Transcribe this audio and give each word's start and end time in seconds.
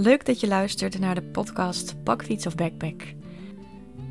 Leuk 0.00 0.26
dat 0.26 0.40
je 0.40 0.48
luistert 0.48 0.98
naar 0.98 1.14
de 1.14 1.22
podcast 1.22 2.04
Bakfiets 2.04 2.46
of 2.46 2.54
Backpack. 2.54 3.14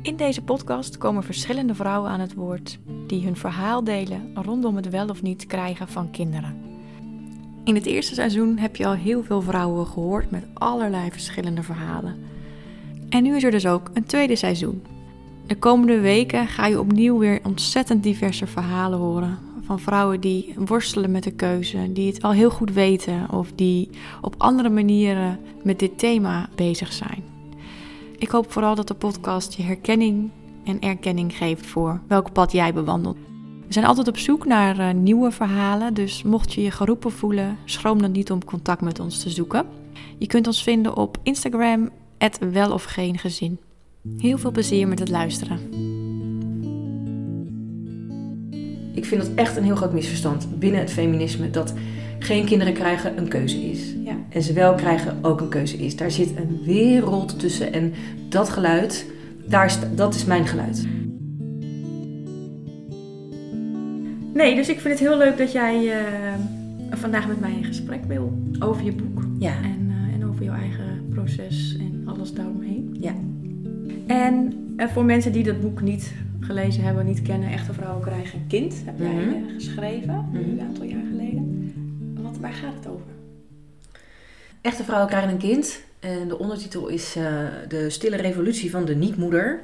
In 0.02 0.16
deze 0.16 0.42
podcast 0.42 0.98
komen 0.98 1.22
verschillende 1.22 1.74
vrouwen 1.74 2.10
aan 2.10 2.20
het 2.20 2.34
woord 2.34 2.78
die 3.06 3.24
hun 3.24 3.36
verhaal 3.36 3.84
delen 3.84 4.30
rondom 4.34 4.76
het 4.76 4.88
wel 4.88 5.08
of 5.08 5.22
niet 5.22 5.46
krijgen 5.46 5.88
van 5.88 6.10
kinderen. 6.10 6.62
In 7.64 7.74
het 7.74 7.86
eerste 7.86 8.14
seizoen 8.14 8.58
heb 8.58 8.76
je 8.76 8.86
al 8.86 8.94
heel 8.94 9.22
veel 9.22 9.42
vrouwen 9.42 9.86
gehoord 9.86 10.30
met 10.30 10.46
allerlei 10.54 11.10
verschillende 11.10 11.62
verhalen. 11.62 12.16
En 13.08 13.22
nu 13.22 13.36
is 13.36 13.44
er 13.44 13.50
dus 13.50 13.66
ook 13.66 13.90
een 13.94 14.06
tweede 14.06 14.36
seizoen. 14.36 14.82
De 15.46 15.56
komende 15.56 16.00
weken 16.00 16.46
ga 16.46 16.66
je 16.66 16.80
opnieuw 16.80 17.18
weer 17.18 17.40
ontzettend 17.44 18.02
diverse 18.02 18.46
verhalen 18.46 18.98
horen 18.98 19.47
van 19.68 19.80
vrouwen 19.80 20.20
die 20.20 20.54
worstelen 20.66 21.10
met 21.10 21.22
de 21.22 21.30
keuze, 21.30 21.92
die 21.92 22.12
het 22.12 22.22
al 22.22 22.32
heel 22.32 22.50
goed 22.50 22.72
weten 22.72 23.30
of 23.30 23.52
die 23.54 23.90
op 24.20 24.34
andere 24.38 24.68
manieren 24.68 25.38
met 25.62 25.78
dit 25.78 25.98
thema 25.98 26.48
bezig 26.54 26.92
zijn. 26.92 27.24
Ik 28.18 28.28
hoop 28.28 28.52
vooral 28.52 28.74
dat 28.74 28.88
de 28.88 28.94
podcast 28.94 29.54
je 29.54 29.62
herkenning 29.62 30.30
en 30.64 30.80
erkenning 30.80 31.36
geeft 31.36 31.66
voor 31.66 32.00
welk 32.06 32.32
pad 32.32 32.52
jij 32.52 32.74
bewandelt. 32.74 33.16
We 33.66 33.72
zijn 33.72 33.86
altijd 33.86 34.08
op 34.08 34.18
zoek 34.18 34.46
naar 34.46 34.78
uh, 34.78 34.90
nieuwe 34.90 35.30
verhalen, 35.30 35.94
dus 35.94 36.22
mocht 36.22 36.52
je 36.52 36.62
je 36.62 36.70
geroepen 36.70 37.12
voelen, 37.12 37.56
schroom 37.64 38.00
dan 38.00 38.12
niet 38.12 38.30
om 38.30 38.44
contact 38.44 38.80
met 38.80 39.00
ons 39.00 39.22
te 39.22 39.30
zoeken. 39.30 39.66
Je 40.18 40.26
kunt 40.26 40.46
ons 40.46 40.62
vinden 40.62 40.96
op 40.96 41.18
Instagram, 41.22 41.90
wel 42.52 42.72
of 42.72 42.84
geen 42.84 43.18
gezin. 43.18 43.58
Heel 44.18 44.38
veel 44.38 44.50
plezier 44.50 44.88
met 44.88 44.98
het 44.98 45.08
luisteren. 45.08 45.87
Ik 48.98 49.04
vind 49.04 49.20
dat 49.20 49.30
echt 49.34 49.56
een 49.56 49.64
heel 49.64 49.76
groot 49.76 49.92
misverstand 49.92 50.58
binnen 50.58 50.80
het 50.80 50.90
feminisme 50.90 51.50
dat 51.50 51.74
geen 52.18 52.44
kinderen 52.44 52.74
krijgen 52.74 53.18
een 53.18 53.28
keuze 53.28 53.56
is. 53.56 53.94
Ja. 54.04 54.16
En 54.28 54.42
ze 54.42 54.52
wel 54.52 54.74
krijgen 54.74 55.18
ook 55.22 55.40
een 55.40 55.48
keuze 55.48 55.76
is. 55.76 55.96
Daar 55.96 56.10
zit 56.10 56.32
een 56.36 56.60
wereld 56.64 57.38
tussen 57.38 57.72
en 57.72 57.92
dat 58.28 58.48
geluid, 58.48 59.06
daar 59.46 59.64
is, 59.64 59.78
dat 59.94 60.14
is 60.14 60.24
mijn 60.24 60.46
geluid. 60.46 60.86
Nee, 64.34 64.54
dus 64.54 64.68
ik 64.68 64.80
vind 64.80 64.98
het 64.98 65.08
heel 65.08 65.18
leuk 65.18 65.38
dat 65.38 65.52
jij 65.52 65.84
uh, 65.84 65.92
vandaag 66.90 67.28
met 67.28 67.40
mij 67.40 67.52
in 67.52 67.64
gesprek 67.64 68.04
wil 68.04 68.38
over 68.58 68.84
je 68.84 68.92
boek. 68.92 69.22
Ja. 69.38 69.54
En, 69.62 69.90
uh, 69.90 70.14
en 70.14 70.28
over 70.28 70.44
jouw 70.44 70.54
eigen 70.54 71.06
proces 71.10 71.76
en 71.80 72.02
alles 72.06 72.32
daaromheen. 72.32 72.96
Ja. 73.00 73.14
En 74.06 74.52
uh, 74.76 74.86
voor 74.86 75.04
mensen 75.04 75.32
die 75.32 75.44
dat 75.44 75.60
boek 75.60 75.80
niet 75.80 76.12
gelezen 76.48 76.82
hebben, 76.82 77.06
niet 77.06 77.22
kennen, 77.22 77.50
Echte 77.50 77.72
Vrouwen 77.72 78.02
krijgen 78.02 78.38
een 78.38 78.46
kind, 78.46 78.74
heb 78.84 78.98
jij 78.98 79.12
Mhm. 79.12 79.28
uh, 79.28 79.54
geschreven, 79.54 80.28
Mhm. 80.32 80.36
een 80.36 80.60
aantal 80.60 80.84
jaar 80.84 81.04
geleden. 81.10 81.72
Wat, 82.22 82.38
waar 82.38 82.52
gaat 82.52 82.74
het 82.74 82.86
over? 82.88 83.06
Echte 84.60 84.84
vrouwen 84.84 85.08
krijgen 85.08 85.30
een 85.30 85.38
kind. 85.38 85.80
En 86.00 86.28
de 86.28 86.38
ondertitel 86.38 86.88
is 86.88 87.16
eh, 87.16 87.24
De 87.68 87.90
stille 87.90 88.16
revolutie 88.16 88.70
van 88.70 88.84
de 88.84 88.94
niet-moeder. 88.96 89.60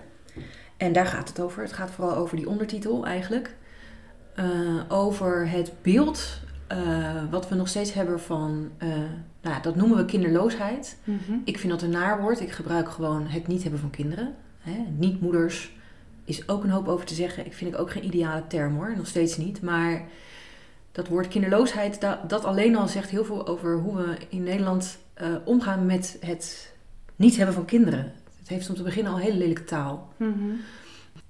En 0.76 0.92
daar 0.92 1.06
gaat 1.06 1.28
het 1.28 1.40
over. 1.40 1.62
Het 1.62 1.72
gaat 1.72 1.90
vooral 1.90 2.14
over 2.16 2.36
die 2.36 2.48
ondertitel 2.48 3.06
eigenlijk. 3.06 3.54
Eh, 4.34 4.46
over 4.88 5.48
het 5.50 5.72
beeld 5.82 6.40
eh, 6.66 6.78
wat 7.30 7.48
we 7.48 7.54
nog 7.54 7.68
steeds 7.68 7.92
hebben 7.92 8.20
van, 8.20 8.68
eh, 8.78 8.88
nou, 9.42 9.62
dat 9.62 9.76
noemen 9.76 9.96
we 9.96 10.04
kinderloosheid. 10.04 10.96
Ik 11.44 11.58
vind 11.58 11.72
dat 11.72 11.82
een 11.82 11.90
naar 11.90 12.20
woord. 12.20 12.40
Ik 12.40 12.50
gebruik 12.50 12.88
gewoon 12.88 13.26
het 13.26 13.46
niet 13.46 13.62
hebben 13.62 13.80
van 13.80 13.90
kinderen. 13.90 14.34
Hè? 14.58 14.84
Niet-moeders 14.96 15.72
is 16.24 16.48
ook 16.48 16.64
een 16.64 16.70
hoop 16.70 16.88
over 16.88 17.06
te 17.06 17.14
zeggen. 17.14 17.46
Ik 17.46 17.52
vind 17.52 17.74
ik 17.74 17.80
ook 17.80 17.90
geen 17.90 18.04
ideale 18.04 18.46
term 18.46 18.74
hoor, 18.74 18.96
nog 18.96 19.06
steeds 19.06 19.36
niet. 19.36 19.62
Maar 19.62 20.04
dat 20.94 21.08
woord 21.08 21.28
kinderloosheid, 21.28 22.00
dat, 22.00 22.30
dat 22.30 22.44
alleen 22.44 22.76
al 22.76 22.88
zegt 22.88 23.10
heel 23.10 23.24
veel 23.24 23.46
over 23.46 23.78
hoe 23.78 23.96
we 23.96 24.16
in 24.28 24.42
Nederland 24.42 24.98
eh, 25.14 25.34
omgaan 25.44 25.86
met 25.86 26.16
het 26.20 26.74
niet 27.16 27.36
hebben 27.36 27.54
van 27.54 27.64
kinderen. 27.64 28.12
Het 28.38 28.48
heeft 28.48 28.68
om 28.68 28.74
te 28.74 28.82
beginnen 28.82 29.12
al 29.12 29.18
hele 29.18 29.36
lelijke 29.36 29.64
taal. 29.64 30.12
Mhm. 30.16 30.50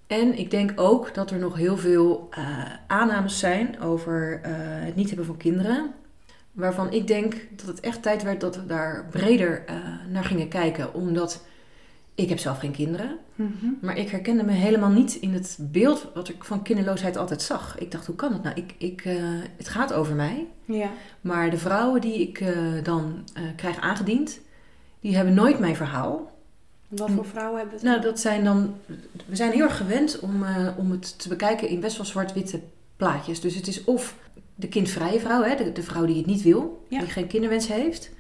En 0.07 0.39
ik 0.39 0.51
denk 0.51 0.81
ook 0.81 1.15
dat 1.15 1.31
er 1.31 1.39
nog 1.39 1.57
heel 1.57 1.77
veel 1.77 2.27
eh, 2.31 2.73
aannames 2.87 3.39
zijn 3.39 3.81
over 3.81 4.41
eh, 4.43 4.53
het 4.57 4.95
niet 4.95 5.09
hebben 5.09 5.27
van 5.27 5.37
kinderen. 5.37 5.93
Waarvan 6.53 6.93
ik 6.93 7.07
denk 7.07 7.35
dat 7.57 7.67
het 7.67 7.81
echt 7.81 8.03
tijd 8.03 8.23
werd 8.23 8.41
dat 8.41 8.57
we 8.57 8.67
daar 8.67 9.07
breder 9.11 9.65
naar 10.09 10.25
gingen 10.25 10.49
kijken. 10.49 10.95
Omdat 10.95 11.45
ik 12.15 12.29
heb 12.29 12.39
zelf 12.39 12.59
geen 12.59 12.73
kinderen. 12.73 13.19
Mhm. 13.35 13.67
Maar 13.81 13.99
ik 13.99 14.09
herkende 14.11 14.45
me 14.45 14.53
helemaal 14.53 14.91
niet 14.91 15.15
in 15.15 15.35
het 15.35 15.59
beeld 15.61 16.07
wat 16.15 16.29
ik 16.29 16.45
van 16.45 16.63
kinderloosheid 16.63 17.17
altijd 17.17 17.43
zag. 17.43 17.79
Ik 17.79 17.91
dacht, 17.91 18.07
hoe 18.07 18.15
kan 18.15 18.33
het 18.33 18.43
nou? 18.43 18.57
Ik, 18.57 18.75
ik, 18.79 19.05
eh, 19.05 19.15
het 19.57 19.69
gaat 19.69 19.93
over 19.93 20.15
mij. 20.15 20.47
Ja. 20.65 20.91
Maar 21.21 21.51
de 21.51 21.59
vrouwen 21.59 22.01
die 22.01 22.21
ik 22.21 22.41
eh, 22.41 22.57
dan 22.83 23.25
eh, 23.35 23.43
krijg 23.57 23.81
aangediend, 23.81 24.41
die 25.01 25.17
hebben 25.17 25.35
nooit 25.35 25.59
mijn 25.59 25.77
verhaal. 25.77 26.33
Wat 26.89 27.11
voor 27.11 27.27
vrouwen 27.27 27.59
hebben 27.59 27.75
het? 27.75 27.85
Nou, 27.85 28.01
dat 28.01 28.21
zijn 28.21 28.45
dan. 28.45 28.75
We 29.27 29.37
zijn 29.37 29.53
heel 29.53 29.63
erg 29.65 29.77
gewend 29.77 30.21
om, 30.21 30.45
om 30.77 30.91
het 30.91 31.19
te 31.19 31.29
bekijken 31.29 31.69
in 31.69 31.81
best 31.81 31.97
wel 31.97 32.07
zwart-witte 32.07 32.61
plaatjes. 32.97 33.41
Dus 33.41 33.55
het 33.55 33.67
is 33.67 33.85
of 33.85 34.17
de 34.55 34.69
kindvrije 34.69 35.21
vrouw, 35.21 35.43
hè, 35.43 35.55
de, 35.57 35.73
de 35.73 35.83
vrouw 35.83 36.05
die 36.05 36.17
het 36.17 36.27
niet 36.27 36.43
wil, 36.43 36.85
Ja. 36.89 36.99
die 36.99 37.09
geen 37.09 37.27
kinderwens 37.27 37.69
heeft. 37.69 38.11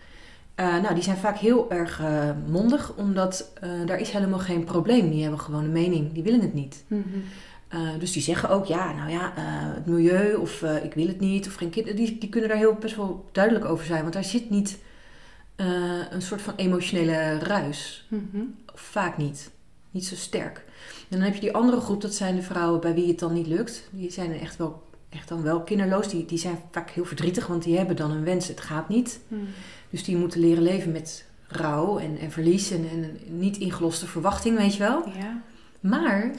Eh, 0.54 0.80
nou, 0.80 0.94
die 0.94 1.02
zijn 1.02 1.16
vaak 1.16 1.38
heel 1.38 1.70
erg 1.70 2.00
eh, 2.00 2.30
mondig, 2.48 2.94
omdat 2.96 3.52
eh, 3.60 3.70
daar 3.86 4.00
is 4.00 4.10
helemaal 4.10 4.38
geen 4.38 4.64
probleem. 4.64 5.10
Die 5.10 5.22
hebben 5.22 5.40
gewoon 5.40 5.64
een 5.64 5.72
mening, 5.72 6.12
die 6.12 6.22
willen 6.22 6.40
het 6.40 6.54
niet. 6.54 6.84
Mhm. 6.86 7.02
Dus 7.98 8.12
die 8.12 8.22
zeggen 8.22 8.48
ook, 8.50 8.64
ja, 8.64 8.92
nou 8.92 9.10
ja, 9.10 9.32
het 9.74 9.86
milieu 9.86 10.34
of 10.34 10.62
ik 10.62 10.94
wil 10.94 11.06
het 11.06 11.20
niet 11.20 11.46
of 11.46 11.54
geen 11.54 11.70
kinderen. 11.70 11.96
Die, 11.96 12.18
die 12.18 12.28
kunnen 12.28 12.48
daar 12.48 12.58
heel 12.58 12.74
best 12.74 12.96
wel 12.96 13.28
duidelijk 13.32 13.64
over 13.64 13.84
zijn, 13.84 14.00
want 14.00 14.12
daar 14.12 14.24
zit 14.24 14.50
niet 14.50 14.78
een 16.10 16.22
soort 16.22 16.42
van 16.42 16.54
emotionele 16.56 17.38
ruis. 17.38 18.08
Of 18.74 18.80
vaak 18.80 19.16
niet. 19.16 19.50
Niet 19.90 20.06
zo 20.06 20.14
sterk. 20.14 20.64
En 21.08 21.16
dan 21.18 21.20
heb 21.20 21.34
je 21.34 21.40
die 21.40 21.54
andere 21.54 21.80
groep, 21.80 22.00
dat 22.00 22.14
zijn 22.14 22.36
de 22.36 22.42
vrouwen 22.42 22.80
bij 22.80 22.94
wie 22.94 23.08
het 23.08 23.18
dan 23.18 23.32
niet 23.32 23.46
lukt. 23.46 23.88
Die 23.90 24.10
zijn 24.10 24.40
echt, 24.40 24.56
wel, 24.56 24.82
echt 25.08 25.28
dan 25.28 25.42
wel 25.42 25.62
kinderloos. 25.62 26.08
Die, 26.08 26.24
die 26.24 26.38
zijn 26.38 26.58
vaak 26.70 26.90
heel 26.90 27.04
verdrietig, 27.04 27.46
want 27.46 27.62
die 27.62 27.76
hebben 27.76 27.96
dan 27.96 28.10
een 28.10 28.24
wens, 28.24 28.48
het 28.48 28.60
gaat 28.60 28.88
niet. 28.88 29.20
Mhm. 29.28 29.42
Dus 29.94 30.04
die 30.04 30.16
moeten 30.16 30.40
leren 30.40 30.62
leven 30.62 30.92
met 30.92 31.24
rouw 31.46 31.98
en, 31.98 32.18
en 32.18 32.30
verlies 32.30 32.70
en, 32.70 32.88
en 32.90 33.02
een 33.02 33.38
niet 33.38 33.56
ingeloste 33.56 34.06
verwachting, 34.06 34.56
weet 34.56 34.72
je 34.74 34.78
wel. 34.78 35.08
Ja. 35.08 35.42
Maar 35.80 36.30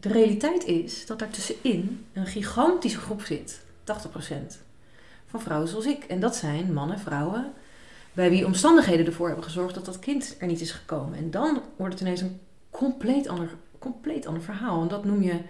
de 0.00 0.08
realiteit 0.08 0.64
is 0.64 1.06
dat 1.06 1.18
daar 1.18 1.30
tussenin 1.30 2.06
een 2.12 2.26
gigantische 2.26 2.98
groep 2.98 3.22
zit. 3.22 3.60
80% 3.80 3.94
van 5.26 5.40
vrouwen 5.40 5.68
zoals 5.68 5.86
ik. 5.86 6.04
En 6.04 6.20
dat 6.20 6.36
zijn 6.36 6.72
mannen, 6.72 6.98
vrouwen, 6.98 7.52
bij 8.12 8.30
wie 8.30 8.46
omstandigheden 8.46 9.06
ervoor 9.06 9.26
hebben 9.26 9.44
gezorgd 9.44 9.74
dat 9.74 9.84
dat 9.84 9.98
kind 9.98 10.36
er 10.38 10.46
niet 10.46 10.60
is 10.60 10.72
gekomen. 10.72 11.18
En 11.18 11.30
dan 11.30 11.62
wordt 11.76 11.92
het 11.92 12.02
ineens 12.02 12.20
een 12.20 12.40
compleet 12.70 13.28
ander, 13.28 13.48
compleet 13.78 14.26
ander 14.26 14.42
verhaal. 14.42 14.82
En 14.82 14.88
dat 14.88 15.04
noem 15.04 15.22
je 15.22 15.40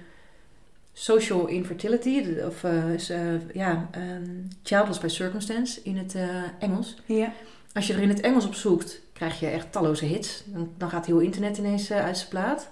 social 0.92 1.46
infertility, 1.46 2.40
of 2.46 2.64
eh, 2.64 2.94
is, 2.94 3.10
eh, 3.10 3.54
ja, 3.54 3.88
ehm, 3.90 4.30
childless 4.62 5.00
by 5.00 5.08
circumstance 5.08 5.80
in 5.82 5.96
het 5.96 6.14
eh, 6.14 6.42
Engels. 6.58 6.96
Ja. 7.04 7.32
Als 7.72 7.86
je 7.86 7.92
er 7.94 8.02
in 8.02 8.08
het 8.08 8.20
Engels 8.20 8.46
op 8.46 8.54
zoekt, 8.54 9.00
krijg 9.12 9.40
je 9.40 9.46
echt 9.46 9.72
talloze 9.72 10.04
hits. 10.04 10.42
Dan, 10.46 10.72
dan 10.76 10.90
gaat 10.90 11.06
heel 11.06 11.18
internet 11.18 11.58
ineens 11.58 11.92
uit 11.92 12.16
zijn 12.16 12.28
plaat. 12.28 12.68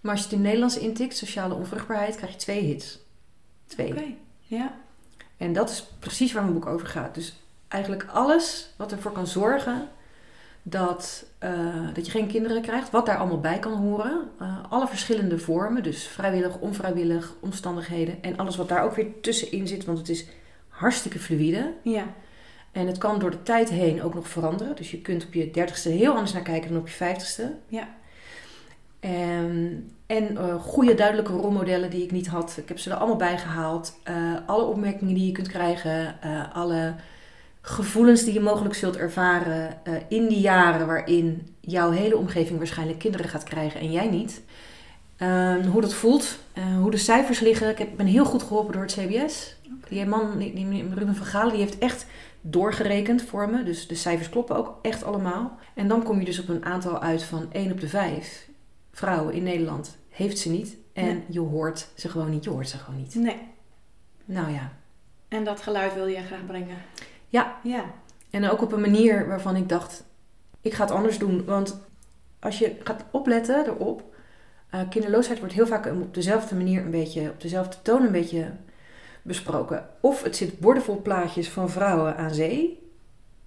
Maar 0.00 0.12
als 0.12 0.20
je 0.20 0.26
het 0.26 0.34
in 0.34 0.38
het 0.38 0.46
Nederlands 0.46 0.78
intikt, 0.78 1.16
sociale 1.16 1.54
onvruchtbaarheid, 1.54 2.16
krijg 2.16 2.32
je 2.32 2.38
twee 2.38 2.64
hits. 2.64 2.98
Twee. 3.66 3.90
Oké. 3.90 4.14
Ja. 4.40 4.74
En 5.36 5.52
dat 5.52 5.70
is 5.70 5.86
precies 5.98 6.32
waar 6.32 6.42
mijn 6.42 6.54
boek 6.54 6.66
over 6.66 6.86
gaat. 6.86 7.14
Dus 7.14 7.34
eigenlijk 7.68 8.06
alles 8.12 8.70
wat 8.76 8.92
ervoor 8.92 9.12
kan 9.12 9.26
zorgen 9.26 9.88
dat, 10.62 11.26
eh, 11.38 11.94
dat 11.94 12.06
je 12.06 12.12
geen 12.12 12.26
kinderen 12.26 12.62
krijgt, 12.62 12.90
wat 12.90 13.06
daar 13.06 13.16
allemaal 13.16 13.40
bij 13.40 13.58
kan 13.58 13.72
horen. 13.72 14.28
eh, 14.38 14.56
alle 14.68 14.86
verschillende 14.86 15.38
vormen, 15.38 15.82
dus 15.82 16.06
vrijwillig, 16.06 16.58
onvrijwillig, 16.58 17.34
omstandigheden. 17.40 18.22
En 18.22 18.36
alles 18.36 18.56
wat 18.56 18.68
daar 18.68 18.84
ook 18.84 18.94
weer 18.94 19.20
tussenin 19.20 19.68
zit, 19.68 19.84
want 19.84 19.98
het 19.98 20.08
is 20.08 20.26
hartstikke 20.68 21.18
fluïde. 21.18 21.72
Ja. 21.82 22.04
En 22.72 22.86
het 22.86 22.98
kan 22.98 23.18
door 23.18 23.30
de 23.30 23.42
tijd 23.42 23.68
heen 23.68 24.02
ook 24.02 24.14
nog 24.14 24.28
veranderen. 24.28 24.76
Dus 24.76 24.90
je 24.90 25.00
kunt 25.00 25.26
op 25.26 25.34
je 25.34 25.50
dertigste 25.50 25.88
heel 25.88 26.12
anders 26.12 26.32
naar 26.32 26.42
kijken 26.42 26.70
dan 26.70 26.78
op 26.80 26.88
je 26.88 26.94
vijftigste. 26.94 27.54
Ja. 27.68 27.88
En, 29.00 29.90
en 30.06 30.36
eh, 30.36 30.54
goede 30.54 30.94
duidelijke 30.94 31.32
rolmodellen 31.32 31.90
die 31.90 32.02
ik 32.02 32.10
niet 32.10 32.26
had. 32.26 32.56
Ik 32.56 32.68
heb 32.68 32.78
ze 32.78 32.90
er 32.90 32.96
allemaal 32.96 33.16
bij 33.16 33.38
gehaald. 33.38 33.98
Eh, 34.02 34.34
alle 34.46 34.64
opmerkingen 34.64 35.14
die 35.14 35.26
je 35.26 35.32
kunt 35.32 35.48
krijgen. 35.48 36.14
alle 36.52 36.94
gevoelens 37.60 38.24
die 38.24 38.32
je 38.32 38.40
mogelijk 38.40 38.74
zult 38.74 38.96
ervaren 38.96 39.84
eh, 39.84 39.94
in 40.08 40.28
die 40.28 40.40
jaren 40.40 40.86
waarin 40.86 41.56
jouw 41.60 41.90
hele 41.90 42.16
omgeving 42.16 42.58
waarschijnlijk 42.58 42.98
kinderen 42.98 43.28
gaat 43.28 43.44
krijgen 43.44 43.80
en 43.80 43.92
jij 43.92 44.08
niet. 44.08 44.42
Ehm, 45.16 45.66
hoe 45.66 45.80
dat 45.80 45.94
voelt, 45.94 46.38
eh, 46.52 46.76
hoe 46.76 46.90
de 46.90 46.96
cijfers 46.96 47.40
liggen. 47.40 47.68
Ik 47.68 47.78
heb, 47.78 47.88
ben 47.96 48.06
heel 48.06 48.24
goed 48.24 48.42
geholpen 48.42 48.72
door 48.72 48.82
het 48.82 48.92
CBS. 48.92 49.56
Die 49.88 50.06
man, 50.06 50.38
die, 50.38 50.54
die 50.54 50.94
Ruben 50.94 51.16
van 51.16 51.26
Galen, 51.26 51.52
die 51.52 51.60
heeft 51.62 51.78
echt 51.78 52.06
doorgerekend 52.40 53.22
voor 53.22 53.50
me. 53.50 53.62
Dus 53.62 53.86
de 53.86 53.94
cijfers 53.94 54.28
kloppen 54.28 54.56
ook 54.56 54.78
echt 54.82 55.04
allemaal. 55.04 55.58
En 55.74 55.88
dan 55.88 56.02
kom 56.02 56.18
je 56.18 56.24
dus 56.24 56.40
op 56.40 56.48
een 56.48 56.64
aantal 56.64 57.00
uit 57.00 57.22
van 57.22 57.48
1 57.52 57.72
op 57.72 57.80
de 57.80 57.88
5 57.88 58.48
vrouwen 58.92 59.34
in 59.34 59.42
Nederland 59.42 59.98
heeft 60.08 60.38
ze 60.38 60.50
niet. 60.50 60.76
En 60.92 61.04
Nee. 61.04 61.22
je 61.28 61.40
hoort 61.40 61.88
ze 61.94 62.08
gewoon 62.08 62.30
niet. 62.30 62.44
Je 62.44 62.50
hoort 62.50 62.68
ze 62.68 62.78
gewoon 62.78 63.00
niet. 63.00 63.14
Nee. 63.14 63.36
Nou 64.24 64.52
ja. 64.52 64.72
En 65.28 65.44
dat 65.44 65.60
geluid 65.60 65.94
wil 65.94 66.06
je 66.06 66.22
graag 66.22 66.46
brengen. 66.46 66.76
Ja. 67.30 67.56
Ja. 67.62 67.84
En 68.30 68.50
ook 68.50 68.62
op 68.62 68.72
een 68.72 68.80
manier 68.80 69.28
waarvan 69.28 69.56
ik 69.56 69.68
dacht, 69.68 70.04
ik 70.60 70.74
ga 70.74 70.84
het 70.84 70.92
anders 70.92 71.18
doen. 71.18 71.44
Want 71.44 71.80
als 72.38 72.58
je 72.58 72.76
gaat 72.84 73.04
opletten 73.10 73.66
erop, 73.66 74.02
uh, 74.74 74.80
kinderloosheid 74.90 75.38
wordt 75.38 75.54
heel 75.54 75.66
vaak 75.66 75.86
op 75.86 76.14
dezelfde 76.14 76.54
manier 76.54 76.84
een 76.84 76.90
beetje, 76.90 77.30
op 77.30 77.40
dezelfde 77.40 77.76
toon 77.82 78.02
een 78.02 78.12
beetje 78.12 78.50
besproken. 79.22 79.88
Of 80.00 80.22
het 80.22 80.36
zit 80.36 80.58
bordenvol 80.58 81.02
plaatjes 81.02 81.48
van 81.48 81.70
vrouwen 81.70 82.16
aan 82.16 82.34
zee. 82.34 82.78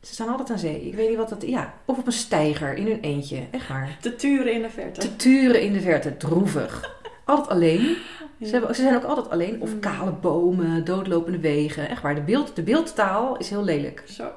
Ze 0.02 0.14
staan 0.14 0.28
altijd 0.28 0.50
aan 0.50 0.60
zee. 0.60 0.88
Ik 0.88 0.96
weet 0.96 1.10
niet 1.10 1.18
wat 1.18 1.30
dat 1.30 1.42
Ja, 1.42 1.74
of 1.86 1.98
op 1.98 2.06
een 2.06 2.12
steiger 2.12 2.74
in 2.74 2.88
hun 2.88 3.00
eentje. 3.00 3.48
Echt 3.52 3.68
waar. 3.68 3.98
Te 4.02 4.16
turen 4.16 4.54
in 4.54 4.62
de 4.62 4.70
verte. 4.70 5.00
Te 5.00 5.16
turen 5.16 5.62
in 5.62 5.74
de 5.74 5.82
verte. 5.82 6.18
Droevig. 6.18 6.98
altijd 7.26 7.50
alleen. 7.50 7.98
Ze, 8.42 8.52
hebben, 8.52 8.76
ze, 8.76 8.82
zijn 8.82 8.96
ook 8.96 9.04
altijd 9.04 9.30
alleen. 9.30 9.62
Of 9.62 9.74
mm. 9.74 9.80
kale 9.80 10.12
bomen, 10.12 10.86
doodlopende 10.86 11.40
wegen. 11.40 11.90
Echt 11.90 12.02
waar. 12.02 12.16
De, 12.16 12.22
beeld, 12.22 12.56
de 12.56 12.64
beeldtaal 12.64 13.38
is 13.38 13.50
heel 13.50 13.64
lelijk. 13.64 14.04
Zo. 14.06 14.32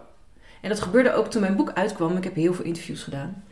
En 0.60 0.68
dat 0.68 0.80
gebeurde 0.80 1.12
ook 1.12 1.26
toen 1.26 1.40
mijn 1.40 1.56
boek 1.56 1.72
uitkwam. 1.72 2.16
Ik 2.16 2.24
heb 2.24 2.34
heel 2.34 2.54
veel 2.54 2.64
interviews 2.64 3.02
gedaan. 3.02 3.44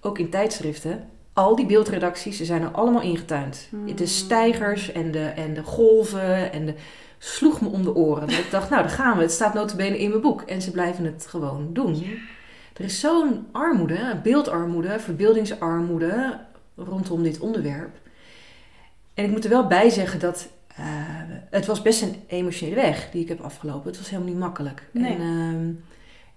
Ook 0.00 0.18
in 0.18 0.30
tijdschriften. 0.30 1.08
Al 1.32 1.56
die 1.56 1.66
beeldredacties, 1.66 2.36
ze 2.36 2.44
zijn 2.44 2.62
er 2.62 2.70
allemaal 2.70 3.02
ingetuind. 3.02 3.68
Mm. 3.70 3.96
De 3.96 4.06
stijgers 4.06 4.92
en 4.92 5.10
de, 5.10 5.24
en 5.24 5.54
de 5.54 5.62
golven 5.62 6.52
en 6.52 6.66
de 6.66 6.74
sloeg 7.18 7.60
me 7.60 7.68
om 7.68 7.82
de 7.82 7.94
oren. 7.94 8.28
Dat 8.28 8.38
ik 8.38 8.50
dacht, 8.50 8.70
nou, 8.70 8.82
daar 8.82 8.92
gaan 8.92 9.16
we. 9.16 9.22
Het 9.22 9.32
staat 9.32 9.54
notabene 9.54 9.98
in 9.98 10.08
mijn 10.08 10.20
boek. 10.20 10.42
En 10.42 10.62
ze 10.62 10.70
blijven 10.70 11.04
het 11.04 11.26
gewoon 11.28 11.68
doen. 11.72 12.04
Er 12.72 12.84
is 12.84 13.00
zo'n 13.00 13.46
armoede, 13.52 14.20
beeldarmoede, 14.22 15.00
verbeeldingsarmoede 15.00 16.38
rondom 16.76 17.22
dit 17.22 17.40
onderwerp. 17.40 18.01
En 19.14 19.24
ik 19.24 19.30
moet 19.30 19.44
er 19.44 19.50
wel 19.50 19.66
bij 19.66 19.90
zeggen 19.90 20.20
dat 20.20 20.48
uh, 20.70 20.86
het 21.50 21.66
was 21.66 21.82
best 21.82 22.02
een 22.02 22.14
emotionele 22.26 22.80
weg 22.80 23.10
die 23.10 23.22
ik 23.22 23.28
heb 23.28 23.40
afgelopen. 23.40 23.88
Het 23.88 23.98
was 23.98 24.10
helemaal 24.10 24.30
niet 24.32 24.40
makkelijk. 24.40 24.88
Nee. 24.90 25.14
En, 25.14 25.20
uh, 25.20 25.90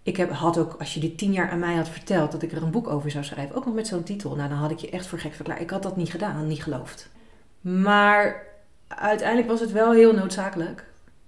ik 0.03 0.17
heb, 0.17 0.31
had 0.31 0.57
ook, 0.57 0.75
als 0.79 0.93
je 0.93 0.99
dit 0.99 1.17
tien 1.17 1.31
jaar 1.31 1.49
aan 1.49 1.59
mij 1.59 1.75
had 1.75 1.89
verteld 1.89 2.31
dat 2.31 2.41
ik 2.41 2.51
er 2.51 2.63
een 2.63 2.71
boek 2.71 2.87
over 2.87 3.11
zou 3.11 3.23
schrijven, 3.23 3.55
ook 3.55 3.65
nog 3.65 3.73
met 3.73 3.87
zo'n 3.87 4.03
titel, 4.03 4.35
nou 4.35 4.49
dan 4.49 4.57
had 4.57 4.71
ik 4.71 4.77
je 4.77 4.89
echt 4.89 5.07
voor 5.07 5.19
gek 5.19 5.33
verklaard. 5.33 5.61
Ik 5.61 5.69
had 5.69 5.83
dat 5.83 5.97
niet 5.97 6.09
gedaan, 6.09 6.47
niet 6.47 6.63
geloofd. 6.63 7.09
Maar 7.61 8.45
uiteindelijk 8.87 9.47
was 9.47 9.59
het 9.59 9.71
wel 9.71 9.91
heel 9.93 10.13
noodzakelijk 10.13 10.85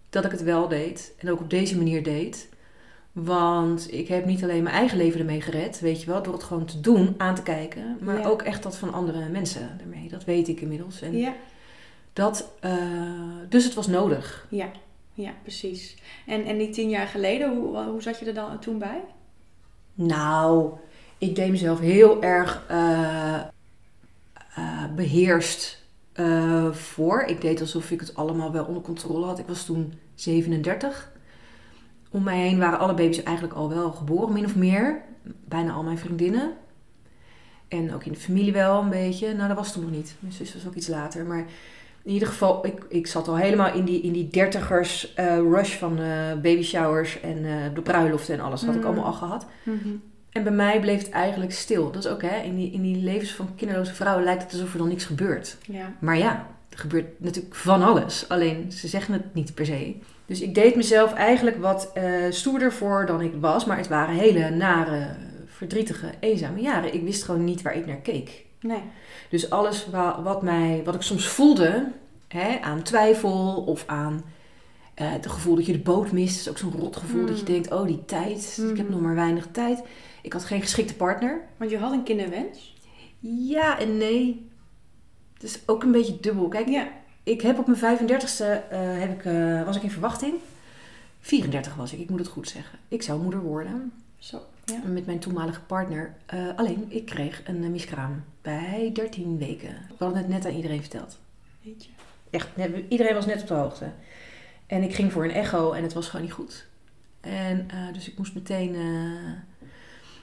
dat 0.10 0.26
ik 0.26 0.32
het 0.32 0.44
wel 0.44 0.68
deed. 0.68 1.14
En 1.18 1.32
ook 1.32 1.40
op 1.40 1.50
deze 1.50 1.78
manier 1.78 2.04
deed. 2.04 2.50
Want 3.24 3.94
ik 3.94 4.08
heb 4.08 4.26
niet 4.26 4.44
alleen 4.44 4.64
mijn 4.64 4.76
eigen 4.76 4.98
leven 4.98 5.20
ermee 5.20 5.42
gered, 5.42 5.80
weet 5.80 6.02
je 6.02 6.08
wel, 6.08 6.24
door 6.24 6.34
het 6.34 6.44
gewoon 6.44 6.66
te 6.66 6.80
doen, 6.80 7.16
aan 7.18 7.36
te 7.36 7.44
kijken. 7.44 7.98
Maar 8.02 8.30
ook 8.30 8.42
echt 8.42 8.64
dat 8.64 8.78
van 8.78 8.94
andere 8.94 9.30
mensen 9.30 9.80
ermee. 9.82 10.10
Dat 10.10 10.24
weet 10.24 10.48
ik 10.48 10.62
inmiddels. 10.62 11.02
En 11.02 11.18
ja. 11.18 11.34
dat, 12.14 12.52
uh, 12.62 12.72
dus 13.50 13.64
het 13.64 13.74
was 13.74 13.88
nodig. 13.88 14.48
Ja, 14.50 14.72
ja 15.14 15.32
precies. 15.42 15.98
En, 16.26 16.46
en 16.46 16.58
die 16.58 16.70
tien 16.70 16.90
jaar 16.90 17.08
geleden, 17.08 17.56
hoe, 17.56 17.78
hoe 17.78 18.02
zat 18.02 18.20
je 18.20 18.26
er 18.26 18.34
dan 18.34 18.60
toen 18.60 18.78
bij? 18.78 19.04
Nou, 19.94 20.72
ik 21.18 21.36
deed 21.36 21.52
mezelf 21.52 21.80
heel 21.80 22.22
erg 22.24 22.66
uh, 22.72 23.40
uh, 24.58 24.94
beheerst 24.96 25.86
voor. 26.72 27.22
Ik 27.22 27.42
deed 27.42 27.62
alsof 27.62 27.92
ik 27.92 28.00
het 28.00 28.16
allemaal 28.16 28.52
wel 28.52 28.66
onder 28.66 28.84
controle 28.84 29.26
had. 29.26 29.40
Ik 29.40 29.48
was 29.48 29.66
toen 29.66 29.94
37. 30.16 31.16
Om 32.18 32.24
mij 32.24 32.38
heen 32.38 32.60
waren 32.60 32.80
alle 32.80 32.94
baby's 32.94 33.24
eigenlijk 33.24 33.56
al 33.56 33.70
wel 33.70 33.92
geboren, 33.92 34.34
min 34.34 34.46
of 34.46 34.56
meer. 34.56 35.02
Bijna 35.24 35.74
al 35.74 35.84
mijn 35.84 35.98
vriendinnen. 35.98 36.54
En 37.68 37.94
ook 37.94 38.04
in 38.04 38.12
de 38.12 38.20
familie 38.20 38.54
wel 38.54 38.82
een 38.82 38.90
beetje. 38.90 39.34
Nou, 39.34 39.48
dat 39.48 39.58
was 39.58 39.74
toen 39.74 39.84
nog 39.84 39.92
niet. 39.92 40.16
Mijn 40.20 40.34
zus 40.34 40.54
was 40.54 40.68
ook 40.68 40.76
iets 40.76 40.88
later. 40.88 41.26
Maar 41.26 41.46
in 42.04 42.12
ieder 42.12 42.28
geval, 42.28 42.66
ik, 42.66 42.86
ik 42.90 43.08
zat 43.08 43.28
al 43.28 43.38
helemaal 43.38 43.74
in 43.74 43.86
die, 43.86 44.02
in 44.02 44.12
die 44.12 44.28
dertigers 44.28 45.14
uh, 45.20 45.38
rush 45.38 45.76
van 45.76 46.00
uh, 46.00 46.08
baby 46.34 46.62
showers 46.62 47.20
en 47.20 47.42
de 47.74 47.82
bruiloften 47.82 48.34
en 48.34 48.40
alles. 48.40 48.66
had 48.66 48.76
ik 48.76 48.82
mm. 48.82 48.88
allemaal 48.88 49.06
al 49.06 49.14
gehad. 49.14 49.46
Mm 49.64 49.80
-hmm. 49.84 50.02
En 50.32 50.44
bij 50.44 50.52
mij 50.52 50.80
bleef 50.80 51.00
het 51.00 51.10
eigenlijk 51.10 51.52
stil. 51.52 51.92
Dat 51.92 52.06
is 52.06 52.12
ook, 52.12 52.22
hè, 52.22 52.42
in 52.42 52.56
die, 52.56 52.72
in 52.72 52.82
die 52.82 53.04
levens 53.04 53.34
van 53.34 53.56
kinderloze 53.56 53.94
vrouwen 53.94 54.24
lijkt 54.24 54.44
het 54.44 54.52
alsof 54.52 54.72
er 54.72 54.78
dan 54.78 54.88
niks 54.88 55.06
gebeurt. 55.06 55.58
Ja. 55.66 55.94
Maar 56.00 56.18
ja, 56.18 56.48
er 56.70 56.78
gebeurt 56.78 57.20
natuurlijk 57.20 57.56
van 57.56 57.84
alles. 57.84 58.30
Alleen 58.30 58.72
ze 58.72 58.88
zeggen 58.88 59.14
het 59.14 59.34
niet 59.34 59.54
per 59.54 59.66
se. 59.66 59.96
Dus 60.28 60.42
ik 60.42 60.56
deed 60.56 60.76
mezelf 60.76 61.14
eigenlijk 61.14 61.58
wat 61.58 61.92
uh, 61.98 62.04
stoerder 62.30 62.74
voor 62.74 63.06
dan 63.06 63.22
ik 63.22 63.34
was. 63.40 63.66
Maar 63.66 63.78
het 63.78 63.88
waren 63.88 64.16
hele 64.16 64.50
nare, 64.50 65.16
verdrietige, 65.46 66.10
eenzame 66.20 66.62
jaren. 66.62 66.94
Ik 66.94 67.04
wist 67.04 67.24
gewoon 67.24 67.44
niet 67.44 67.62
waar 67.62 67.76
ik 67.76 67.86
naar 67.86 67.96
keek. 68.02 68.46
Nee. 68.62 68.82
Dus 69.30 69.50
alles 69.50 69.88
wat, 70.24 70.42
mij, 70.42 70.82
wat 70.86 70.96
ik 70.96 71.02
soms 71.02 71.28
voelde 71.28 71.92
hè, 72.28 72.60
aan 72.62 72.82
twijfel 72.84 73.64
of 73.68 73.84
aan 73.88 74.14
uh, 75.02 75.12
het 75.12 75.28
gevoel 75.28 75.56
dat 75.56 75.66
je 75.66 75.72
de 75.72 75.80
boot 75.80 76.12
mist. 76.12 76.40
is 76.40 76.50
ook 76.50 76.58
zo'n 76.58 76.74
rot 76.80 76.96
gevoel 76.96 77.26
dat 77.26 77.36
je 77.40 77.46
Mm. 77.46 77.52
denkt, 77.52 77.72
oh 77.72 77.88
die 77.88 78.06
tijd, 78.06 78.60
ik 78.72 78.78
heb 78.78 78.86
Mm. 78.86 78.92
nog 78.94 79.02
maar 79.02 79.16
weinig 79.16 79.48
tijd. 79.52 79.84
Ik 80.22 80.34
had 80.34 80.46
geen 80.46 80.62
geschikte 80.62 80.96
partner. 80.96 81.42
Want 81.58 81.72
je 81.72 81.78
had 81.78 81.92
een 81.92 82.04
kinderwens. 82.04 82.76
Ja 83.20 83.80
en 83.80 83.98
nee. 83.98 84.50
Het 85.34 85.44
is 85.44 85.60
ook 85.66 85.84
een 85.84 85.92
beetje 85.92 86.20
dubbel. 86.20 86.48
Kijk, 86.48 86.68
Ja. 86.68 86.88
Ik 87.28 87.42
heb 87.42 87.58
op 87.60 87.68
mijn 87.68 87.98
35ste 87.98 88.70
eh, 88.70 89.00
heb 89.00 89.12
ik, 89.20 89.26
eh, 89.26 89.64
was 89.64 89.76
ik 89.76 89.84
in 89.84 89.92
verwachting. 89.92 90.34
34 91.20 91.76
was 91.76 91.94
ik, 91.94 92.00
ik 92.00 92.10
moet 92.10 92.20
het 92.20 92.28
goed 92.28 92.48
zeggen. 92.50 92.80
Ik 92.88 93.02
zou 93.02 93.22
moeder 93.22 93.42
worden 93.42 93.92
Zo. 94.20 94.42
Ja. 94.66 94.80
met 94.86 95.06
mijn 95.06 95.20
toenmalige 95.20 95.62
partner. 95.62 96.14
Eh, 96.26 96.48
alleen, 96.56 96.86
ik 96.90 97.06
kreeg 97.06 97.42
een 97.46 97.64
uh, 97.64 97.70
miskraam 97.70 98.24
bij 98.42 98.90
13 98.94 99.38
weken. 99.38 99.70
We 99.98 100.04
hadden 100.04 100.18
het 100.18 100.28
net 100.28 100.46
aan 100.46 100.54
iedereen 100.56 100.82
verteld. 100.82 101.18
Weet 101.62 101.84
je. 101.86 101.90
Echt, 102.30 102.48
net- 102.56 102.84
iedereen 102.90 103.14
was 103.14 103.26
net 103.26 103.42
op 103.42 103.48
de 103.48 103.54
hoogte. 103.54 103.92
En 104.68 104.84
ik 104.84 104.96
ging 104.96 105.12
voor 105.12 105.24
een 105.24 105.32
echo 105.32 105.72
en 105.72 105.84
het 105.84 105.94
was 105.94 106.08
gewoon 106.10 106.26
niet 106.26 106.36
goed. 106.36 106.66
En 107.22 107.68
dus 107.94 108.10
ik 108.10 108.18
moest 108.18 108.34
meteen. 108.34 108.76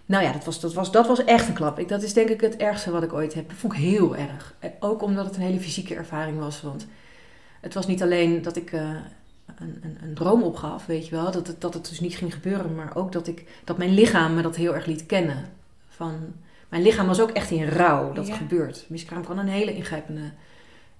Eh, 0.06 0.11
Nou 0.11 0.25
ja, 0.25 0.33
dat 0.33 0.45
was, 0.45 0.61
dat, 0.61 0.75
was, 0.75 0.93
dat 0.93 1.06
was 1.06 1.25
echt 1.25 1.49
een 1.49 1.55
klap. 1.55 1.79
Ik, 1.79 1.89
dat 1.89 2.03
is 2.03 2.12
denk 2.12 2.29
ik 2.29 2.41
het 2.41 2.56
ergste 2.56 2.91
wat 2.91 3.03
ik 3.03 3.12
ooit 3.12 3.35
heb. 3.35 3.49
Dat 3.49 3.59
vond 3.59 3.73
ik 3.73 3.79
heel 3.79 4.17
erg. 4.17 4.55
En 4.59 4.73
Ook 4.81 5.03
omdat 5.03 5.25
het 5.27 5.37
een 5.37 5.43
hele 5.43 5.61
fysieke 5.61 5.95
ervaring 5.95 6.39
was. 6.39 6.62
Want 6.62 6.87
het 7.61 7.75
was 7.75 7.87
niet 7.87 8.03
alleen 8.03 8.43
dat 8.43 8.56
ik 8.56 8.73
eh, 8.73 8.81
een, 9.59 9.79
een, 9.83 9.99
een 10.03 10.15
droom 10.15 10.43
opgaf, 10.43 10.87
weet 10.87 11.09
je 11.09 11.15
wel. 11.15 11.31
Dat 11.31 11.47
het, 11.47 11.61
dat 11.61 11.75
het 11.75 11.89
dus 11.89 12.01
niet 12.01 12.17
ging 12.17 12.33
gebeuren. 12.35 12.75
Maar 12.75 12.97
ook 12.97 13.12
dat, 13.12 13.27
ik, 13.27 13.45
dat 13.65 13.79
mijn 13.79 13.95
lichaam 13.95 14.35
me 14.35 14.43
dat 14.43 14.56
heel 14.56 14.75
erg 14.75 14.87
liet 14.87 15.06
kennen. 15.06 15.45
Van, 15.89 16.15
mijn 16.69 16.83
lichaam 16.83 17.07
was 17.07 17.21
ook 17.21 17.31
echt 17.31 17.50
in 17.50 17.69
rouw 17.69 18.12
dat 18.12 18.27
Ja. 18.27 18.33
het 18.33 18.41
gebeurt. 18.41 18.85
Miskraam 18.89 19.25
kan 19.25 19.39
een 19.39 19.49
hele 19.49 19.75
ingrijpende 19.75 20.31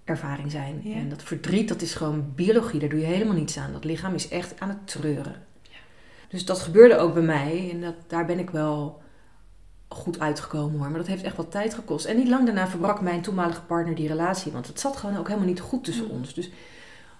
ervaring 0.05 0.50
zijn. 0.50 0.81
Ja. 0.85 0.95
En 0.95 1.09
dat 1.09 1.23
verdriet, 1.23 1.69
dat 1.69 1.83
is 1.83 1.95
gewoon 1.95 2.33
biologie. 2.35 2.81
Daar 2.81 2.89
doe 2.89 3.00
je 3.00 3.07
helemaal 3.07 3.35
niets 3.35 3.59
aan. 3.59 3.73
Dat 3.73 3.85
lichaam 3.85 4.14
is 4.14 4.28
echt 4.28 4.61
aan 4.61 4.69
het 4.69 4.87
treuren. 4.87 5.35
Dus 6.28 6.45
dat 6.45 6.61
gebeurde 6.61 6.97
ook 6.97 7.14
bij 7.14 7.23
mij. 7.23 7.69
En 7.73 7.81
dat, 7.81 7.95
daar 8.07 8.26
ben 8.26 8.38
ik 8.38 8.50
wel 8.50 9.02
goed 9.88 10.21
uitgekomen 10.21 10.79
hoor. 10.79 10.88
Maar 10.88 10.99
dat 10.99 11.07
heeft 11.07 11.23
echt 11.23 11.37
wat 11.37 11.50
tijd 11.50 11.75
gekost. 11.75 12.05
En 12.05 12.17
niet 12.17 12.29
lang 12.29 12.45
daarna 12.45 12.69
verbrak 12.69 13.00
mijn 13.00 13.21
toenmalige 13.23 13.62
partner 13.62 13.95
die 13.95 14.09
relatie. 14.09 14.53
Want 14.53 14.67
het 14.67 14.81
zat 14.81 14.97
gewoon 14.97 15.17
ook 15.17 15.26
helemaal 15.29 15.49
niet 15.49 15.61
goed 15.61 15.85
tussen 15.85 16.05
Mm. 16.05 16.11
ons. 16.11 16.35
Dus 16.35 16.50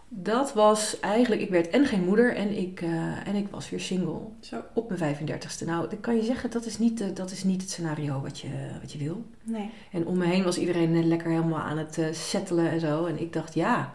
dat 0.09 0.55
was 0.55 1.01
eigenlijk... 1.01 1.41
Ik 1.43 1.51
werd 1.51 1.69
en 1.69 1.87
geen 1.87 2.05
moeder 2.05 2.37
en 2.37 2.59
ik, 2.59 2.81
eh, 2.81 3.27
en 3.29 3.35
ik 3.35 3.47
was 3.51 3.71
weer 3.71 3.81
single. 3.81 4.19
Zo. 4.41 4.63
Op 4.75 4.89
mijn 4.89 4.99
35ste. 5.01 5.65
Nou, 5.65 5.89
dan 5.89 6.01
kan 6.01 6.17
je 6.17 6.23
zeggen, 6.23 6.51
dat 6.51 6.67
is 6.67 6.79
niet, 6.79 7.17
dat 7.17 7.31
is 7.31 7.45
niet 7.45 7.61
het 7.61 7.71
scenario 7.71 8.21
wat 8.21 8.39
je, 8.39 8.49
wat 8.81 8.93
je 8.93 8.99
wil. 8.99 9.25
Nee. 9.43 9.71
En 9.93 10.07
om 10.07 10.19
me 10.19 10.25
heen 10.27 10.45
was 10.45 10.59
iedereen 10.59 10.95
eh, 10.95 11.05
lekker 11.05 11.31
helemaal 11.31 11.61
aan 11.61 11.79
het 11.79 11.99
eh, 11.99 12.07
settelen 12.13 12.71
en 12.71 12.81
zo. 12.81 13.05
En 13.07 13.21
ik 13.21 13.33
dacht, 13.33 13.55
ja, 13.55 13.93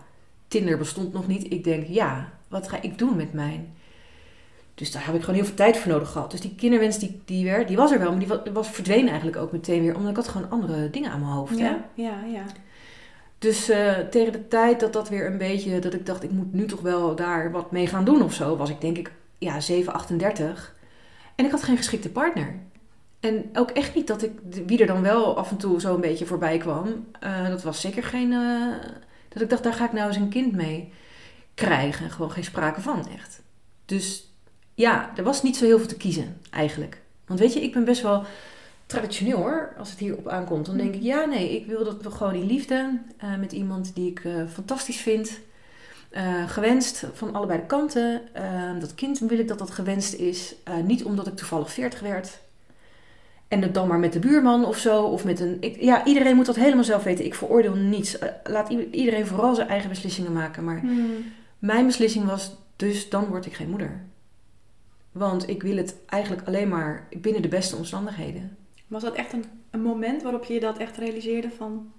Tinder 0.47 0.77
bestond 0.77 1.13
nog 1.13 1.27
niet. 1.27 1.51
Ik 1.51 1.63
denk, 1.63 1.87
ja, 1.87 2.29
wat 2.47 2.69
ga 2.69 2.81
ik 2.81 2.97
doen 2.97 3.15
met 3.15 3.33
mijn... 3.33 3.73
Dus 4.79 4.91
daar 4.91 5.05
heb 5.05 5.15
ik 5.15 5.19
gewoon 5.19 5.35
heel 5.35 5.45
veel 5.45 5.55
tijd 5.55 5.77
voor 5.77 5.91
nodig 5.91 6.11
gehad. 6.11 6.31
Dus 6.31 6.39
die 6.41 6.55
kinderwens, 6.55 6.99
die, 6.99 7.21
die, 7.25 7.45
werd, 7.45 7.67
die 7.67 7.77
was 7.77 7.91
er 7.91 7.99
wel. 7.99 8.09
Maar 8.09 8.19
die 8.19 8.27
was, 8.27 8.39
was 8.53 8.67
verdwenen 8.69 9.07
eigenlijk 9.07 9.37
ook 9.37 9.51
meteen 9.51 9.81
weer. 9.81 9.95
Omdat 9.95 10.09
ik 10.09 10.15
had 10.15 10.27
gewoon 10.27 10.49
andere 10.49 10.89
dingen 10.89 11.11
aan 11.11 11.19
mijn 11.19 11.31
hoofd. 11.31 11.59
Hè? 11.59 11.65
Ja, 11.65 11.85
ja, 11.93 12.23
ja. 12.23 12.43
Dus 13.37 13.69
eh, 13.69 13.97
tegen 13.97 14.31
de 14.31 14.47
tijd 14.47 14.79
dat 14.79 14.93
dat 14.93 15.09
weer 15.09 15.25
een 15.25 15.37
beetje... 15.37 15.79
Dat 15.79 15.93
ik 15.93 16.05
dacht, 16.05 16.23
ik 16.23 16.31
moet 16.31 16.53
nu 16.53 16.65
toch 16.65 16.81
wel 16.81 17.15
daar 17.15 17.51
wat 17.51 17.71
mee 17.71 17.87
gaan 17.87 18.05
doen 18.05 18.21
of 18.21 18.33
zo. 18.33 18.57
Was 18.57 18.69
ik 18.69 18.81
denk 18.81 18.97
ik, 18.97 19.11
ja, 19.37 19.59
7, 19.59 19.93
38. 19.93 20.75
En 21.35 21.45
ik 21.45 21.51
had 21.51 21.63
geen 21.63 21.77
geschikte 21.77 22.09
partner. 22.09 22.55
En 23.19 23.49
ook 23.53 23.69
echt 23.69 23.95
niet 23.95 24.07
dat 24.07 24.23
ik, 24.23 24.31
wie 24.65 24.79
er 24.79 24.87
dan 24.87 25.01
wel 25.01 25.37
af 25.37 25.51
en 25.51 25.57
toe 25.57 25.81
zo 25.81 25.95
een 25.95 26.01
beetje 26.01 26.25
voorbij 26.25 26.57
kwam. 26.57 27.07
eh, 27.19 27.47
dat 27.47 27.63
was 27.63 27.81
zeker 27.81 28.03
geen, 28.03 28.31
eh, 28.33 28.89
dat 29.29 29.41
ik 29.41 29.49
dacht, 29.49 29.63
daar 29.63 29.73
ga 29.73 29.85
ik 29.85 29.93
nou 29.93 30.07
eens 30.07 30.17
een 30.17 30.29
kind 30.29 30.55
mee 30.55 30.93
krijgen. 31.53 32.09
Gewoon 32.09 32.31
geen 32.31 32.43
sprake 32.43 32.81
van, 32.81 33.07
echt. 33.07 33.41
Dus 33.85 34.28
ja, 34.79 35.11
er 35.15 35.23
was 35.23 35.43
niet 35.43 35.57
zo 35.57 35.65
heel 35.65 35.77
veel 35.77 35.87
te 35.87 35.97
kiezen, 35.97 36.37
eigenlijk. 36.49 37.01
Want 37.25 37.39
weet 37.39 37.53
je, 37.53 37.61
ik 37.63 37.73
ben 37.73 37.83
best 37.83 38.01
wel 38.01 38.23
traditioneel 38.85 39.37
hoor, 39.37 39.73
als 39.77 39.89
het 39.89 39.99
hierop 39.99 40.27
aankomt. 40.27 40.65
Dan 40.65 40.77
denk 40.77 40.95
ik, 40.95 41.01
ja, 41.01 41.25
nee, 41.25 41.55
ik 41.55 41.65
wil 41.65 41.83
dat 41.83 42.01
we 42.03 42.11
gewoon 42.11 42.33
in 42.33 42.45
liefde 42.45 42.99
eh, 43.17 43.35
met 43.35 43.51
iemand 43.51 43.95
die 43.95 44.09
ik 44.09 44.19
eh, 44.23 44.33
fantastisch 44.53 44.97
vind. 45.01 45.39
eh, 46.09 46.49
gewenst 46.49 47.03
van 47.13 47.33
allebei 47.33 47.59
de 47.59 47.65
kanten. 47.65 48.21
Dat 48.79 48.95
kind 48.95 49.19
wil 49.19 49.39
ik 49.39 49.47
dat 49.47 49.59
dat 49.59 49.71
gewenst 49.71 50.13
is. 50.13 50.55
Niet 50.85 51.03
omdat 51.03 51.27
ik 51.27 51.35
toevallig 51.35 51.71
40 51.73 51.99
werd. 51.99 52.39
En 53.47 53.61
het 53.61 53.73
dan 53.73 53.87
maar 53.87 53.99
met 53.99 54.13
de 54.13 54.19
buurman 54.19 54.65
of 54.65 54.77
zo. 54.77 55.03
Of 55.03 55.25
met 55.25 55.39
een. 55.39 55.57
Ik, 55.59 55.81
ja, 55.81 56.05
iedereen 56.05 56.35
moet 56.35 56.45
dat 56.45 56.55
helemaal 56.55 56.83
zelf 56.83 57.03
weten. 57.03 57.25
Ik 57.25 57.35
veroordeel 57.35 57.75
niets. 57.75 58.17
Laat 58.43 58.69
iedereen 58.91 59.25
vooral 59.27 59.55
zijn 59.55 59.67
eigen 59.67 59.89
beslissingen 59.89 60.33
maken. 60.33 60.63
Maar 60.63 60.79
Hmm. 60.79 61.31
mijn 61.59 61.85
beslissing 61.85 62.25
was, 62.25 62.55
dus 62.75 63.09
dan 63.09 63.25
word 63.25 63.45
ik 63.45 63.53
geen 63.53 63.69
moeder. 63.69 64.01
Want 65.11 65.49
ik 65.49 65.61
wil 65.63 65.77
het 65.77 65.95
eigenlijk 66.05 66.47
alleen 66.47 66.69
maar 66.69 67.07
binnen 67.21 67.41
de 67.41 67.47
beste 67.47 67.75
omstandigheden. 67.75 68.57
Was 68.87 69.01
dat 69.03 69.13
echt 69.13 69.33
een, 69.33 69.45
een 69.71 69.81
moment 69.81 70.21
waarop 70.23 70.43
je 70.43 70.59
dat 70.59 70.77
echt 70.77 70.97
realiseerde 70.97 71.49
van... 71.57 71.91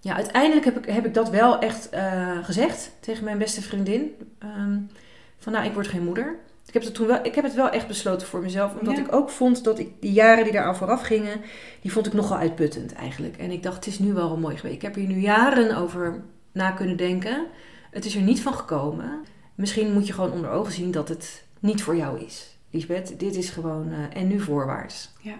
Ja, 0.00 0.14
uiteindelijk 0.14 0.64
heb 0.64 0.78
ik, 0.78 0.84
heb 0.94 1.06
ik 1.06 1.14
dat 1.14 1.30
wel 1.30 1.58
echt 1.58 1.94
uh, 1.94 2.44
gezegd 2.44 2.92
tegen 3.00 3.24
mijn 3.24 3.38
beste 3.38 3.62
vriendin. 3.62 4.14
Um, 4.42 4.90
van 5.38 5.52
nou, 5.52 5.66
ik 5.66 5.72
word 5.72 5.88
geen 5.88 6.04
moeder. 6.04 6.38
Ik 6.66 6.74
heb, 6.74 6.82
het 6.82 6.94
toen 6.94 7.06
wel, 7.06 7.24
ik 7.24 7.34
heb 7.34 7.44
het 7.44 7.54
wel 7.54 7.70
echt 7.70 7.86
besloten 7.86 8.26
voor 8.26 8.40
mezelf. 8.40 8.78
Omdat 8.78 8.96
Ja. 8.96 9.02
ik 9.02 9.14
ook 9.14 9.30
vond 9.30 9.64
dat 9.64 9.78
ik 9.78 9.90
die 10.00 10.12
jaren 10.12 10.44
die 10.44 10.52
daaraan 10.52 10.76
vooraf 10.76 11.02
gingen, 11.02 11.40
die 11.80 11.92
vond 11.92 12.06
ik 12.06 12.12
nogal 12.12 12.36
uitputtend 12.36 12.92
eigenlijk. 12.92 13.36
En 13.36 13.50
ik 13.50 13.62
dacht, 13.62 13.76
het 13.76 13.86
is 13.86 13.98
nu 13.98 14.12
wel 14.12 14.36
mooi 14.36 14.56
geweest. 14.56 14.74
Ik 14.74 14.82
heb 14.82 14.94
hier 14.94 15.06
nu 15.08 15.18
jaren 15.18 15.76
over 15.76 16.22
na 16.52 16.70
kunnen 16.70 16.96
denken. 16.96 17.46
Het 17.90 18.04
is 18.04 18.14
er 18.14 18.22
niet 18.22 18.40
van 18.40 18.54
gekomen. 18.54 19.24
Misschien 19.54 19.92
moet 19.92 20.06
je 20.06 20.12
gewoon 20.12 20.32
onder 20.32 20.50
ogen 20.50 20.72
zien 20.72 20.90
dat 20.90 21.08
het 21.08 21.44
niet 21.58 21.82
voor 21.82 21.96
jou 21.96 22.20
is. 22.20 22.57
Lisbeth, 22.70 23.18
dit 23.20 23.36
is 23.36 23.50
gewoon 23.50 23.92
eh, 23.92 24.20
en 24.22 24.28
nu 24.28 24.40
voorwaarts. 24.40 25.10
Ja. 25.20 25.34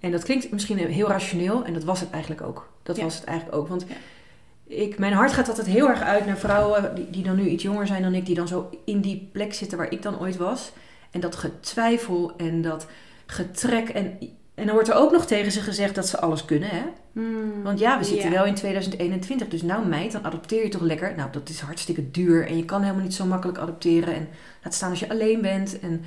En 0.00 0.10
dat 0.10 0.22
klinkt 0.24 0.50
misschien 0.52 0.78
heel 0.78 1.08
rationeel 1.08 1.64
en 1.64 1.72
dat 1.72 1.84
was 1.84 2.00
het 2.00 2.10
eigenlijk 2.10 2.42
ook. 2.42 2.72
Dat 2.82 2.96
Ja. 2.96 3.02
was 3.02 3.14
het 3.14 3.24
eigenlijk 3.24 3.58
ook. 3.58 3.68
Want 3.68 3.84
Ja. 3.88 3.94
ik, 4.76 4.98
mijn 4.98 5.12
hart 5.12 5.32
gaat 5.32 5.48
altijd 5.48 5.66
heel 5.66 5.88
erg 5.88 6.00
uit 6.00 6.26
naar 6.26 6.38
vrouwen 6.38 6.94
die, 6.94 7.10
die 7.10 7.22
dan 7.22 7.36
nu 7.36 7.48
iets 7.48 7.62
jonger 7.62 7.86
zijn 7.86 8.02
dan 8.02 8.14
ik, 8.14 8.26
die 8.26 8.34
dan 8.34 8.48
zo 8.48 8.70
in 8.84 9.00
die 9.00 9.28
plek 9.32 9.54
zitten 9.54 9.78
waar 9.78 9.92
ik 9.92 10.02
dan 10.02 10.20
ooit 10.20 10.36
was. 10.36 10.72
En 11.10 11.20
dat 11.20 11.36
getwijfel 11.36 12.36
en 12.36 12.62
dat 12.62 12.86
getrek. 13.26 13.88
En, 13.88 14.18
en 14.60 14.66
dan 14.66 14.74
wordt 14.74 14.88
er 14.88 14.94
ook 14.94 15.12
nog 15.12 15.26
tegen 15.26 15.52
ze 15.52 15.60
gezegd 15.60 15.94
dat 15.94 16.08
ze 16.08 16.20
alles 16.20 16.44
kunnen, 16.44 16.68
hè? 16.68 16.82
Hmm. 17.12 17.62
Want 17.62 17.78
ja, 17.78 17.98
we 17.98 18.04
zitten 18.04 18.30
Ja. 18.30 18.36
wel 18.36 18.44
in 18.44 18.54
2021, 18.54 19.48
dus 19.48 19.62
nou 19.62 19.86
meid, 19.86 20.12
dan 20.12 20.24
adopteer 20.24 20.62
je 20.62 20.68
toch 20.68 20.80
lekker. 20.80 21.14
Nou, 21.16 21.30
dat 21.32 21.48
is 21.48 21.60
hartstikke 21.60 22.10
duur 22.10 22.46
en 22.46 22.56
je 22.56 22.64
kan 22.64 22.82
helemaal 22.82 23.02
niet 23.02 23.14
zo 23.14 23.24
makkelijk 23.24 23.58
adopteren. 23.58 24.14
En 24.14 24.28
laat 24.62 24.74
staan 24.74 24.90
als 24.90 25.00
je 25.00 25.08
alleen 25.08 25.40
bent. 25.40 25.80
En, 25.80 26.04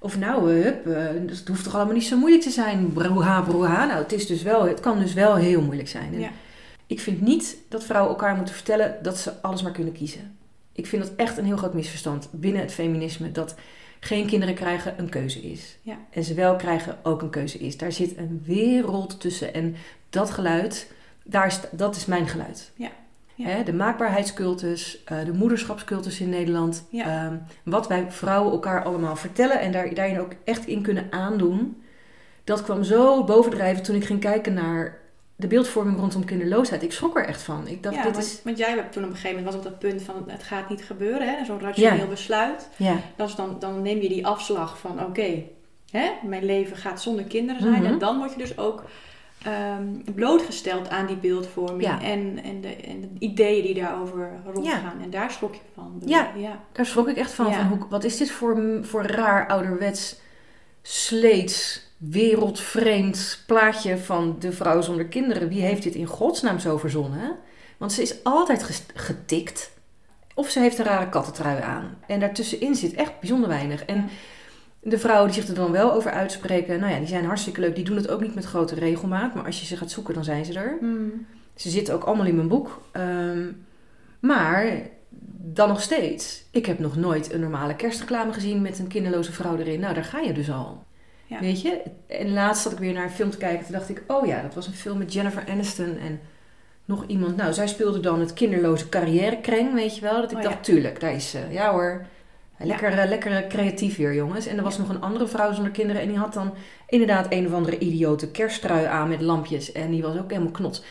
of 0.00 0.18
nou, 0.18 0.56
eh, 0.56 0.62
hup, 0.64 0.86
eh, 0.86 1.06
dus 1.26 1.38
het 1.38 1.48
hoeft 1.48 1.64
toch 1.64 1.74
allemaal 1.74 1.94
niet 1.94 2.04
zo 2.04 2.18
moeilijk 2.18 2.42
te 2.42 2.50
zijn. 2.50 2.92
Broeha, 2.92 3.40
broeha. 3.40 3.84
Nou, 3.84 3.98
het, 4.02 4.12
is 4.12 4.26
dus 4.26 4.42
wel, 4.42 4.66
het 4.68 4.80
kan 4.80 4.98
dus 4.98 5.14
wel 5.14 5.34
heel 5.34 5.62
moeilijk 5.62 5.88
zijn. 5.88 6.20
Ja. 6.20 6.30
Ik 6.86 7.00
vind 7.00 7.20
niet 7.20 7.56
dat 7.68 7.84
vrouwen 7.84 8.10
elkaar 8.12 8.36
moeten 8.36 8.54
vertellen 8.54 8.96
dat 9.02 9.18
ze 9.18 9.40
alles 9.42 9.62
maar 9.62 9.72
kunnen 9.72 9.92
kiezen. 9.92 10.36
Ik 10.72 10.86
vind 10.86 11.02
dat 11.02 11.12
echt 11.16 11.38
een 11.38 11.44
heel 11.44 11.56
groot 11.56 11.74
misverstand 11.74 12.28
binnen 12.32 12.62
het 12.62 12.72
feminisme. 12.72 13.32
Dat 13.32 13.54
geen 14.04 14.26
kinderen 14.26 14.54
krijgen 14.54 14.94
een 14.98 15.08
keuze 15.08 15.40
is. 15.40 15.76
Ja. 15.82 15.96
En 16.10 16.24
ze 16.24 16.34
wel 16.34 16.56
krijgen 16.56 16.98
ook 17.02 17.22
een 17.22 17.30
keuze 17.30 17.58
is. 17.58 17.76
Daar 17.76 17.92
zit 17.92 18.16
een 18.16 18.42
wereld 18.44 19.20
tussen. 19.20 19.54
En 19.54 19.76
dat 20.10 20.30
geluid, 20.30 20.92
daar 21.22 21.46
is, 21.46 21.60
dat 21.70 21.96
is 21.96 22.06
mijn 22.06 22.28
geluid. 22.28 22.70
Ja. 22.76 22.90
Ja. 23.34 23.46
Hè, 23.46 23.62
de 23.62 23.72
maakbaarheidscultus, 23.72 25.04
eh, 25.04 25.24
de 25.24 25.32
moederschapscultus 25.32 26.20
in 26.20 26.28
Nederland. 26.28 26.84
Ja. 26.90 27.04
ehm, 27.04 27.36
wat 27.62 27.88
wij 27.88 28.10
vrouwen 28.10 28.52
elkaar 28.52 28.84
allemaal 28.84 29.16
vertellen 29.16 29.60
en 29.60 29.72
daar, 29.72 29.94
daarin 29.94 30.20
ook 30.20 30.32
echt 30.44 30.66
in 30.66 30.82
kunnen 30.82 31.06
aandoen. 31.10 31.82
Dat 32.44 32.62
kwam 32.62 32.82
zo 32.82 33.24
bovendrijven 33.24 33.82
toen 33.82 33.96
ik 33.96 34.04
ging 34.04 34.20
kijken 34.20 34.54
naar 34.54 34.98
de 35.36 35.46
beeldvorming 35.46 35.98
rondom 35.98 36.24
kinderloosheid. 36.24 36.82
Ik 36.82 36.92
schrok 36.92 37.16
er 37.18 37.24
echt 37.26 37.42
van. 37.42 37.66
Ik 37.66 37.82
dacht, 37.82 37.94
ja, 37.94 38.02
dit 38.02 38.12
want, 38.12 38.24
is... 38.24 38.40
want 38.44 38.58
jij 38.58 38.70
hebt 38.70 38.92
toen 38.92 39.02
op 39.04 39.08
een 39.10 39.14
gegeven 39.16 39.36
moment 39.36 39.54
was 39.54 39.64
op 39.64 39.70
dat 39.70 39.78
punt 39.90 40.02
van 40.02 40.24
het 40.26 40.42
gaat 40.42 40.68
niet 40.70 40.84
gebeuren, 40.84 41.28
hè? 41.28 41.44
zo'n 41.44 41.60
rationeel 41.60 41.96
Ja. 41.96 42.06
besluit. 42.06 42.68
Ja, 42.76 42.96
Dat 43.16 43.28
is 43.28 43.34
dan, 43.34 43.56
dan 43.58 43.82
neem 43.82 44.00
je 44.00 44.08
die 44.08 44.26
afslag 44.26 44.78
van 44.78 45.04
oké, 45.04 45.42
hè, 45.90 46.10
mijn 46.22 46.44
leven 46.44 46.76
gaat 46.76 47.02
zonder 47.02 47.24
kinderen 47.24 47.62
zijn. 47.62 47.82
Mhm. 47.82 47.92
En 47.92 47.98
dan 47.98 48.18
word 48.18 48.32
je 48.32 48.38
dus 48.38 48.58
ook 48.58 48.84
ehm, 49.42 49.84
blootgesteld 50.14 50.88
aan 50.88 51.06
die 51.06 51.16
beeldvorming 51.16 51.82
Ja. 51.82 52.02
en, 52.02 52.40
en, 52.44 52.60
de, 52.60 52.76
en 52.76 53.00
de 53.00 53.08
ideeën 53.18 53.62
die 53.62 53.74
daarover 53.82 54.30
rondgaan. 54.54 55.00
En 55.02 55.10
daar 55.10 55.30
schrok 55.30 55.54
je 55.54 55.60
van. 55.74 56.02
Ja. 56.04 56.30
ja. 56.36 56.60
daar 56.72 56.86
schrok 56.86 57.08
ik 57.08 57.16
echt 57.16 57.32
van. 57.32 57.54
Van 57.54 57.66
hoe, 57.66 57.78
wat 57.88 58.04
is 58.04 58.16
dit 58.16 58.30
voor, 58.30 58.78
voor 58.82 59.02
raar 59.02 59.46
ouderwets, 59.48 60.20
sleets, 60.82 61.83
wereldvreemd 61.96 63.42
plaatje 63.46 63.98
van 63.98 64.36
de 64.38 64.52
vrouw 64.52 64.80
zonder 64.80 65.04
kinderen? 65.04 65.48
Wie 65.48 65.62
heeft 65.62 65.82
dit 65.82 65.94
in 65.94 66.06
godsnaam 66.06 66.58
zo 66.58 66.78
verzonnen? 66.78 67.36
Want 67.76 67.92
ze 67.92 68.02
is 68.02 68.24
altijd 68.24 68.84
getikt. 68.94 69.72
Of 70.34 70.50
ze 70.50 70.60
heeft 70.60 70.78
een 70.78 70.84
rare 70.84 71.08
kattentrui 71.08 71.62
aan. 71.62 71.98
En 72.06 72.20
daartussenin 72.20 72.74
zit 72.74 72.94
echt 72.94 73.20
bijzonder 73.20 73.48
weinig. 73.48 73.84
En 73.84 74.08
de 74.80 74.98
vrouwen 74.98 75.32
die 75.32 75.40
zich 75.40 75.50
er 75.50 75.56
dan 75.56 75.72
wel 75.72 75.92
over 75.92 76.10
uitspreken, 76.10 76.80
nou 76.80 76.92
ja, 76.92 76.98
die 76.98 77.08
zijn 77.08 77.24
hartstikke 77.24 77.60
leuk. 77.60 77.74
Die 77.74 77.84
doen 77.84 77.96
het 77.96 78.08
ook 78.08 78.20
niet 78.20 78.34
met 78.34 78.44
grote 78.44 78.74
regelmaat. 78.74 79.34
Maar 79.34 79.44
als 79.44 79.60
je 79.60 79.66
ze 79.66 79.76
gaat 79.76 79.90
zoeken, 79.90 80.14
dan 80.14 80.24
zijn 80.24 80.44
ze 80.44 80.52
er. 80.52 80.76
Hmm. 80.80 81.26
Ze 81.54 81.70
zitten 81.70 81.94
ook 81.94 82.04
allemaal 82.04 82.26
in 82.26 82.34
mijn 82.34 82.48
boek. 82.48 82.82
Ehm, 82.92 83.50
maar 84.20 84.88
dan 85.36 85.68
nog 85.68 85.80
steeds. 85.80 86.44
Ik 86.50 86.66
heb 86.66 86.78
nog 86.78 86.96
nooit 86.96 87.32
een 87.32 87.40
normale 87.40 87.76
kerstreclame 87.76 88.32
gezien 88.32 88.62
met 88.62 88.78
een 88.78 88.88
kinderloze 88.88 89.32
vrouw 89.32 89.56
erin. 89.56 89.80
Nou, 89.80 89.94
daar 89.94 90.04
ga 90.04 90.18
je 90.18 90.32
dus 90.32 90.50
al. 90.50 90.84
Ja. 91.34 91.40
Weet 91.40 91.60
je? 91.62 91.82
En 92.06 92.32
laatst 92.32 92.62
zat 92.62 92.72
ik 92.72 92.78
weer 92.78 92.92
naar 92.92 93.04
een 93.04 93.10
film 93.10 93.30
te 93.30 93.36
kijken. 93.36 93.64
Toen 93.64 93.74
dacht 93.74 93.88
ik, 93.88 94.02
oh 94.06 94.26
ja, 94.26 94.42
dat 94.42 94.54
was 94.54 94.66
een 94.66 94.72
film 94.72 94.98
met 94.98 95.12
Jennifer 95.12 95.44
Aniston 95.48 95.98
en 95.98 96.20
nog 96.84 97.04
iemand. 97.06 97.36
Nou, 97.36 97.52
zij 97.52 97.66
speelde 97.66 98.00
dan 98.00 98.20
het 98.20 98.32
kinderloze 98.32 98.88
carrièrekreng, 98.88 99.74
weet 99.74 99.94
je 99.94 100.00
wel. 100.00 100.20
Dat 100.20 100.30
ik 100.30 100.36
Oh, 100.36 100.42
dacht, 100.42 100.54
ja. 100.54 100.60
tuurlijk, 100.60 101.00
daar 101.00 101.12
is 101.12 101.30
ze. 101.30 101.40
Ja 101.50 101.70
hoor. 101.70 102.06
Lekker, 102.58 102.98
eh, 102.98 103.08
lekker 103.08 103.32
eh, 103.36 103.48
creatief 103.48 103.96
weer, 103.96 104.14
jongens. 104.14 104.46
En 104.46 104.56
er 104.56 104.62
was 104.62 104.78
nog 104.78 104.88
een 104.88 105.00
andere 105.00 105.26
vrouw 105.26 105.52
zonder 105.52 105.72
kinderen. 105.72 106.02
En 106.02 106.08
die 106.08 106.18
had 106.18 106.32
dan 106.34 106.54
inderdaad 106.88 107.26
een 107.28 107.46
of 107.46 107.52
andere 107.52 107.78
idiote 107.78 108.30
kersttrui 108.30 108.84
aan 108.86 109.08
met 109.08 109.20
lampjes. 109.20 109.72
En 109.72 109.90
die 109.90 110.02
was 110.02 110.16
ook 110.18 110.30
helemaal 110.30 110.52
knot. 110.52 110.84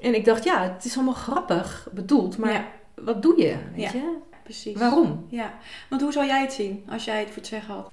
En 0.00 0.14
ik 0.14 0.24
dacht, 0.24 0.44
ja, 0.44 0.62
het 0.62 0.84
is 0.84 0.94
allemaal 0.96 1.14
grappig 1.14 1.88
bedoeld. 1.92 2.38
Maar 2.38 2.66
wat 2.94 3.22
doe 3.22 3.42
je? 3.42 3.56
Weet 3.74 3.90
je? 3.92 4.16
precies. 4.42 4.78
Waarom? 4.78 5.26
Ja, 5.28 5.54
want 5.88 6.02
hoe 6.02 6.12
zou 6.12 6.26
jij 6.26 6.40
het 6.40 6.52
zien 6.52 6.84
als 6.88 7.04
jij 7.04 7.18
het 7.18 7.26
voor 7.28 7.36
het 7.36 7.46
zeggen 7.46 7.74
had? 7.74 7.90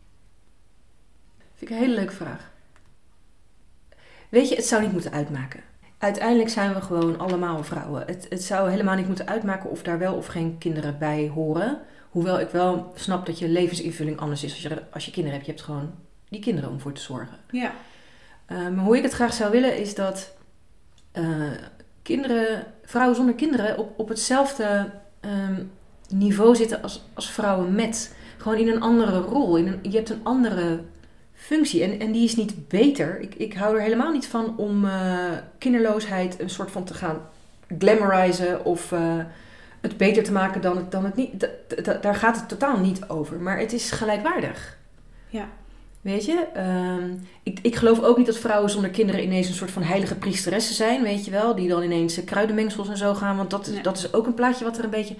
Vind 1.59 1.71
ik 1.71 1.77
een 1.77 1.83
hele 1.83 1.95
leuke 1.95 2.13
vraag. 2.13 2.51
Weet 4.29 4.49
je, 4.49 4.55
het 4.55 4.65
zou 4.65 4.81
niet 4.81 4.91
moeten 4.91 5.11
uitmaken. 5.11 5.59
Uiteindelijk 5.97 6.49
zijn 6.49 6.73
we 6.73 6.81
gewoon 6.81 7.19
allemaal 7.19 7.63
vrouwen. 7.63 8.03
Het, 8.05 8.25
het 8.29 8.43
zou 8.43 8.69
helemaal 8.69 8.95
niet 8.95 9.07
moeten 9.07 9.27
uitmaken 9.27 9.69
of 9.69 9.81
daar 9.81 9.99
wel 9.99 10.15
of 10.15 10.25
geen 10.25 10.57
kinderen 10.57 10.97
bij 10.97 11.31
horen. 11.33 11.79
Hoewel 12.09 12.39
ik 12.39 12.49
wel 12.49 12.91
snap 12.95 13.25
dat 13.25 13.39
je 13.39 13.47
levensinvulling 13.47 14.19
anders 14.19 14.43
is 14.43 14.51
als 14.51 14.61
je, 14.61 14.83
als 14.91 15.05
je 15.05 15.11
kinderen 15.11 15.35
hebt. 15.35 15.45
Je 15.45 15.51
hebt 15.51 15.65
gewoon 15.65 15.91
die 16.29 16.39
kinderen 16.39 16.69
om 16.69 16.79
voor 16.79 16.93
te 16.93 17.01
zorgen. 17.01 17.37
Ja, 17.51 17.73
maar 18.47 18.83
hoe 18.83 18.97
ik 18.97 19.03
het 19.03 19.13
graag 19.13 19.33
zou 19.33 19.51
willen 19.51 19.77
is 19.77 19.95
dat 19.95 20.37
uh, 21.13 21.51
kinderen, 22.01 22.65
vrouwen 22.83 23.15
zonder 23.15 23.35
kinderen 23.35 23.77
op, 23.77 23.99
op 23.99 24.09
hetzelfde 24.09 24.91
um, 25.21 25.71
niveau 26.09 26.55
zitten 26.55 26.81
als, 26.81 27.03
als 27.13 27.31
vrouwen 27.31 27.75
met. 27.75 28.15
Gewoon 28.37 28.57
in 28.57 28.67
een 28.67 28.81
andere 28.81 29.19
rol. 29.19 29.57
In 29.57 29.67
een, 29.67 29.79
je 29.81 29.97
hebt 29.97 30.09
een 30.09 30.23
andere 30.23 30.79
functie 31.39 31.83
en, 31.83 31.99
en 31.99 32.11
die 32.11 32.23
is 32.23 32.35
niet 32.35 32.67
beter. 32.67 33.19
Ik, 33.19 33.35
ik 33.35 33.53
hou 33.53 33.75
er 33.75 33.81
helemaal 33.81 34.11
niet 34.11 34.27
van 34.27 34.57
om 34.57 34.85
uh, 34.85 34.91
kinderloosheid 35.57 36.39
een 36.39 36.49
soort 36.49 36.71
van 36.71 36.83
te 36.83 36.93
gaan 36.93 37.21
glamorizen 37.77 38.65
of 38.65 38.91
uh, 38.91 38.99
het 39.81 39.97
beter 39.97 40.23
te 40.23 40.31
maken 40.31 40.61
dan 40.61 40.77
het, 40.77 40.91
dan 40.91 41.05
het 41.05 41.15
niet. 41.15 41.47
Daar 42.01 42.15
gaat 42.15 42.35
het 42.35 42.49
totaal 42.49 42.77
niet 42.79 43.09
over. 43.09 43.39
Maar 43.39 43.59
het 43.59 43.73
is 43.73 43.91
gelijkwaardig. 43.91 44.77
Ja. 45.27 45.47
Weet 46.01 46.25
je, 46.25 46.45
um, 46.57 47.27
ik, 47.43 47.59
ik 47.61 47.75
geloof 47.75 48.03
ook 48.03 48.17
niet 48.17 48.25
dat 48.25 48.37
vrouwen 48.37 48.69
zonder 48.69 48.89
kinderen 48.89 49.23
ineens 49.23 49.47
een 49.47 49.53
soort 49.53 49.71
van 49.71 49.83
heilige 49.83 50.15
priesteressen 50.15 50.75
zijn, 50.75 51.03
weet 51.03 51.25
je 51.25 51.31
wel. 51.31 51.55
Die 51.55 51.67
dan 51.67 51.83
ineens 51.83 52.23
kruidenmengsels 52.23 52.89
en 52.89 52.97
zo 52.97 53.13
gaan. 53.13 53.37
Want 53.37 53.49
dat, 53.49 53.67
Nee. 53.67 53.81
dat 53.81 53.97
is 53.97 54.13
ook 54.13 54.25
een 54.25 54.33
plaatje 54.33 54.63
wat 54.63 54.77
er 54.77 54.83
een 54.83 54.89
beetje, 54.89 55.15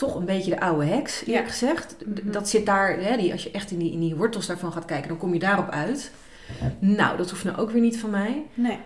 toch 0.00 0.14
een 0.14 0.24
beetje 0.24 0.50
de 0.50 0.60
oude 0.60 0.84
heks, 0.84 1.20
eerlijk 1.26 1.44
Ja. 1.46 1.50
gezegd. 1.50 1.96
Mhm. 2.06 2.30
Dat 2.30 2.48
zit 2.48 2.66
daar, 2.66 2.98
hè, 3.00 3.16
die, 3.16 3.32
als 3.32 3.42
je 3.42 3.50
echt 3.50 3.70
in 3.70 3.78
die, 3.78 3.92
in 3.92 4.00
die 4.00 4.14
wortels 4.16 4.46
daarvan 4.46 4.72
gaat 4.72 4.84
kijken, 4.84 5.08
dan 5.08 5.18
kom 5.18 5.32
je 5.32 5.38
daarop 5.38 5.68
uit. 5.70 6.10
Nou, 6.78 7.16
dat 7.16 7.30
hoeft 7.30 7.44
nou 7.44 7.56
ook 7.58 7.70
weer 7.70 7.80
niet 7.82 7.98
van 8.00 8.10
mij. 8.10 8.42
nee. 8.54 8.78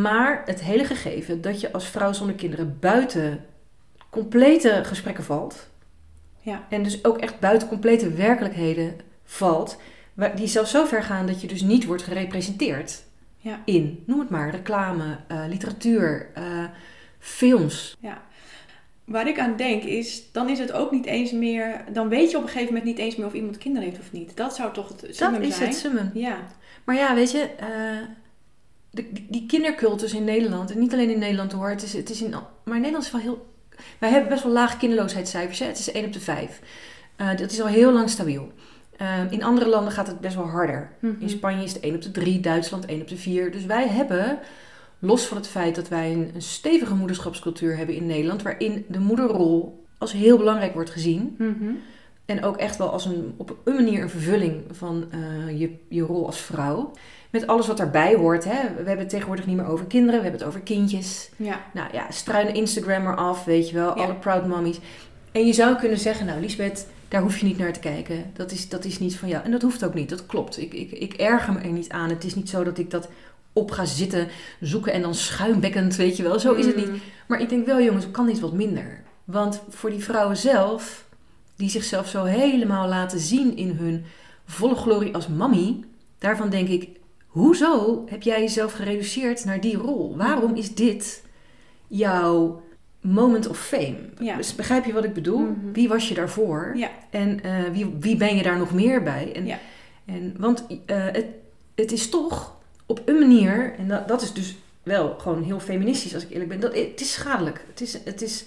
Maar 0.00 0.42
het 0.44 0.60
hele 0.62 0.84
gegeven 0.84 1.40
dat 1.40 1.60
je 1.60 1.72
als 1.72 1.86
vrouw 1.88 2.12
zonder 2.12 2.36
kinderen 2.36 2.76
buiten 2.80 3.44
complete 4.10 4.80
gesprekken 4.84 5.24
valt. 5.24 5.68
Ja. 6.40 6.66
En 6.68 6.82
dus 6.82 7.04
ook 7.04 7.18
echt 7.18 7.38
buiten 7.40 7.68
complete 7.68 8.10
werkelijkheden 8.10 8.96
valt. 9.24 9.76
Die 10.34 10.46
zelfs 10.46 10.70
zo 10.70 10.84
ver 10.84 11.02
gaan 11.02 11.26
dat 11.26 11.40
je 11.40 11.46
dus 11.46 11.62
niet 11.62 11.84
wordt 11.84 12.02
gerepresenteerd 12.02 13.02
Ja. 13.36 13.60
in, 13.64 14.02
noem 14.06 14.18
het 14.20 14.30
maar, 14.30 14.50
reclame, 14.50 15.16
eh, 15.28 15.42
literatuur, 15.48 16.30
eh, 16.34 16.64
films. 17.18 17.96
Waar 19.04 19.28
ik 19.28 19.38
aan 19.38 19.56
denk 19.56 19.82
is, 19.82 20.32
dan 20.32 20.48
is 20.48 20.58
het 20.58 20.72
ook 20.72 20.90
niet 20.90 21.06
eens 21.06 21.32
meer, 21.32 21.84
dan 21.92 22.08
weet 22.08 22.30
je 22.30 22.36
op 22.36 22.42
een 22.42 22.48
gegeven 22.48 22.74
moment 22.74 22.84
niet 22.84 22.98
eens 22.98 23.16
meer 23.16 23.26
of 23.26 23.32
iemand 23.32 23.58
kinderen 23.58 23.88
heeft 23.88 24.00
of 24.00 24.12
niet. 24.12 24.36
Dat 24.36 24.54
zou 24.54 24.72
toch 24.72 24.88
het 24.88 25.00
Dat 25.00 25.14
summum 25.14 25.40
is 25.42 25.56
zijn? 25.56 25.68
het 25.68 25.78
summum. 25.78 26.10
Ja, 26.14 26.36
Maar 26.84 26.96
ja, 26.96 27.14
weet 27.14 27.30
je, 27.30 27.40
eh, 27.58 27.68
de, 28.90 29.06
die, 29.28 29.46
kindercultus 29.46 30.14
in 30.14 30.24
Nederland, 30.24 30.70
en 30.70 30.78
niet 30.78 30.92
alleen 30.92 31.10
in 31.10 31.18
Nederland 31.18 31.52
hoor, 31.52 31.68
het 31.68 31.82
is, 31.82 31.92
het 31.92 32.10
is 32.10 32.22
in, 32.22 32.30
maar 32.64 32.74
in 32.74 32.80
Nederland 32.80 33.04
is 33.04 33.10
wel 33.10 33.20
heel. 33.20 33.50
Wij 33.98 34.10
hebben 34.10 34.28
best 34.28 34.42
wel 34.42 34.52
lage 34.52 34.76
kinderloosheidscijfers, 34.76 35.58
hè? 35.58 35.66
het 35.66 35.78
is 35.78 35.92
1 35.92 36.04
op 36.04 36.12
de 36.12 36.20
5. 36.20 36.60
Eh, 37.16 37.36
dat 37.36 37.50
is 37.50 37.60
al 37.60 37.66
heel 37.66 37.92
lang 37.92 38.10
stabiel. 38.10 38.52
Eh, 38.96 39.18
in 39.30 39.42
andere 39.42 39.68
landen 39.68 39.92
gaat 39.92 40.06
het 40.06 40.20
best 40.20 40.34
wel 40.36 40.48
harder. 40.48 40.90
Mhm. 40.98 41.12
In 41.18 41.28
Spanje 41.28 41.64
is 41.64 41.72
het 41.72 41.82
1 41.82 41.94
op 41.94 42.02
de 42.02 42.10
3, 42.10 42.40
Duitsland 42.40 42.86
1 42.86 43.00
op 43.00 43.08
de 43.08 43.16
4. 43.16 43.50
Dus 43.50 43.64
wij 43.64 43.88
hebben, 43.88 44.38
los 45.04 45.26
van 45.26 45.36
het 45.36 45.48
feit 45.48 45.74
dat 45.74 45.88
wij 45.88 46.12
een, 46.12 46.30
een 46.34 46.42
stevige 46.42 46.94
moederschapscultuur 46.94 47.76
hebben 47.76 47.94
in 47.94 48.06
Nederland, 48.06 48.42
waarin 48.42 48.84
de 48.88 48.98
moederrol 48.98 49.84
als 49.98 50.12
heel 50.12 50.36
belangrijk 50.36 50.74
wordt 50.74 50.90
gezien. 50.90 51.34
Mhm. 51.38 51.70
En 52.24 52.44
ook 52.44 52.56
echt 52.56 52.76
wel 52.76 52.90
als 52.90 53.04
een, 53.04 53.34
op 53.36 53.56
een 53.64 53.74
manier 53.74 54.02
een 54.02 54.10
vervulling 54.10 54.62
van 54.70 55.04
eh, 55.10 55.58
je, 55.60 55.74
je 55.88 56.02
rol 56.02 56.26
als 56.26 56.40
vrouw. 56.40 56.90
Met 57.30 57.46
alles 57.46 57.66
wat 57.66 57.76
daarbij 57.76 58.14
hoort. 58.14 58.44
Hè. 58.44 58.60
We 58.68 58.76
hebben 58.76 58.98
het 58.98 59.08
tegenwoordig 59.08 59.46
niet 59.46 59.56
meer 59.56 59.66
over 59.66 59.86
kinderen, 59.86 60.16
we 60.16 60.22
hebben 60.22 60.40
het 60.40 60.48
over 60.48 60.60
kindjes. 60.60 61.30
Ja. 61.36 61.60
Nou 61.72 61.88
ja, 61.92 62.10
struinen 62.10 62.54
Instagrammer 62.54 63.16
af, 63.16 63.44
weet 63.44 63.68
je 63.68 63.74
wel. 63.74 63.96
Ja. 63.98 64.04
Alle 64.04 64.14
proud 64.14 64.46
mommies. 64.46 64.78
En 65.32 65.46
je 65.46 65.52
zou 65.52 65.76
kunnen 65.76 65.98
zeggen, 65.98 66.26
nou 66.26 66.40
Lisbeth, 66.40 66.86
daar 67.08 67.22
hoef 67.22 67.38
je 67.38 67.46
niet 67.46 67.58
naar 67.58 67.72
te 67.72 67.80
kijken. 67.80 68.24
Dat 68.32 68.50
is, 68.50 68.68
dat 68.68 68.84
is 68.84 68.98
niet 68.98 69.16
van 69.16 69.28
jou. 69.28 69.44
En 69.44 69.50
dat 69.50 69.62
hoeft 69.62 69.84
ook 69.84 69.94
niet, 69.94 70.08
dat 70.08 70.26
klopt. 70.26 70.58
Ik, 70.58 70.74
ik, 70.74 70.90
ik 70.90 71.12
erger 71.12 71.52
me 71.52 71.60
er 71.60 71.72
niet 71.72 71.90
aan. 71.90 72.08
Het 72.08 72.24
is 72.24 72.34
niet 72.34 72.48
zo 72.48 72.64
dat 72.64 72.78
ik 72.78 72.90
dat 72.90 73.08
op 73.52 73.70
ga 73.70 73.84
zitten, 73.84 74.28
zoeken 74.60 74.92
en 74.92 75.02
dan 75.02 75.14
schuimbekkend, 75.14 75.96
weet 75.96 76.16
je 76.16 76.22
wel. 76.22 76.38
Zo 76.38 76.52
is 76.52 76.66
het 76.66 76.76
niet. 76.76 76.90
Mm. 76.90 77.00
Maar 77.26 77.40
ik 77.40 77.48
denk 77.48 77.66
wel, 77.66 77.82
jongens, 77.82 78.10
kan 78.10 78.26
dit 78.26 78.40
wat 78.40 78.52
minder? 78.52 79.02
Want 79.24 79.62
voor 79.68 79.90
die 79.90 80.04
vrouwen 80.04 80.36
zelf, 80.36 81.04
die 81.56 81.70
zichzelf 81.70 82.08
zo 82.08 82.24
helemaal 82.24 82.88
laten 82.88 83.18
zien 83.18 83.56
in 83.56 83.70
hun 83.70 84.04
volle 84.46 84.74
glorie 84.74 85.14
als 85.14 85.28
mammy, 85.28 85.80
daarvan 86.18 86.50
denk 86.50 86.68
ik, 86.68 86.88
hoezo 87.26 88.04
heb 88.08 88.22
jij 88.22 88.40
jezelf 88.40 88.72
gereduceerd 88.72 89.44
naar 89.44 89.60
die 89.60 89.76
rol? 89.76 90.16
Waarom 90.16 90.54
is 90.54 90.74
dit 90.74 91.24
jouw 91.86 92.62
moment 93.00 93.48
of 93.48 93.58
fame? 93.58 93.98
Ja. 94.18 94.36
Dus 94.36 94.54
begrijp 94.54 94.84
je 94.84 94.92
wat 94.92 95.04
ik 95.04 95.14
bedoel? 95.14 95.38
Mhm. 95.38 95.72
Wie 95.72 95.88
was 95.88 96.08
je 96.08 96.14
daarvoor? 96.14 96.72
Ja. 96.76 96.90
En 97.10 97.42
eh, 97.42 97.52
wie, 97.72 97.96
wie 98.00 98.16
ben 98.16 98.36
je 98.36 98.42
daar 98.42 98.58
nog 98.58 98.72
meer 98.72 99.02
bij? 99.02 99.32
En, 99.34 99.46
Ja. 99.46 99.58
en, 100.04 100.34
want 100.38 100.66
eh, 100.86 101.04
het, 101.04 101.26
het 101.74 101.92
is 101.92 102.08
toch 102.08 102.60
op 102.86 103.02
een 103.04 103.18
manier, 103.18 103.74
en 103.78 103.88
dat, 103.88 104.08
dat 104.08 104.22
is 104.22 104.32
dus 104.32 104.56
wel 104.82 105.14
gewoon 105.18 105.42
heel 105.42 105.60
feministisch 105.60 106.14
als 106.14 106.22
ik 106.22 106.30
eerlijk 106.30 106.48
ben, 106.50 106.60
dat, 106.60 106.74
het 106.74 107.00
is 107.00 107.12
schadelijk. 107.12 107.64
Het 107.68 107.80
is, 107.80 107.98
het 108.04 108.22
is, 108.22 108.44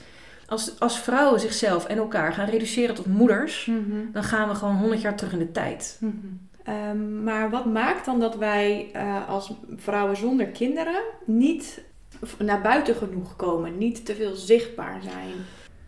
als, 0.47 0.79
als 0.79 0.99
vrouwen 0.99 1.39
zichzelf 1.39 1.85
en 1.85 1.97
elkaar 1.97 2.33
gaan 2.33 2.49
reduceren 2.49 2.95
tot 2.95 3.05
moeders, 3.05 3.65
Mhm. 3.65 4.11
dan 4.13 4.23
gaan 4.23 4.49
we 4.49 4.55
gewoon 4.55 4.75
honderd 4.75 5.01
jaar 5.01 5.15
terug 5.15 5.33
in 5.33 5.39
de 5.39 5.51
tijd. 5.51 5.97
Mhm. 5.99 6.13
Ehm, 6.63 7.23
maar 7.23 7.49
wat 7.49 7.65
maakt 7.65 8.05
dan 8.05 8.19
dat 8.19 8.35
wij 8.35 8.89
eh, 8.93 9.29
als 9.29 9.53
vrouwen 9.75 10.17
zonder 10.17 10.45
kinderen 10.45 11.01
niet 11.25 11.81
naar 12.39 12.61
buiten 12.61 12.95
genoeg 12.95 13.35
komen, 13.35 13.77
niet 13.77 14.05
te 14.05 14.15
veel 14.15 14.35
zichtbaar 14.35 14.99
zijn? 15.03 15.33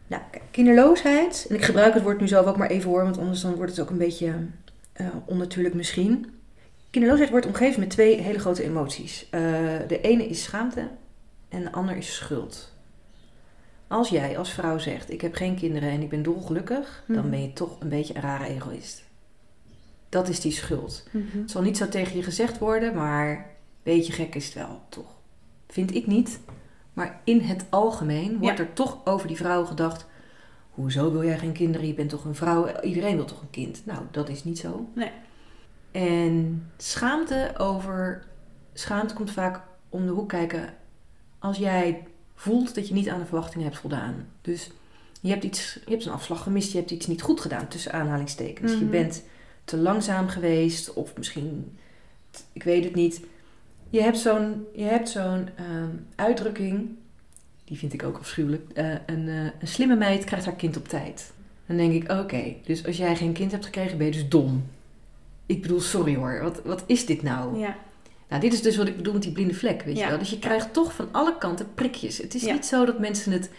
Nou, 0.07 0.21
kinderloosheid, 0.51 1.45
en 1.49 1.55
ik 1.55 1.63
gebruik 1.63 1.93
het 1.93 2.03
woord 2.03 2.19
nu 2.19 2.27
zelf 2.27 2.45
ook 2.45 2.57
maar 2.57 2.69
even 2.69 2.89
hoor, 2.89 3.03
want 3.03 3.17
anders 3.17 3.41
dan 3.41 3.55
wordt 3.55 3.71
het 3.71 3.79
ook 3.79 3.89
een 3.89 3.97
beetje 3.97 4.33
eh, 4.93 5.07
onnatuurlijk 5.25 5.75
misschien. 5.75 6.31
Kinderloosheid 6.97 7.31
wordt 7.31 7.45
omgeven 7.47 7.79
met 7.79 7.89
twee 7.89 8.21
hele 8.21 8.39
grote 8.39 8.63
emoties. 8.63 9.27
Eh, 9.29 9.41
de 9.87 10.01
ene 10.01 10.27
is 10.27 10.43
schaamte 10.43 10.87
en 11.49 11.61
de 11.63 11.71
ander 11.71 11.95
is 11.97 12.15
schuld. 12.15 12.73
Als 13.87 14.09
jij 14.09 14.37
als 14.37 14.51
vrouw 14.53 14.77
zegt, 14.77 15.11
ik 15.11 15.21
heb 15.21 15.35
geen 15.35 15.55
kinderen 15.55 15.89
en 15.89 16.01
ik 16.01 16.09
ben 16.09 16.23
dolgelukkig, 16.23 17.03
dan 17.07 17.17
Mhm. 17.17 17.29
ben 17.29 17.41
je 17.41 17.53
toch 17.53 17.75
een 17.79 17.89
beetje 17.89 18.15
een 18.15 18.21
rare 18.21 18.45
egoïst. 18.45 19.03
Dat 20.09 20.27
is 20.29 20.39
die 20.39 20.51
schuld. 20.51 21.07
Mhm. 21.11 21.37
Het 21.41 21.51
zal 21.51 21.61
niet 21.61 21.77
zo 21.77 21.89
tegen 21.89 22.17
je 22.17 22.23
gezegd 22.23 22.57
worden, 22.59 22.95
maar 22.95 23.29
een 23.29 23.43
beetje 23.83 24.13
gek 24.13 24.35
is 24.35 24.45
het 24.45 24.53
wel, 24.53 24.81
toch? 24.89 25.15
Vind 25.67 25.95
ik 25.95 26.07
niet. 26.07 26.39
Maar 26.93 27.21
in 27.23 27.39
het 27.39 27.65
algemeen 27.69 28.37
wordt 28.39 28.57
Ja. 28.57 28.63
er 28.63 28.73
toch 28.73 28.97
over 29.05 29.27
die 29.27 29.37
vrouw 29.37 29.65
gedacht... 29.65 30.05
Hoezo 30.71 31.11
wil 31.11 31.23
jij 31.23 31.37
geen 31.37 31.51
kinderen? 31.51 31.87
Je 31.87 31.93
bent 31.93 32.09
toch 32.09 32.25
een 32.25 32.35
vrouw? 32.35 32.81
Iedereen 32.81 33.15
wil 33.15 33.25
toch 33.25 33.41
een 33.41 33.49
kind? 33.49 33.81
Nou, 33.85 33.99
dat 34.11 34.29
is 34.29 34.43
niet 34.43 34.59
zo. 34.59 34.89
Nee. 34.95 35.11
En 36.01 36.67
schaamte 36.77 37.53
over... 37.57 38.23
Schaamte 38.73 39.13
komt 39.13 39.31
vaak 39.31 39.61
om 39.89 40.05
de 40.05 40.11
hoek 40.11 40.29
kijken 40.29 40.73
als 41.39 41.57
jij 41.57 42.03
voelt 42.35 42.75
dat 42.75 42.87
je 42.87 42.93
niet 42.93 43.09
aan 43.09 43.19
de 43.19 43.25
verwachtingen 43.25 43.65
hebt 43.65 43.79
voldaan. 43.79 44.27
Dus 44.41 44.71
je 45.21 45.29
hebt, 45.29 45.43
iets, 45.43 45.79
je 45.85 45.91
hebt 45.91 46.05
een 46.05 46.11
afslag 46.11 46.43
gemist, 46.43 46.71
je 46.71 46.77
hebt 46.77 46.91
iets 46.91 47.07
niet 47.07 47.21
goed 47.21 47.41
gedaan, 47.41 47.67
tussen 47.67 47.91
aanhalingstekens. 47.93 48.71
Je 48.71 48.77
Mhm. 48.77 48.89
bent 48.89 49.23
te 49.65 49.77
langzaam 49.77 50.27
geweest 50.27 50.93
of 50.93 51.17
misschien, 51.17 51.77
ik 52.53 52.63
weet 52.63 52.83
het 52.83 52.95
niet. 52.95 53.21
Je 53.89 54.01
hebt 54.01 54.17
zo'n, 54.17 54.65
je 54.75 54.83
hebt 54.83 55.09
zo'n 55.09 55.49
ehm, 55.55 55.89
uitdrukking, 56.15 56.89
die 57.63 57.77
vind 57.77 57.93
ik 57.93 58.03
ook 58.03 58.17
afschuwelijk. 58.17 58.71
Eh, 58.73 58.89
een, 59.05 59.27
eh, 59.27 59.43
een 59.59 59.67
slimme 59.67 59.95
meid 59.95 60.23
krijgt 60.23 60.45
haar 60.45 60.55
kind 60.55 60.77
op 60.77 60.87
tijd. 60.87 61.31
Dan 61.65 61.77
denk 61.77 61.93
ik, 62.03 62.11
oké, 62.11 62.53
dus 62.65 62.85
als 62.85 62.97
jij 62.97 63.15
geen 63.15 63.33
kind 63.33 63.51
hebt 63.51 63.65
gekregen, 63.65 63.97
ben 63.97 64.07
je 64.07 64.13
dus 64.13 64.29
dom. 64.29 64.65
Ik 65.47 65.61
bedoel, 65.61 65.79
sorry 65.81 66.15
hoor, 66.15 66.39
wat, 66.43 66.61
wat 66.65 66.83
is 66.85 67.05
dit 67.05 67.21
nou? 67.23 67.57
Ja. 67.59 67.75
Nou, 68.29 68.41
dit 68.41 68.53
is 68.53 68.61
dus 68.61 68.77
wat 68.77 68.87
ik 68.87 68.95
bedoel 68.95 69.13
met 69.13 69.21
die 69.21 69.31
blinde 69.31 69.53
vlek, 69.53 69.81
weet 69.81 69.97
Ja. 69.97 70.03
je 70.03 70.09
wel. 70.09 70.19
Dus 70.19 70.29
je 70.29 70.39
krijgt 70.39 70.73
toch 70.73 70.93
van 70.93 71.07
alle 71.11 71.37
kanten 71.37 71.73
prikjes. 71.73 72.17
Het 72.17 72.33
is 72.35 72.41
Ja. 72.43 72.53
niet 72.53 72.65
zo 72.65 72.85
dat 72.85 72.99
mensen 72.99 73.31
het 73.31 73.49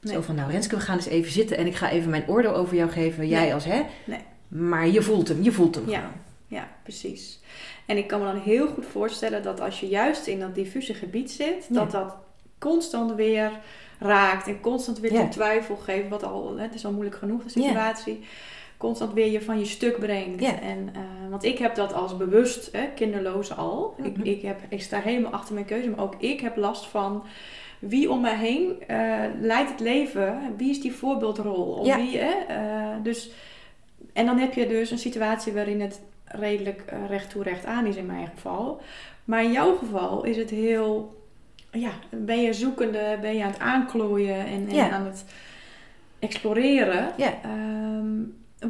Nee. 0.00 0.14
zo 0.14 0.20
van... 0.20 0.34
Nou, 0.34 0.50
Renske, 0.50 0.74
we 0.76 0.80
gaan 0.80 0.96
eens 0.96 1.06
even 1.06 1.32
zitten 1.32 1.56
en 1.56 1.66
ik 1.66 1.74
ga 1.76 1.90
even 1.90 2.10
mijn 2.10 2.28
oordeel 2.28 2.54
over 2.54 2.76
jou 2.76 2.90
geven. 2.90 3.28
Jij 3.28 3.40
Nee. 3.40 3.54
als 3.54 3.64
hè. 3.64 3.82
Nee. 4.04 4.18
Maar 4.48 4.88
je 4.88 5.02
voelt 5.02 5.28
hem, 5.28 5.42
je 5.42 5.52
voelt 5.52 5.74
hem 5.74 5.88
Ja. 5.88 5.98
gewoon. 5.98 6.12
Ja, 6.46 6.68
precies. 6.82 7.40
En 7.86 7.96
ik 7.96 8.06
kan 8.06 8.18
me 8.20 8.24
dan 8.32 8.40
heel 8.40 8.66
goed 8.68 8.86
voorstellen 8.86 9.42
dat 9.42 9.60
als 9.60 9.80
je 9.80 9.88
juist 9.88 10.26
in 10.26 10.40
dat 10.40 10.54
diffuse 10.54 10.94
gebied 10.94 11.30
zit, 11.30 11.66
dat 11.74 11.90
dat 11.90 12.14
constant 12.58 13.14
weer 13.14 13.50
raakt 13.98 14.46
en 14.46 14.60
constant 14.60 14.98
weer 15.00 15.10
tot 15.12 15.32
twijfel 15.32 15.76
geeft, 15.76 16.08
wat 16.08 16.22
al, 16.22 16.56
hè, 16.56 16.62
het 16.62 16.74
is 16.74 16.84
al 16.84 16.92
moeilijk 16.92 17.16
genoeg 17.16 17.42
de 17.44 17.60
Ja. 17.60 17.66
situatie, 17.66 18.20
constant 18.80 19.12
weer 19.12 19.30
je 19.30 19.42
van 19.42 19.58
je 19.58 19.64
stuk 19.64 19.98
brengt. 19.98 20.42
En, 20.42 20.90
eh, 20.92 21.00
want 21.30 21.44
ik 21.44 21.58
heb 21.58 21.74
dat 21.74 21.92
als 21.92 22.16
bewust, 22.16 22.72
hè, 22.72 22.86
kinderloze 22.94 23.54
al. 23.54 23.94
Mhm. 23.96 24.06
Ik, 24.06 24.16
ik, 24.18 24.42
heb, 24.42 24.60
ik 24.68 24.82
sta 24.82 25.00
helemaal 25.00 25.32
achter 25.32 25.54
mijn 25.54 25.66
keuze, 25.66 25.88
maar 25.88 26.04
ook 26.04 26.14
ik 26.18 26.40
heb 26.40 26.56
last 26.56 26.86
van 26.86 27.24
wie 27.78 28.10
om 28.10 28.20
mij 28.20 28.36
heen 28.36 28.82
eh, 28.86 29.24
leidt 29.40 29.70
het 29.70 29.80
leven. 29.80 30.54
Wie 30.56 30.70
is 30.70 30.80
die 30.80 30.92
voorbeeldrol? 30.92 31.72
Of 31.72 31.94
wie, 31.94 32.18
hè? 32.18 32.32
Eh, 32.48 33.02
dus, 33.02 33.30
en 34.12 34.26
dan 34.26 34.38
heb 34.38 34.54
je 34.54 34.66
dus 34.66 34.90
een 34.90 34.98
situatie 34.98 35.52
waarin 35.52 35.80
het 35.80 36.00
redelijk 36.24 36.84
recht 37.08 37.30
toe 37.30 37.42
recht 37.42 37.64
aan 37.64 37.86
is 37.86 37.96
in 37.96 38.06
mijn 38.06 38.26
geval. 38.34 38.80
Maar 39.24 39.44
in 39.44 39.52
jouw 39.52 39.76
geval 39.76 40.24
is 40.24 40.36
het 40.36 40.50
heel, 40.50 41.22
ja, 41.70 41.90
ben 42.10 42.42
je 42.42 42.52
zoekende, 42.52 43.18
ben 43.20 43.36
je 43.36 43.44
aan 43.44 43.50
het 43.50 43.60
aanklooien 43.60 44.46
en, 44.46 44.68
en 44.68 44.90
aan 44.90 45.06
het 45.06 45.24
exploreren. 46.18 47.12
Ja. 47.16 47.32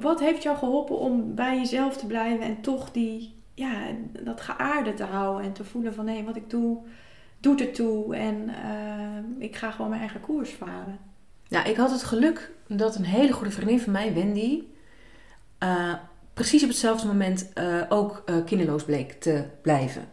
Wat 0.00 0.20
heeft 0.20 0.42
jou 0.42 0.57
geholpen 0.57 0.98
om 0.98 1.35
bij 1.35 1.57
jezelf 1.57 1.96
te 1.96 2.07
blijven 2.07 2.46
en 2.46 2.61
toch 2.61 2.90
die, 2.90 3.42
ja, 3.55 3.72
dat 4.20 4.40
geaarde 4.40 4.94
te 4.94 5.05
houden 5.05 5.46
en 5.46 5.53
te 5.53 5.64
voelen 5.64 5.94
van 5.94 6.07
hé, 6.07 6.24
wat 6.24 6.37
ik 6.37 6.50
doe, 6.50 6.79
doet 7.40 7.61
er 7.61 7.72
toe 7.72 8.16
en 8.16 8.48
eh, 8.48 9.44
ik 9.46 9.57
ga 9.57 9.70
gewoon 9.70 9.88
mijn 9.88 10.00
eigen 10.00 10.20
koers 10.20 10.50
varen. 10.50 10.98
Nou, 11.48 11.68
ik 11.68 11.76
had 11.76 11.90
het 11.90 12.03
geluk 12.03 12.53
dat 12.66 12.96
een 12.96 13.05
hele 13.05 13.33
goede 13.33 13.50
vriendin 13.50 13.81
van 13.81 13.92
mij, 13.92 14.14
Wendy... 14.14 14.62
eh, 15.59 15.94
precies 16.35 16.62
op 16.62 16.68
hetzelfde 16.68 17.07
moment 17.07 17.53
eh, 17.53 17.83
ook 17.88 18.24
kinderloos 18.44 18.85
bleek 18.85 19.12
te 19.12 19.44
blijven. 19.62 20.09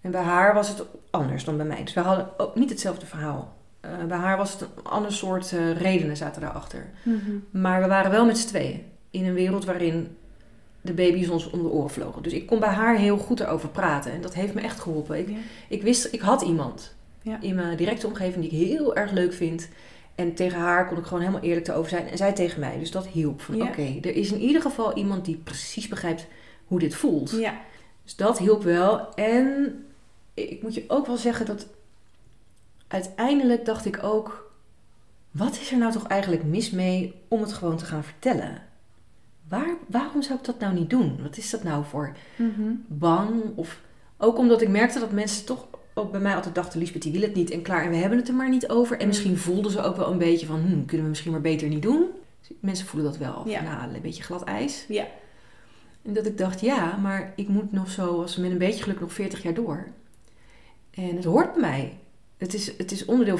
En 0.00 0.10
bij 0.10 0.22
haar 0.22 0.54
was 0.54 0.68
het 0.68 0.84
anders 1.10 1.44
dan 1.44 1.56
bij 1.56 1.66
mij. 1.66 1.84
Dus 1.84 1.94
we 1.94 2.00
hadden 2.00 2.38
ook 2.38 2.54
niet 2.54 2.70
hetzelfde 2.70 3.06
verhaal. 3.06 3.55
Eh, 3.86 4.04
bij 4.06 4.16
haar 4.18 4.36
was 4.36 4.52
het 4.52 4.60
een 4.60 4.68
ander 4.84 5.12
soort 5.12 5.52
eh, 5.52 5.72
redenen 5.76 6.16
zaten 6.16 6.40
daarachter. 6.40 6.90
Maar 7.50 7.80
we 7.82 7.86
waren 7.88 8.10
wel 8.10 8.26
met 8.26 8.38
z'n 8.38 8.46
tweeën. 8.48 8.82
In 9.10 9.24
een 9.26 9.34
wereld 9.34 9.64
waarin 9.64 10.16
de 10.80 10.92
baby's 10.92 11.28
ons 11.28 11.50
om 11.50 11.62
de 11.62 11.68
oren 11.68 11.90
vlogen. 11.90 12.22
Dus 12.22 12.32
ik 12.32 12.46
kon 12.46 12.58
bij 12.60 12.68
haar 12.68 12.96
heel 12.96 13.16
goed 13.18 13.40
erover 13.40 13.68
praten. 13.68 14.12
En 14.12 14.20
dat 14.20 14.34
heeft 14.34 14.54
me 14.54 14.60
echt 14.60 14.80
geholpen. 14.80 15.18
Ik, 15.18 15.28
Ja. 15.28 15.34
ik 15.68 15.82
wist, 15.82 16.12
ik 16.12 16.20
had 16.20 16.42
iemand 16.42 16.94
Ja. 17.22 17.40
in 17.40 17.54
mijn 17.54 17.76
directe 17.76 18.06
omgeving 18.06 18.48
die 18.48 18.60
ik 18.60 18.68
heel 18.68 18.96
erg 18.96 19.10
leuk 19.10 19.32
vind. 19.32 19.68
En 20.14 20.34
tegen 20.34 20.58
haar 20.58 20.88
kon 20.88 20.98
ik 20.98 21.04
gewoon 21.04 21.20
helemaal 21.22 21.42
eerlijk 21.42 21.68
erover 21.68 21.90
zijn. 21.90 22.08
En 22.08 22.16
zij 22.16 22.32
tegen 22.32 22.60
mij. 22.60 22.78
Dus 22.78 22.90
dat 22.90 23.06
hielp. 23.06 23.40
Van 23.40 23.56
Ja. 23.56 23.64
oké, 23.64 23.82
er 24.02 24.14
is 24.16 24.32
in 24.32 24.40
ieder 24.40 24.62
geval 24.62 24.94
iemand 24.96 25.24
die 25.24 25.36
precies 25.36 25.88
begrijpt 25.88 26.26
hoe 26.66 26.78
dit 26.78 26.94
voelt. 26.94 27.30
Ja. 27.30 27.54
Dus 28.04 28.16
dat 28.16 28.38
hielp 28.38 28.62
wel. 28.62 29.14
En 29.14 29.74
ik 30.34 30.62
moet 30.62 30.74
je 30.74 30.84
ook 30.88 31.06
wel 31.06 31.16
zeggen 31.16 31.46
dat 31.46 31.66
uiteindelijk 32.88 33.64
dacht 33.64 33.84
ik 33.86 33.98
ook: 34.02 34.52
wat 35.30 35.58
is 35.60 35.72
er 35.72 35.78
nou 35.78 35.92
toch 35.92 36.06
eigenlijk 36.06 36.44
mis 36.44 36.70
mee 36.70 37.14
om 37.28 37.40
het 37.40 37.52
gewoon 37.52 37.76
te 37.76 37.84
gaan 37.84 38.04
vertellen? 38.04 38.62
Waar, 39.48 39.74
waarom 39.86 40.22
zou 40.22 40.38
ik 40.38 40.44
dat 40.44 40.58
nou 40.58 40.74
niet 40.74 40.90
doen? 40.90 41.18
Wat 41.22 41.36
is 41.36 41.50
dat 41.50 41.62
nou 41.62 41.84
voor 41.84 42.12
Mhm. 42.36 42.70
bang? 42.86 43.42
Of 43.54 43.80
ook 44.16 44.38
omdat 44.38 44.62
ik 44.62 44.68
merkte 44.68 44.98
dat 44.98 45.10
mensen 45.12 45.44
toch 45.46 45.66
ook 45.94 46.10
bij 46.10 46.20
mij 46.20 46.34
altijd 46.34 46.54
dachten: 46.54 46.78
Lisbeth, 46.78 47.02
die 47.02 47.12
wil 47.12 47.20
het 47.20 47.34
niet 47.34 47.50
en 47.50 47.62
klaar. 47.62 47.84
En 47.84 47.90
we 47.90 47.96
hebben 47.96 48.18
het 48.18 48.28
er 48.28 48.34
maar 48.34 48.48
niet 48.48 48.68
over. 48.68 49.00
En 49.00 49.06
misschien 49.06 49.36
voelden 49.38 49.70
ze 49.70 49.82
ook 49.82 49.96
wel 49.96 50.10
een 50.10 50.18
beetje 50.18 50.46
van: 50.46 50.60
hm, 50.60 50.84
kunnen 50.84 51.02
we 51.02 51.08
misschien 51.08 51.32
maar 51.32 51.40
beter 51.40 51.68
niet 51.68 51.82
doen? 51.82 52.04
Mensen 52.60 52.86
voelen 52.86 53.10
dat 53.10 53.18
wel. 53.20 53.48
Ja. 53.48 53.62
Nou, 53.62 53.94
een 53.94 54.00
beetje 54.00 54.22
glad 54.22 54.42
ijs. 54.44 54.84
Ja. 54.88 55.06
En 56.02 56.12
dat 56.12 56.26
ik 56.26 56.38
dacht, 56.38 56.60
ja, 56.60 56.96
maar 56.96 57.32
ik 57.36 57.48
moet 57.48 57.72
nog 57.72 57.90
zo, 57.90 58.22
als 58.22 58.36
met 58.36 58.50
een 58.50 58.58
beetje 58.58 58.82
geluk, 58.82 59.00
nog 59.00 59.12
40 59.12 59.42
jaar 59.42 59.54
door. 59.54 59.86
En 60.90 61.16
het 61.16 61.24
hoort 61.24 61.52
bij 61.52 61.60
mij. 61.60 61.98
Het 62.36 62.54
is, 62.54 62.76
het 62.78 62.92
is 62.92 63.04
onderdeel, 63.04 63.38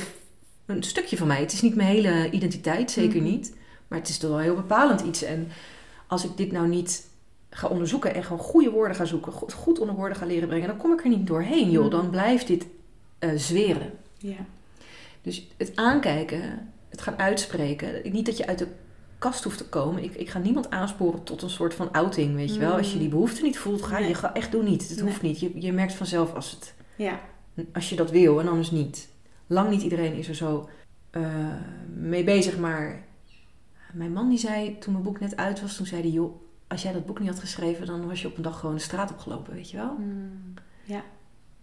een 0.67 0.83
stukje 0.83 1.17
van 1.17 1.27
mij. 1.27 1.41
Het 1.41 1.53
is 1.53 1.63
niet 1.63 1.75
mijn 1.75 1.89
hele 1.89 2.31
identiteit, 2.31 2.91
zeker 2.91 3.21
Mhm. 3.23 3.31
niet. 3.31 3.55
Maar 3.89 3.99
het 3.99 4.09
is 4.09 4.19
toch 4.19 4.31
wel 4.31 4.39
heel 4.39 4.55
bepalend 4.55 5.01
iets. 5.01 5.23
En 5.23 5.49
als 6.07 6.25
ik 6.25 6.37
dit 6.37 6.53
nou 6.53 6.69
niet 6.69 7.07
ga 7.51 7.69
onderzoeken 7.69 8.15
en 8.15 8.23
gewoon 8.25 8.39
goede 8.39 8.71
woorden 8.71 8.97
ga 8.97 9.05
zoeken, 9.05 9.33
goed, 9.33 9.53
goed 9.53 9.79
onder 9.79 9.95
woorden 9.97 10.17
ga 10.17 10.27
leren 10.27 10.49
brengen, 10.49 10.69
dan 10.69 10.77
kom 10.77 10.93
ik 10.93 11.03
er 11.03 11.09
niet 11.09 11.27
doorheen, 11.27 11.71
joh. 11.71 11.83
Mhm. 11.83 11.91
Dan 11.91 12.11
blijft 12.11 12.47
dit 12.47 12.67
eh, 13.19 13.31
zweren. 13.37 13.93
Ja. 14.19 14.37
Dus 15.23 15.47
het 15.57 15.73
aankijken, 15.75 16.73
het 16.89 17.01
gaan 17.01 17.19
uitspreken. 17.19 18.13
Niet 18.13 18.27
dat 18.27 18.37
je 18.37 18.47
uit 18.47 18.59
de 18.59 18.67
kast 19.19 19.45
hoeft 19.45 19.59
te 19.59 19.69
komen. 19.69 20.03
Ik, 20.05 20.15
ik 20.15 20.29
ga 20.31 20.39
niemand 20.39 20.71
aansporen 20.71 21.23
tot 21.23 21.43
een 21.43 21.51
soort 21.51 21.75
van 21.75 21.93
outing, 21.93 22.35
weet 22.35 22.55
je 22.55 22.61
wel. 22.61 22.73
Als 22.77 22.93
je 22.93 22.99
die 22.99 23.09
behoefte 23.09 23.43
niet 23.43 23.59
voelt, 23.59 23.83
ga 23.83 23.99
je 23.99 24.15
ga 24.15 24.35
echt 24.35 24.53
doen 24.53 24.65
niet. 24.65 24.89
Het 24.89 24.97
Nee. 24.99 25.07
hoeft 25.09 25.23
niet. 25.23 25.41
Je, 25.41 25.51
je 25.61 25.73
merkt 25.73 25.93
vanzelf 25.95 26.35
als, 26.35 26.51
het, 26.51 26.75
Ja. 26.97 27.21
Als 27.73 27.89
je 27.89 27.97
dat 27.97 28.11
wil 28.11 28.41
en 28.41 28.49
anders 28.49 28.71
niet. 28.71 29.09
Lang 29.47 29.71
niet 29.71 29.83
iedereen 29.83 30.15
is 30.15 30.29
er 30.29 30.35
zo 30.35 30.69
eh, 31.11 31.55
mee 31.95 32.25
bezig, 32.25 32.59
maar 32.59 33.05
mijn 33.93 34.13
man 34.13 34.29
die 34.29 34.39
zei 34.39 34.79
toen 34.79 34.93
mijn 34.93 35.05
boek 35.05 35.21
net 35.21 35.37
uit 35.37 35.61
was, 35.61 35.77
toen 35.77 35.87
zei 35.87 36.01
hij, 36.01 36.11
joh, 36.11 36.41
als 36.67 36.83
jij 36.83 36.93
dat 36.93 37.07
boek 37.07 37.19
niet 37.19 37.29
had 37.29 37.41
geschreven, 37.41 37.87
dan 37.87 38.07
was 38.07 38.23
je 38.23 38.29
op 38.29 38.37
een 38.37 38.43
dag 38.43 38.59
gewoon 38.59 38.75
de 38.75 38.81
straat 38.81 39.11
opgelopen, 39.11 39.55
weet 39.55 39.71
je 39.71 39.77
wel. 39.77 39.97
Mm. 39.99 40.55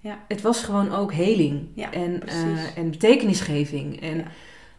Ja. 0.03 0.19
Het 0.27 0.41
was 0.41 0.63
gewoon 0.63 0.91
ook 0.91 1.13
heling 1.13 1.67
Ja, 1.73 1.91
en, 1.91 2.27
eh, 2.27 2.77
en 2.77 2.91
betekenisgeving 2.91 4.01
en 4.01 4.17
Ja. 4.17 4.23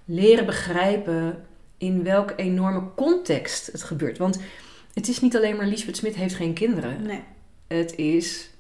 leren 0.05 0.46
begrijpen 0.46 1.44
in 1.79 2.03
welk 2.03 2.33
enorme 2.37 2.83
context 2.96 3.66
het 3.66 3.83
gebeurt. 3.83 4.18
Want 4.18 4.40
het 4.94 5.09
is 5.09 5.20
niet 5.20 5.37
alleen 5.37 5.57
maar 5.57 5.66
Lisbeth 5.66 5.96
Smit 5.96 6.14
heeft 6.14 6.35
geen 6.35 6.53
kinderen. 6.53 7.03
Nee. 7.03 7.22
Het 7.66 7.94
is 7.96 8.50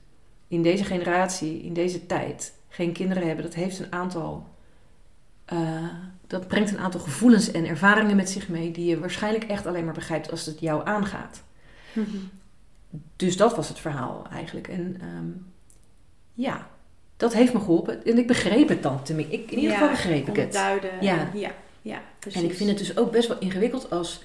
in 0.48 0.62
deze 0.62 0.84
generatie, 0.84 1.62
in 1.62 1.72
deze 1.72 2.06
tijd, 2.06 2.52
geen 2.68 2.92
kinderen 2.92 3.26
hebben. 3.26 3.44
Dat 3.44 3.54
heeft 3.54 3.78
een 3.78 3.92
aantal. 3.92 4.46
eh, 5.44 5.84
dat 6.26 6.48
brengt 6.48 6.70
een 6.70 6.78
aantal 6.78 7.00
gevoelens 7.00 7.50
en 7.50 7.66
ervaringen 7.66 8.16
met 8.16 8.30
zich 8.30 8.48
mee 8.48 8.70
die 8.70 8.86
je 8.86 8.98
waarschijnlijk 8.98 9.44
echt 9.44 9.66
alleen 9.66 9.84
maar 9.84 9.94
begrijpt 9.94 10.30
als 10.30 10.46
het 10.46 10.60
jou 10.60 10.86
aangaat. 10.86 11.42
Mhm. 11.92 12.16
Dus 13.16 13.36
dat 13.36 13.56
was 13.56 13.68
het 13.68 13.78
verhaal 13.78 14.26
eigenlijk. 14.32 14.68
En 14.68 14.96
ehm, 15.00 15.26
ja, 16.34 16.68
dat 17.16 17.32
heeft 17.34 17.52
me 17.52 17.58
geholpen. 17.58 18.04
En 18.04 18.18
ik 18.18 18.26
begreep 18.26 18.68
het 18.68 18.82
dan. 18.82 19.02
tenminste. 19.02 19.34
Ik, 19.34 19.50
in 19.50 19.58
ieder 19.58 19.70
Ja, 19.70 19.76
geval 19.76 19.90
begreep 19.90 20.28
ik 20.28 20.36
het. 20.36 20.52
Duiden. 20.52 20.90
Ja. 21.00 21.30
Ja. 21.34 21.50
Ja. 21.82 22.02
Precies. 22.18 22.40
En 22.42 22.48
ik 22.48 22.54
vind 22.56 22.68
het 22.68 22.78
dus 22.78 22.96
ook 22.96 23.10
best 23.12 23.28
wel 23.28 23.38
ingewikkeld 23.38 23.90
als 23.90 24.22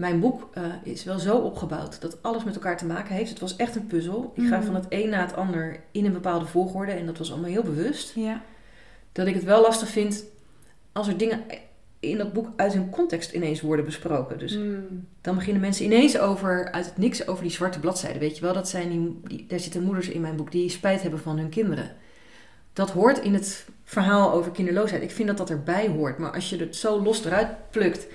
mijn 0.00 0.20
boek 0.20 0.48
eh, 0.54 0.62
is 0.82 1.04
wel 1.04 1.18
zo 1.18 1.36
opgebouwd 1.36 2.00
dat 2.00 2.22
alles 2.22 2.44
met 2.44 2.54
elkaar 2.54 2.76
te 2.76 2.86
maken 2.86 3.14
heeft. 3.14 3.30
Het 3.30 3.40
was 3.40 3.56
echt 3.56 3.76
een 3.76 3.86
puzzel. 3.86 4.32
Ik 4.34 4.46
ga 4.46 4.56
Mhm. 4.56 4.66
van 4.66 4.74
het 4.74 4.86
een 4.88 5.08
na 5.08 5.20
het 5.20 5.34
ander 5.36 5.80
in 5.90 6.04
een 6.04 6.12
bepaalde 6.12 6.46
volgorde 6.46 6.92
en 6.92 7.06
dat 7.06 7.18
was 7.18 7.30
allemaal 7.32 7.50
heel 7.50 7.62
bewust. 7.62 8.12
Ja. 8.14 8.42
Dat 9.12 9.26
ik 9.26 9.34
het 9.34 9.44
wel 9.44 9.60
lastig 9.62 9.88
vind 9.88 10.24
als 10.92 11.08
er 11.08 11.16
dingen 11.16 11.40
in 12.00 12.18
dat 12.18 12.32
boek 12.32 12.48
uit 12.56 12.72
hun 12.72 12.90
context 12.90 13.32
ineens 13.32 13.60
worden 13.60 13.84
besproken. 13.84 14.38
Dus 14.38 14.56
Mm. 14.56 15.06
dan 15.20 15.34
beginnen 15.34 15.60
mensen 15.62 15.84
ineens 15.84 16.18
over, 16.18 16.72
uit 16.72 16.84
het 16.84 16.98
niks 16.98 17.26
over 17.26 17.42
die 17.42 17.52
zwarte 17.52 17.80
bladzijden. 17.80 18.20
Weet 18.20 18.36
je 18.36 18.42
wel, 18.42 18.52
dat 18.54 18.68
zijn 18.68 18.88
die, 18.88 19.20
die, 19.24 19.44
daar 19.48 19.60
zitten 19.60 19.82
moeders 19.82 20.08
in 20.08 20.20
mijn 20.20 20.36
boek 20.36 20.52
die 20.52 20.68
spijt 20.70 21.02
hebben 21.02 21.20
van 21.20 21.38
hun 21.38 21.48
kinderen. 21.48 21.90
Dat 22.72 22.90
hoort 22.90 23.18
in 23.18 23.34
het 23.34 23.66
verhaal 23.84 24.32
over 24.32 24.50
kinderloosheid. 24.52 25.02
Ik 25.02 25.10
vind 25.10 25.28
dat 25.28 25.36
dat 25.36 25.50
erbij 25.50 25.88
hoort. 25.88 26.18
Maar 26.18 26.32
als 26.32 26.50
je 26.50 26.56
het 26.56 26.76
zo 26.76 27.02
los 27.02 27.24
eruit 27.24 27.48
plukt 27.70 28.06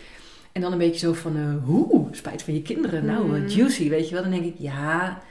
en 0.56 0.62
dan 0.62 0.72
een 0.72 0.78
beetje 0.78 1.00
zo 1.08 1.14
van, 1.14 1.36
eh 1.38 1.66
hoe, 1.66 2.08
spijt 2.12 2.44
van 2.44 2.54
je 2.54 2.62
kinderen. 2.62 3.06
Nou, 3.06 3.26
Mhm. 3.26 3.36
eh, 3.46 3.50
juicy, 3.56 3.90
weet 3.90 4.08
je 4.08 4.14
wel. 4.14 4.24
Dan 4.24 4.32
denk 4.32 4.44
ik, 4.46 4.56
ja, 4.58 5.22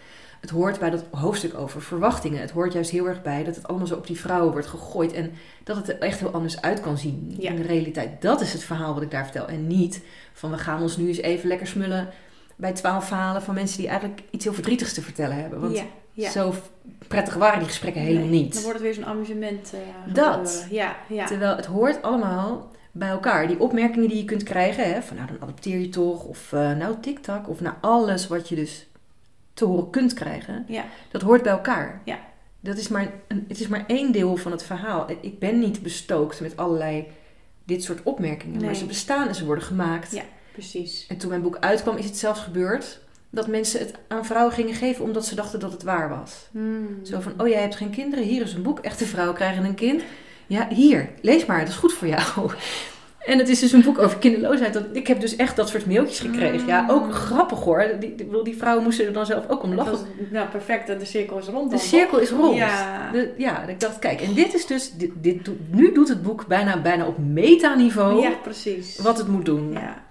het 0.41 0.51
hoort 0.51 0.79
bij 0.79 0.91
dat 0.91 1.05
hoofdstuk 1.11 1.55
over 1.59 1.83
verwachtingen. 1.83 2.41
Het 2.41 2.51
hoort 2.51 2.73
juist 2.73 2.91
heel 2.91 3.07
erg 3.09 3.23
bij 3.23 3.45
dat 3.45 3.55
het 3.57 3.69
allemaal 3.69 3.87
zo 3.87 3.95
op 3.95 4.07
die 4.07 4.21
vrouwen 4.21 4.53
wordt 4.53 4.67
gegooid. 4.67 5.13
En 5.13 5.33
dat 5.65 5.77
het 5.77 5.89
er 5.89 5.99
echt 5.99 6.19
heel 6.21 6.31
anders 6.31 6.61
uit 6.61 6.81
kan 6.81 6.99
zien 6.99 7.35
Ja. 7.39 7.51
in 7.51 7.57
de 7.57 7.63
realiteit. 7.63 8.23
Dat 8.23 8.41
is 8.41 8.53
het 8.53 8.63
verhaal 8.65 8.95
wat 8.95 9.03
ik 9.03 9.11
daar 9.11 9.25
vertel. 9.25 9.47
En 9.47 9.67
niet 9.67 10.01
van, 10.33 10.51
we 10.51 10.59
gaan 10.59 10.83
ons 10.83 10.97
nu 10.97 11.09
eens 11.09 11.19
even 11.21 11.49
lekker 11.49 11.67
smullen 11.67 12.09
bij 12.57 12.73
twaalf 12.73 13.05
verhalen 13.07 13.43
van 13.43 13.55
mensen 13.55 13.79
die 13.79 13.89
eigenlijk 13.89 14.23
iets 14.31 14.45
heel 14.45 14.55
verdrietigs 14.55 14.95
te 14.95 15.03
vertellen 15.03 15.37
hebben. 15.41 15.61
Want 15.61 15.77
ja. 15.77 15.85
Ja. 16.13 16.31
zo 16.31 16.55
prettig 17.09 17.35
waren 17.35 17.59
die 17.59 17.69
gesprekken 17.69 18.03
helemaal 18.03 18.29
Nee, 18.29 18.43
niet. 18.43 18.53
Dan 18.55 18.63
wordt 18.63 18.79
het 18.79 18.87
weer 18.87 18.95
zo'n 18.95 19.07
amusement. 19.13 19.73
eh, 19.75 20.15
Dat. 20.15 20.67
Ja. 20.71 20.97
Ja. 21.09 21.25
Terwijl 21.27 21.57
het 21.57 21.67
hoort 21.67 22.03
allemaal 22.03 22.71
bij 22.97 23.09
elkaar. 23.09 23.47
Die 23.47 23.61
opmerkingen 23.61 24.09
die 24.09 24.17
je 24.19 24.25
kunt 24.25 24.43
krijgen, 24.43 24.93
hè, 24.93 25.03
van 25.03 25.17
nou 25.17 25.29
dan 25.29 25.37
adopteer 25.41 25.79
je 25.79 25.89
toch, 25.89 26.25
of 26.25 26.53
eh, 26.53 26.73
nou 26.73 26.95
TikTok, 27.01 27.49
of 27.49 27.61
nou 27.61 27.75
alles 27.81 28.27
wat 28.27 28.49
je 28.49 28.55
dus 28.55 28.87
te 29.55 29.65
horen 29.65 29.91
kunt 29.91 30.13
krijgen, 30.15 30.65
Ja. 30.69 30.85
dat 31.11 31.23
hoort 31.23 31.43
bij 31.43 31.53
elkaar. 31.53 32.01
Ja. 32.05 32.19
Dat 32.61 32.77
is 32.77 32.89
maar 32.89 33.13
een, 33.29 33.45
het 33.49 33.61
is 33.61 33.69
maar 33.69 33.85
één 33.87 34.13
deel 34.13 34.37
van 34.37 34.53
het 34.53 34.63
verhaal. 34.63 35.07
Ik 35.21 35.39
ben 35.39 35.59
niet 35.59 35.83
bestookt 35.83 36.41
met 36.41 36.57
allerlei 36.57 37.07
dit 37.65 37.83
soort 37.85 38.03
opmerkingen, 38.03 38.57
maar 38.57 38.65
Nee. 38.65 38.75
ze 38.75 38.87
bestaan 38.87 39.29
en 39.29 39.35
ze 39.35 39.45
worden 39.45 39.65
gemaakt. 39.65 40.13
Ja. 40.13 40.23
Precies. 40.53 41.07
En 41.09 41.17
toen 41.17 41.29
mijn 41.29 41.43
boek 41.43 41.57
uitkwam, 41.61 41.97
is 41.97 42.05
het 42.05 42.17
zelfs 42.17 42.41
gebeurd 42.41 43.01
dat 43.31 43.47
mensen 43.47 43.81
het 43.81 43.95
aan 44.09 44.25
vrouwen 44.27 44.55
gingen 44.55 44.75
geven 44.75 45.05
omdat 45.05 45.27
ze 45.27 45.35
dachten 45.35 45.61
dat 45.61 45.73
het 45.73 45.83
waar 45.83 46.09
was. 46.09 46.49
Mm. 46.51 46.99
Zo 47.03 47.21
van, 47.21 47.33
oh 47.41 47.49
jij 47.49 47.61
hebt 47.61 47.77
geen 47.77 47.91
kinderen, 47.91 48.25
hier 48.25 48.43
is 48.43 48.53
een 48.55 48.63
boek, 48.63 48.79
echte 48.79 49.07
vrouwen 49.07 49.35
krijgen 49.37 49.65
een 49.65 49.75
kind. 49.75 50.03
Ja, 50.47 50.69
hier, 50.69 51.09
lees 51.23 51.47
maar, 51.47 51.59
dat 51.61 51.69
is 51.69 51.75
goed 51.77 51.93
voor 51.93 52.09
jou. 52.09 52.51
En 53.27 53.39
het 53.39 53.49
is 53.49 53.61
dus 53.61 53.73
een 53.73 53.83
boek 53.83 53.99
over 53.99 54.19
kinderloosheid. 54.19 54.73
Dat, 54.73 54.85
ik 54.93 55.07
heb 55.07 55.21
dus 55.21 55.37
echt 55.37 55.57
dat 55.57 55.69
soort 55.69 55.87
mailtjes 55.87 56.21
gekregen. 56.21 56.67
Ja, 56.67 56.87
ook 56.91 57.05
Mm. 57.05 57.13
grappig 57.13 57.59
hoor. 57.59 57.87
Die, 58.01 58.15
die, 58.15 58.43
die 58.43 58.57
vrouwen 58.57 58.85
moesten 58.85 59.07
er 59.07 59.13
dan 59.13 59.27
zelf 59.27 59.49
ook 59.49 59.63
om 59.63 59.75
lachen. 59.75 59.93
was, 59.93 60.03
nou, 60.31 60.49
perfect. 60.49 60.87
De 60.87 61.05
cirkel 61.05 61.39
is 61.39 61.47
rond. 61.47 61.71
De 61.71 61.77
dan, 61.77 61.85
cirkel 61.85 62.19
is 62.19 62.31
rond. 62.31 62.57
Ja. 62.57 63.11
De- 63.13 63.35
ja, 63.37 63.63
ik 63.63 63.81
dacht, 63.81 63.99
kijk, 63.99 64.21
en 64.21 64.35
dit 64.35 64.55
is 64.55 64.67
dus, 64.67 64.93
dit, 65.15 65.51
nu 65.71 65.93
doet 65.93 66.09
het 66.09 66.23
boek 66.23 66.47
bijna, 66.47 66.81
bijna 66.81 67.07
op 67.07 67.19
metaniveau 67.19 68.23
ja, 68.23 68.31
precies. 68.43 68.99
wat 68.99 69.19
het 69.19 69.29
moet 69.29 69.45
doen. 69.45 69.73
Ja. 69.73 70.03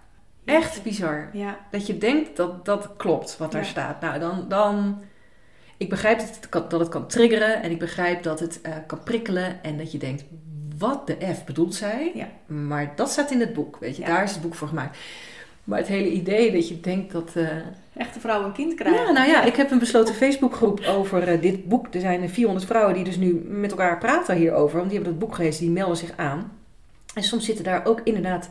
Echt 0.46 0.84
bizar. 0.84 1.30
Ja. 1.34 1.58
Dat 1.72 1.88
je 1.88 1.98
denkt 1.98 2.38
dat 2.38 2.66
dat 2.66 2.90
klopt 2.98 3.38
wat 3.38 3.52
daar 3.52 3.62
Ja. 3.62 3.68
staat. 3.68 4.02
Nou, 4.02 4.20
dan, 4.20 4.46
dan. 4.48 5.02
Ik 5.84 5.90
begrijp 5.90 6.20
dat 6.20 6.30
het 6.36 6.50
kan, 6.50 6.66
dat 6.70 6.80
het 6.80 6.90
kan 6.90 7.08
triggeren 7.08 7.62
en 7.64 7.72
ik 7.72 7.80
begrijp 7.80 8.24
dat 8.24 8.40
het 8.40 8.62
eh, 8.62 8.74
kan 8.88 9.04
prikkelen 9.04 9.64
en 9.64 9.78
dat 9.78 9.92
je 9.92 9.98
denkt: 9.98 10.24
wat 10.78 11.08
de 11.08 11.18
F 11.34 11.44
bedoelt 11.46 11.76
zij? 11.76 12.12
Ja. 12.14 12.28
Maar 12.56 12.92
dat 12.96 13.10
staat 13.10 13.32
in 13.32 13.40
het 13.40 13.54
boek, 13.54 13.78
weet 13.80 13.96
je, 13.96 14.02
Ja. 14.02 14.08
daar 14.08 14.24
is 14.24 14.32
het 14.32 14.42
boek 14.42 14.56
voor 14.56 14.68
gemaakt. 14.68 14.98
Maar 15.64 15.78
het 15.80 15.88
hele 15.88 16.12
idee 16.12 16.52
dat 16.52 16.68
je 16.68 16.80
denkt 16.80 17.12
dat. 17.12 17.32
eh, 17.36 17.48
Echte 17.98 18.20
vrouw 18.20 18.44
een 18.44 18.52
kind 18.52 18.74
krijgen. 18.74 19.06
Ja, 19.06 19.12
nou 19.12 19.28
ja, 19.30 19.44
ik 19.44 19.56
heb 19.56 19.72
een 19.72 19.80
besloten 19.80 20.16
Facebookgroep 20.16 20.86
over 20.88 21.28
eh, 21.28 21.42
dit 21.42 21.68
boek. 21.68 21.88
Er 21.94 22.00
zijn 22.00 22.30
400 22.30 22.66
vrouwen 22.68 22.94
die 22.94 23.04
dus 23.04 23.18
nu 23.18 23.34
met 23.48 23.72
elkaar 23.72 23.98
praten 23.98 24.36
hierover, 24.36 24.78
want 24.78 24.90
die 24.90 25.00
hebben 25.00 25.20
dat 25.20 25.28
boek 25.28 25.36
gelezen, 25.36 25.62
die 25.62 25.72
melden 25.72 25.98
zich 25.98 26.12
aan. 26.16 26.52
En 27.14 27.24
soms 27.24 27.46
zitten 27.46 27.64
daar 27.64 27.86
ook 27.86 28.02
inderdaad. 28.04 28.50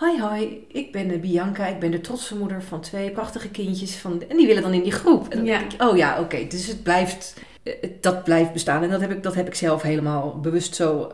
Hoi, 0.00 0.20
hoi, 0.20 0.66
ik 0.68 0.92
ben 0.92 1.10
eh, 1.10 1.20
Bianca, 1.20 1.66
ik 1.66 1.78
ben 1.78 1.90
de 1.90 2.00
trotse 2.00 2.36
moeder 2.36 2.62
van 2.62 2.80
twee 2.80 3.10
prachtige 3.10 3.48
kindjes. 3.50 3.96
Van, 3.96 4.22
en 4.28 4.36
die 4.36 4.46
willen 4.46 4.62
dan 4.62 4.72
in 4.72 4.82
die 4.82 4.92
groep. 4.92 5.28
En 5.28 5.36
dan 5.36 5.46
Ja. 5.46 5.58
denk 5.58 5.72
ik, 5.72 5.82
oh 5.82 5.96
ja, 5.96 6.20
oké, 6.20 6.46
dus 6.46 6.66
het 6.66 6.82
blijft, 6.82 7.34
eh, 7.62 7.72
dat 8.00 8.24
blijft 8.24 8.52
bestaan. 8.52 8.82
En 8.82 8.90
dat 8.90 9.00
heb, 9.00 9.10
ik, 9.10 9.22
dat 9.22 9.34
heb 9.34 9.46
ik 9.46 9.54
zelf 9.54 9.82
helemaal 9.82 10.40
bewust 10.40 10.74
zo. 10.74 11.12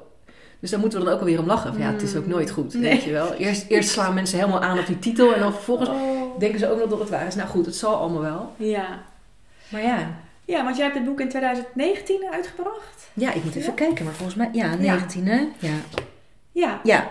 Dus 0.60 0.70
daar 0.70 0.80
moeten 0.80 0.98
we 0.98 1.04
dan 1.04 1.14
ook 1.14 1.20
alweer 1.20 1.38
om 1.38 1.46
lachen. 1.46 1.72
Van, 1.72 1.82
ja, 1.82 1.92
het 1.92 2.02
is 2.02 2.16
ook 2.16 2.26
nooit 2.26 2.50
goed, 2.50 2.74
Nee. 2.74 2.82
weet 2.82 3.02
je 3.02 3.12
wel. 3.12 3.32
Eerst, 3.34 3.64
eerst 3.68 3.88
slaan 3.90 4.14
mensen 4.14 4.38
helemaal 4.38 4.62
aan 4.62 4.78
op 4.78 4.86
die 4.86 4.98
titel 4.98 5.34
en 5.34 5.40
dan 5.40 5.52
vervolgens 5.52 5.88
Oh. 5.88 6.38
denken 6.38 6.58
ze 6.58 6.70
ook 6.70 6.78
nog 6.78 6.88
dat 6.88 6.98
het 6.98 7.08
waar 7.08 7.26
is. 7.26 7.34
Nou 7.34 7.48
goed, 7.48 7.66
het 7.66 7.76
zal 7.76 7.94
allemaal 7.94 8.22
wel. 8.22 8.52
Ja. 8.56 9.02
Maar 9.68 9.82
ja, 9.82 10.24
Ja, 10.44 10.64
want 10.64 10.76
jij 10.76 10.84
hebt 10.84 10.96
het 10.98 11.06
boek 11.06 11.20
in 11.20 11.28
2019 11.28 12.26
uitgebracht. 12.30 13.08
ja 13.14 13.32
ik 13.32 13.44
moet 13.44 13.54
even 13.54 13.68
Ja? 13.68 13.74
kijken, 13.74 14.04
maar 14.04 14.14
volgens 14.14 14.36
mij, 14.36 14.48
ja, 14.52 14.74
19 14.74 15.26
hè? 15.26 15.46
Ja, 15.58 15.74
Ja. 16.52 16.80
ja, 16.84 17.10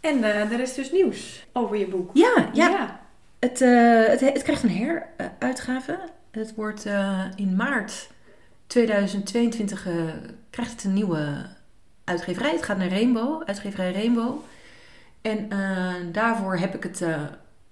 En 0.00 0.24
eh, 0.24 0.52
er 0.52 0.60
is 0.60 0.74
dus 0.74 0.92
nieuws 0.92 1.46
over 1.52 1.76
je 1.76 1.86
boek. 1.86 2.10
ja, 2.14 2.50
ja. 2.52 2.68
Ja. 2.68 3.00
Het, 3.38 3.60
eh, 3.60 4.04
het, 4.04 4.20
het 4.20 4.42
krijgt 4.42 4.62
een 4.62 4.70
heruitgave. 4.70 5.98
het 6.30 6.54
wordt 6.54 6.86
eh, 6.86 7.24
in 7.36 7.56
maart 7.56 8.10
2022 8.66 9.86
eh, 9.86 9.94
krijgt 10.50 10.72
het 10.72 10.84
een 10.84 10.92
nieuwe 10.92 11.46
uitgeverij. 12.04 12.50
Het 12.50 12.62
gaat 12.62 12.78
naar 12.78 12.88
Rainbow, 12.88 13.42
uitgeverij 13.44 13.92
Rainbow. 13.92 14.38
En 15.22 15.48
daarvoor 16.12 16.56
heb 16.56 16.74
ik 16.74 16.82
het 16.82 17.04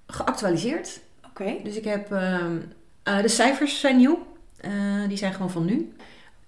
geactualiseerd. 0.06 1.00
Oké. 1.26 1.56
Dus 1.62 1.76
ik 1.76 1.84
heb, 1.84 2.12
ehm, 2.12 2.56
eh, 3.02 3.22
de 3.22 3.28
cijfers 3.28 3.80
zijn 3.80 3.96
nieuw. 3.96 4.26
Die 5.08 5.16
zijn 5.16 5.32
gewoon 5.32 5.50
van 5.50 5.64
nu. 5.64 5.92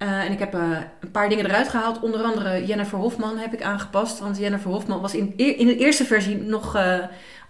Eh, 0.01 0.25
en 0.25 0.33
ik 0.33 0.39
heb 0.39 0.55
eh, 0.55 0.61
een 1.01 1.11
paar 1.11 1.29
dingen 1.29 1.47
eruit 1.47 1.69
gehaald. 1.69 2.01
Onder 2.01 2.23
andere 2.23 2.67
Jennifer 2.67 2.99
Hofman 2.99 3.39
heb 3.39 3.53
ik 3.53 3.63
aangepast. 3.63 4.19
Want 4.19 4.39
Jennifer 4.39 4.71
Hofman 4.71 5.01
was 5.01 5.15
in, 5.15 5.33
in 5.37 5.67
de 5.67 5.77
eerste 5.77 6.05
versie 6.05 6.37
nog 6.37 6.77
eh, 6.77 6.99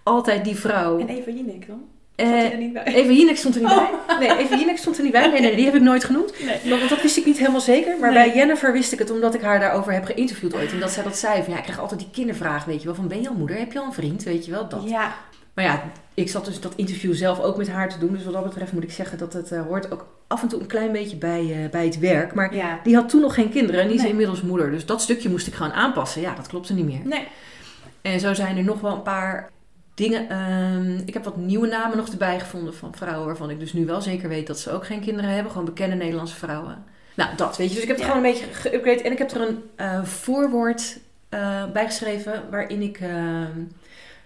altijd 0.02 0.44
die 0.44 0.56
vrouw. 0.56 0.98
En 0.98 1.08
Eva 1.08 1.30
Jinek 1.30 1.66
dan? 1.66 1.82
Er 2.16 2.56
niet 2.58 2.72
bij? 2.72 2.84
Eva 2.84 3.12
Jinek 3.12 3.36
stond 3.36 3.54
er 3.54 3.60
niet 3.60 3.70
Oh. 3.70 3.76
bij. 4.06 4.28
Nee, 4.28 4.38
Eva 4.38 4.56
Jinek 4.56 4.76
stond 4.78 4.96
er 4.96 5.02
niet 5.02 5.12
bij. 5.12 5.28
Nee, 5.28 5.40
nee, 5.40 5.56
die 5.56 5.64
heb 5.64 5.74
ik 5.74 5.80
nooit 5.80 6.04
genoemd. 6.04 6.32
Nee. 6.44 6.78
Want 6.78 6.88
dat 6.88 7.02
wist 7.02 7.16
ik 7.16 7.26
niet 7.26 7.38
helemaal 7.38 7.60
zeker. 7.60 7.98
Maar 7.98 8.12
Nee. 8.12 8.24
bij 8.24 8.36
Jennifer 8.36 8.72
wist 8.72 8.92
ik 8.92 8.98
het 8.98 9.10
omdat 9.10 9.34
ik 9.34 9.40
haar 9.40 9.60
daarover 9.60 9.92
heb 9.92 10.04
geïnterviewd 10.04 10.54
ooit. 10.54 10.72
En 10.72 10.80
dat 10.80 10.90
zij 10.90 11.02
dat 11.02 11.16
zei. 11.18 11.42
Van, 11.42 11.52
ja, 11.52 11.58
ik 11.58 11.64
krijg 11.64 11.80
altijd 11.80 12.00
die 12.00 12.08
kindervraag, 12.12 12.64
weet 12.64 12.80
je 12.80 12.86
wel. 12.86 12.94
Van, 12.94 13.08
ben 13.08 13.22
je 13.22 13.28
al 13.28 13.34
moeder? 13.34 13.58
Heb 13.58 13.72
je 13.72 13.78
al 13.78 13.84
een 13.86 13.92
vriend? 13.92 14.22
Weet 14.22 14.44
je 14.44 14.50
wel, 14.50 14.68
dat. 14.68 14.82
Ja. 14.86 15.14
Maar 15.54 15.64
ja, 15.64 15.82
ik 16.14 16.28
zat 16.28 16.44
dus 16.44 16.60
dat 16.60 16.72
interview 16.76 17.14
zelf 17.14 17.40
ook 17.40 17.56
met 17.56 17.68
haar 17.70 17.88
te 17.88 17.98
doen. 17.98 18.12
Dus 18.12 18.24
wat 18.24 18.32
dat 18.32 18.44
betreft 18.44 18.72
moet 18.72 18.82
ik 18.82 18.92
zeggen 18.92 19.18
dat 19.18 19.32
het 19.32 19.52
eh, 19.52 19.62
hoort 19.62 19.92
ook 19.92 20.06
af 20.26 20.42
en 20.42 20.48
toe 20.48 20.60
een 20.60 20.66
klein 20.66 20.92
beetje 20.92 21.16
bij, 21.16 21.40
eh, 21.64 21.70
bij 21.70 21.84
het 21.84 21.98
werk. 21.98 22.34
Maar 22.34 22.54
Ja. 22.54 22.80
die 22.82 22.94
had 22.94 23.08
toen 23.08 23.20
nog 23.20 23.34
geen 23.34 23.50
kinderen 23.50 23.80
en 23.80 23.86
die 23.86 23.96
is 23.96 24.02
Nee. 24.02 24.10
inmiddels 24.10 24.42
moeder. 24.42 24.70
Dus 24.70 24.86
dat 24.86 25.00
stukje 25.02 25.28
moest 25.30 25.46
ik 25.46 25.54
gewoon 25.54 25.72
aanpassen. 25.72 26.20
Ja, 26.20 26.34
dat 26.34 26.46
klopte 26.46 26.74
niet 26.74 26.84
meer. 26.84 27.00
Nee. 27.04 27.28
En 28.02 28.20
zo 28.20 28.34
zijn 28.34 28.56
er 28.56 28.64
nog 28.64 28.80
wel 28.80 28.92
een 28.92 29.02
paar 29.02 29.50
dingen. 29.94 30.28
Ehm, 30.28 30.96
ik 31.04 31.14
heb 31.14 31.24
wat 31.24 31.36
nieuwe 31.36 31.66
namen 31.66 31.96
nog 31.96 32.08
erbij 32.08 32.40
gevonden 32.40 32.74
van 32.74 32.94
vrouwen 32.94 33.26
waarvan 33.26 33.50
ik 33.50 33.58
dus 33.58 33.72
nu 33.72 33.86
wel 33.86 34.00
zeker 34.00 34.28
weet 34.28 34.46
dat 34.46 34.58
ze 34.58 34.70
ook 34.72 34.86
geen 34.86 35.00
kinderen 35.00 35.30
hebben. 35.30 35.50
Gewoon 35.52 35.66
bekende 35.66 35.96
Nederlandse 35.96 36.36
vrouwen. 36.36 36.84
Nou, 37.16 37.36
dat 37.36 37.56
weet 37.56 37.68
je. 37.68 37.74
Dus 37.74 37.82
ik 37.82 37.88
heb 37.88 37.96
het 37.96 38.06
Ja. 38.06 38.12
gewoon 38.12 38.26
een 38.26 38.32
beetje 38.32 38.46
geüpgrade. 38.70 39.02
En 39.04 39.12
ik 39.12 39.18
heb 39.18 39.30
er 39.30 39.40
een 39.48 39.62
eh, 39.76 40.04
voorwoord 40.04 40.98
bij 41.72 41.86
geschreven 41.86 42.42
waarin 42.50 42.82
ik 42.82 43.00
ehm, 43.00 43.58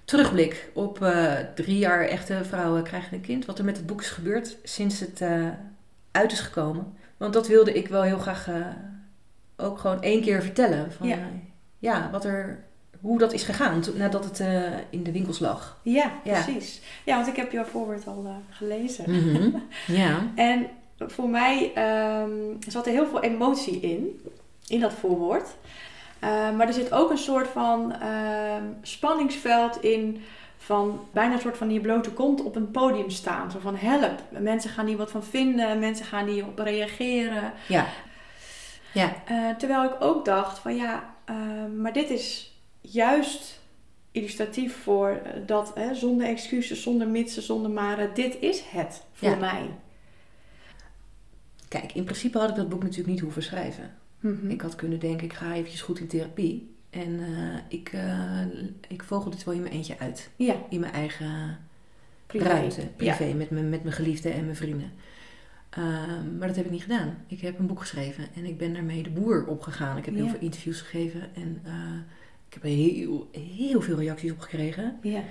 terugblik 0.05 0.71
op 0.75 1.03
eh, 1.03 1.33
drie 1.55 1.79
jaar 1.79 2.05
echte 2.05 2.45
vrouwen 2.45 2.83
krijgen 2.83 3.15
een 3.15 3.21
kind. 3.21 3.45
Wat 3.47 3.59
er 3.59 3.65
met 3.65 3.77
het 3.77 3.87
boek 3.87 4.01
is 4.01 4.11
gebeurd 4.11 4.57
sinds 4.63 5.01
het 5.01 5.21
eh, 5.21 5.49
uit 6.11 6.33
is 6.33 6.41
gekomen. 6.41 6.97
Want 7.17 7.33
dat 7.33 7.47
wilde 7.49 7.73
ik 7.73 7.89
wel 7.89 8.03
heel 8.03 8.19
graag 8.19 8.49
eh, 8.49 8.55
ook 9.57 9.79
gewoon 9.79 10.03
één 10.03 10.21
keer 10.23 10.43
vertellen. 10.43 10.93
Van, 10.93 11.07
Ja. 11.09 11.19
ja. 11.79 12.09
wat 12.11 12.25
er, 12.25 12.65
hoe 13.01 13.19
dat 13.19 13.33
is 13.33 13.43
gegaan 13.43 13.83
nadat 13.95 14.25
het 14.25 14.39
in 14.91 15.03
de 15.03 15.13
winkels 15.13 15.39
lag. 15.39 15.79
Ja, 15.83 16.13
Ja. 16.25 16.43
precies. 16.43 16.81
Ja, 17.05 17.17
want 17.17 17.29
ik 17.29 17.37
heb 17.37 17.53
jouw 17.53 17.65
voorwoord 17.65 18.07
al 18.07 18.43
gelezen. 18.51 19.11
Mhm. 19.11 19.51
Ja. 19.87 20.33
En 20.35 20.67
voor 20.99 21.29
mij 21.29 21.73
ehm, 21.75 22.31
zat 22.69 22.87
er 22.87 22.93
heel 22.93 23.07
veel 23.07 23.23
emotie 23.23 23.81
in, 23.81 24.21
in 24.67 24.81
dat 24.81 24.93
voorwoord. 24.93 25.49
Eh, 26.25 26.57
maar 26.57 26.67
er 26.67 26.73
zit 26.73 26.93
ook 26.93 27.11
een 27.11 27.19
soort 27.19 27.49
van 27.49 27.93
ehm, 27.93 28.65
spanningsveld 28.83 29.83
in 29.83 30.23
van 30.57 31.01
bijna 31.13 31.35
een 31.35 31.41
soort 31.41 31.57
van 31.57 31.71
je 31.71 31.81
blote 31.81 32.11
kont 32.11 32.43
op 32.43 32.57
een 32.57 32.71
podium 32.71 33.11
staan. 33.11 33.51
Zo 33.51 33.59
van 33.59 33.77
help, 33.77 34.21
mensen 34.31 34.71
gaan 34.71 34.87
hier 34.87 34.97
wat 34.97 35.11
van 35.11 35.25
vinden, 35.25 35.79
mensen 35.79 36.07
gaan 36.07 36.27
hierop 36.27 36.59
reageren. 36.59 37.53
Ja. 37.69 37.87
Ja. 38.93 39.13
Eh, 39.25 39.51
terwijl 39.59 39.85
ik 39.85 39.95
ook 40.01 40.25
dacht 40.25 40.59
van 40.59 40.77
ja, 40.77 41.15
eh, 41.25 41.37
maar 41.77 41.93
dit 41.93 42.11
is 42.11 42.55
juist 42.81 43.61
illustratief 44.13 44.77
voor 44.83 45.09
eh, 45.09 45.33
dat 45.47 45.73
hè, 45.75 45.95
zonder 45.95 46.27
excuses, 46.27 46.83
zonder 46.83 47.09
mitsen, 47.09 47.43
zonder 47.43 47.71
maren, 47.71 48.15
dit 48.15 48.37
is 48.41 48.61
het 48.71 49.03
voor 49.13 49.29
Ja. 49.29 49.37
mij. 49.37 49.71
Kijk, 51.69 51.93
in 51.93 52.05
principe 52.05 52.39
had 52.39 52.49
ik 52.51 52.57
dat 52.57 52.69
boek 52.69 52.83
natuurlijk 52.83 53.09
niet 53.09 53.21
hoeven 53.21 53.43
schrijven. 53.43 53.95
Mhm. 54.25 54.51
Ik 54.51 54.61
had 54.61 54.75
kunnen 54.75 54.99
denken, 54.99 55.25
ik 55.25 55.33
ga 55.33 55.55
eventjes 55.55 55.83
goed 55.83 56.01
in 56.01 56.07
therapie. 56.07 56.75
En 56.91 57.21
eh, 57.21 57.59
ik, 57.69 57.89
eh, 57.93 58.41
ik 58.89 59.03
vogel 59.03 59.31
dit 59.31 59.45
wel 59.45 59.55
in 59.55 59.61
mijn 59.61 59.73
eentje 59.73 59.99
uit. 59.99 60.31
Ja, 60.37 60.55
In 60.69 60.81
mijn 60.81 60.93
eigen 60.93 61.59
privé. 62.27 62.45
ruimte, 62.45 62.89
privé, 62.97 63.33
met, 63.33 63.51
mijn, 63.51 63.69
met 63.69 63.83
mijn 63.83 63.95
geliefden 63.95 64.33
en 64.33 64.45
mijn 64.45 64.57
vrienden. 64.57 64.93
Ehm, 65.71 66.39
maar 66.39 66.47
dat 66.47 66.57
heb 66.57 66.65
ik 66.65 66.71
niet 66.71 66.83
gedaan. 66.83 67.19
Ik 67.27 67.41
heb 67.41 67.59
een 67.59 67.67
boek 67.67 67.81
geschreven 67.81 68.25
en 68.35 68.45
ik 68.45 68.59
ben 68.59 68.73
daarmee 68.73 69.03
de 69.03 69.11
boer 69.11 69.47
opgegaan. 69.47 69.97
Ik 69.97 70.05
heb 70.05 70.15
heel 70.15 70.29
veel 70.29 70.41
interviews 70.41 70.81
gegeven 70.81 71.35
en 71.35 71.61
eh, 71.65 71.73
ik 72.49 72.55
heb 72.55 72.63
heel, 72.63 73.29
heel 73.57 73.81
veel 73.81 73.97
reacties 73.97 74.31
op 74.31 74.41
gekregen. 74.41 74.99
Ja. 75.03 75.23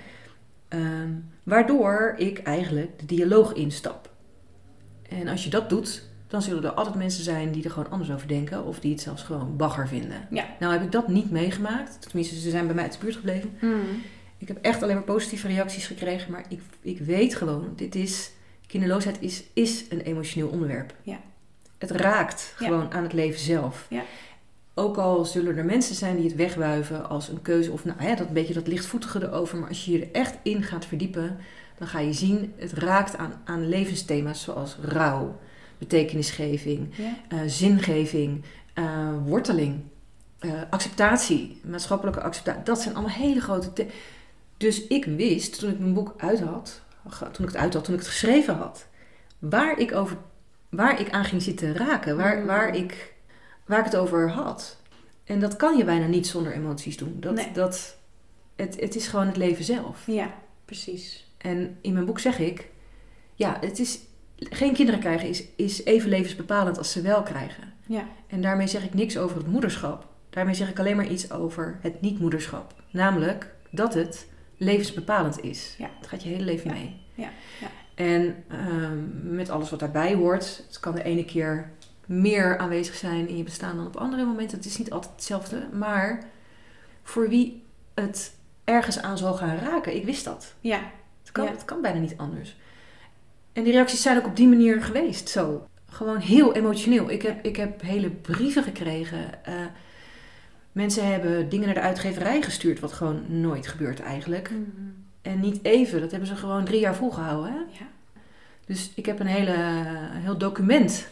Ehm, 0.68 1.10
waardoor 1.42 2.14
ik 2.18 2.38
eigenlijk 2.38 2.98
de 2.98 3.06
dialoog 3.06 3.52
instap. 3.52 4.12
En 5.08 5.28
als 5.28 5.44
je 5.44 5.50
dat 5.50 5.68
doet, 5.68 6.08
dan 6.34 6.42
zullen 6.42 6.64
er 6.64 6.70
altijd 6.72 6.94
mensen 6.94 7.24
zijn 7.24 7.52
die 7.52 7.64
er 7.64 7.70
gewoon 7.70 7.90
anders 7.90 8.10
over 8.10 8.28
denken. 8.28 8.64
Of 8.64 8.80
die 8.80 8.92
het 8.92 9.00
zelfs 9.00 9.22
gewoon 9.22 9.56
bagger 9.56 9.88
vinden. 9.88 10.26
Ja. 10.30 10.44
Nou 10.60 10.72
heb 10.72 10.82
ik 10.82 10.92
dat 10.92 11.08
niet 11.08 11.30
meegemaakt. 11.30 12.02
Tenminste, 12.02 12.34
ze 12.40 12.50
zijn 12.50 12.66
bij 12.66 12.74
mij 12.74 12.84
uit 12.84 12.92
de 12.92 12.98
buurt 12.98 13.14
gebleven. 13.14 13.56
Mhm. 13.60 13.74
Ik 14.38 14.48
heb 14.48 14.58
echt 14.62 14.82
alleen 14.82 14.94
maar 14.94 15.04
positieve 15.04 15.46
reacties 15.46 15.86
gekregen. 15.86 16.32
Maar 16.32 16.44
ik, 16.48 16.60
ik 16.80 16.98
weet 16.98 17.34
gewoon, 17.34 17.72
dit 17.76 17.94
is... 17.94 18.30
Kinderloosheid 18.66 19.16
is, 19.20 19.44
is 19.52 19.84
een 19.88 20.00
emotioneel 20.00 20.48
onderwerp. 20.48 20.94
Ja. 21.02 21.18
Het 21.78 21.90
raakt 21.90 22.54
Ja. 22.58 22.66
gewoon 22.66 22.92
aan 22.92 23.02
het 23.02 23.12
leven 23.12 23.40
zelf. 23.40 23.86
Ja. 23.90 24.02
Ook 24.74 24.96
al 24.96 25.24
zullen 25.24 25.56
er 25.56 25.64
mensen 25.64 25.94
zijn 25.94 26.16
die 26.16 26.24
het 26.24 26.34
wegwuiven 26.34 27.08
als 27.08 27.28
een 27.28 27.42
keuze. 27.42 27.70
Of 27.72 27.84
nou 27.84 28.02
ja, 28.02 28.14
dat 28.14 28.26
een 28.28 28.32
beetje 28.34 28.54
dat 28.54 28.66
lichtvoetige 28.66 29.22
erover. 29.22 29.58
Maar 29.58 29.68
als 29.68 29.84
je 29.84 29.92
je 29.92 30.00
er 30.00 30.12
echt 30.12 30.34
in 30.42 30.62
gaat 30.62 30.84
verdiepen... 30.86 31.36
dan 31.78 31.88
ga 31.88 31.98
je 31.98 32.12
zien, 32.12 32.52
het 32.56 32.72
raakt 32.72 33.16
aan, 33.16 33.40
aan 33.44 33.68
levensthema's 33.68 34.42
zoals 34.42 34.76
rouw... 34.82 35.38
betekenisgeving, 35.88 36.88
Ja. 36.96 37.16
eh, 37.28 37.38
zingeving, 37.46 38.44
eh, 38.74 39.08
worteling, 39.26 39.80
eh, 40.38 40.50
acceptatie, 40.70 41.60
maatschappelijke 41.64 42.20
acceptatie. 42.20 42.62
Dat 42.62 42.80
zijn 42.80 42.94
allemaal 42.94 43.14
hele 43.16 43.40
grote. 43.40 43.86
dus 44.56 44.86
ik 44.86 45.04
wist 45.04 45.58
toen 45.58 45.70
ik 45.70 45.78
mijn 45.78 45.94
boek 45.94 46.14
uit 46.16 46.40
had, 46.40 46.80
toen 47.32 47.44
ik 47.46 47.52
het 47.52 47.56
uit 47.60 47.74
had, 47.74 47.84
toen 47.84 47.94
ik 47.94 48.00
het 48.00 48.08
geschreven 48.08 48.54
had, 48.54 48.86
waar 49.38 49.78
ik, 49.78 49.94
over, 49.94 50.16
waar 50.68 51.00
ik 51.00 51.10
aan 51.10 51.24
ging 51.24 51.42
zitten 51.42 51.76
raken, 51.76 52.16
waar, 52.16 52.38
Mm. 52.38 52.46
waar, 52.46 52.76
ik, 52.76 53.14
waar 53.66 53.78
ik 53.78 53.84
het 53.84 53.96
over 53.96 54.30
had. 54.30 54.76
En 55.24 55.40
dat 55.40 55.56
kan 55.56 55.76
je 55.76 55.84
bijna 55.84 56.06
niet 56.06 56.26
zonder 56.26 56.52
emoties 56.52 56.96
doen. 56.96 57.16
Dat, 57.20 57.34
Nee. 57.34 57.52
dat, 57.52 57.96
het, 58.56 58.80
het 58.80 58.94
is 58.94 59.08
gewoon 59.08 59.26
het 59.26 59.36
leven 59.36 59.64
zelf. 59.64 60.02
ja, 60.06 60.34
precies. 60.64 61.28
En 61.38 61.78
in 61.80 61.92
mijn 61.92 62.04
boek 62.04 62.18
zeg 62.20 62.38
ik, 62.38 62.68
ja, 63.34 63.56
het 63.60 63.78
is, 63.78 63.98
geen 64.36 64.72
kinderen 64.74 65.00
krijgen 65.00 65.28
is, 65.28 65.44
is 65.56 65.84
even 65.84 66.08
levensbepalend 66.08 66.78
als 66.78 66.92
ze 66.92 67.00
wel 67.00 67.22
krijgen. 67.22 67.72
Ja. 67.86 68.08
En 68.26 68.40
daarmee 68.40 68.66
zeg 68.66 68.84
ik 68.84 68.94
niks 68.94 69.18
over 69.18 69.36
het 69.36 69.46
moederschap. 69.46 70.06
Daarmee 70.30 70.54
zeg 70.54 70.68
ik 70.70 70.78
alleen 70.78 70.96
maar 70.96 71.08
iets 71.08 71.30
over 71.30 71.78
het 71.80 72.00
niet-moederschap. 72.00 72.74
Namelijk 72.90 73.54
dat 73.70 73.94
het 73.94 74.26
levensbepalend 74.56 75.40
is. 75.40 75.74
Ja. 75.78 75.90
Het 75.98 76.06
gaat 76.06 76.22
je 76.22 76.28
hele 76.28 76.44
leven 76.44 76.68
Ja. 76.70 76.74
mee. 76.76 77.00
Ja. 77.14 77.30
Ja. 77.60 77.66
En 77.94 78.44
ehm, 78.48 79.34
met 79.36 79.50
alles 79.50 79.70
wat 79.70 79.78
daarbij 79.80 80.14
hoort. 80.14 80.62
Het 80.66 80.80
kan 80.80 80.94
de 80.94 81.02
ene 81.02 81.24
keer 81.24 81.70
meer 82.06 82.58
aanwezig 82.58 82.94
zijn 82.94 83.28
in 83.28 83.36
je 83.36 83.42
bestaan 83.42 83.76
dan 83.76 83.86
op 83.86 83.96
andere 83.96 84.24
momenten. 84.24 84.56
Het 84.56 84.66
is 84.66 84.78
niet 84.78 84.90
altijd 84.92 85.12
hetzelfde. 85.14 85.68
Maar 85.72 86.24
voor 87.02 87.28
wie 87.28 87.62
het 87.94 88.34
ergens 88.64 88.98
aan 89.02 89.18
zal 89.18 89.34
gaan 89.34 89.56
raken, 89.56 89.94
ik 89.96 90.04
wist 90.04 90.24
dat. 90.24 90.54
Ja. 90.60 90.80
Het 91.22 91.32
kan, 91.32 91.44
Ja. 91.44 91.50
het 91.50 91.64
kan 91.64 91.80
bijna 91.82 91.98
niet 91.98 92.16
anders. 92.16 92.56
En 93.54 93.62
die 93.62 93.72
reacties 93.72 94.02
zijn 94.02 94.18
ook 94.18 94.26
op 94.26 94.36
die 94.36 94.48
manier 94.48 94.82
geweest. 94.82 95.28
Zo. 95.28 95.66
Gewoon 95.90 96.18
heel 96.18 96.54
emotioneel. 96.54 97.10
Ik 97.10 97.22
heb, 97.22 97.44
ik 97.44 97.56
heb 97.56 97.82
hele 97.82 98.10
brieven 98.10 98.62
gekregen. 98.62 99.44
Eh, 99.44 99.54
mensen 100.72 101.12
hebben 101.12 101.48
dingen 101.48 101.66
naar 101.66 101.74
de 101.74 101.80
uitgeverij 101.80 102.42
gestuurd, 102.42 102.80
wat 102.80 102.92
gewoon 102.92 103.22
nooit 103.28 103.66
gebeurt 103.66 104.00
eigenlijk. 104.00 104.50
Mhm. 104.50 104.60
En 105.22 105.40
niet 105.40 105.58
even, 105.62 106.00
dat 106.00 106.10
hebben 106.10 106.28
ze 106.28 106.36
gewoon 106.36 106.64
drie 106.64 106.80
jaar 106.80 106.94
volgehouden. 106.94 107.52
Hè? 107.52 107.58
Ja. 107.58 107.86
Dus 108.66 108.90
ik 108.94 109.06
heb 109.06 109.20
een 109.20 109.26
hele, 109.26 109.54
heel 110.12 110.38
document 110.38 111.06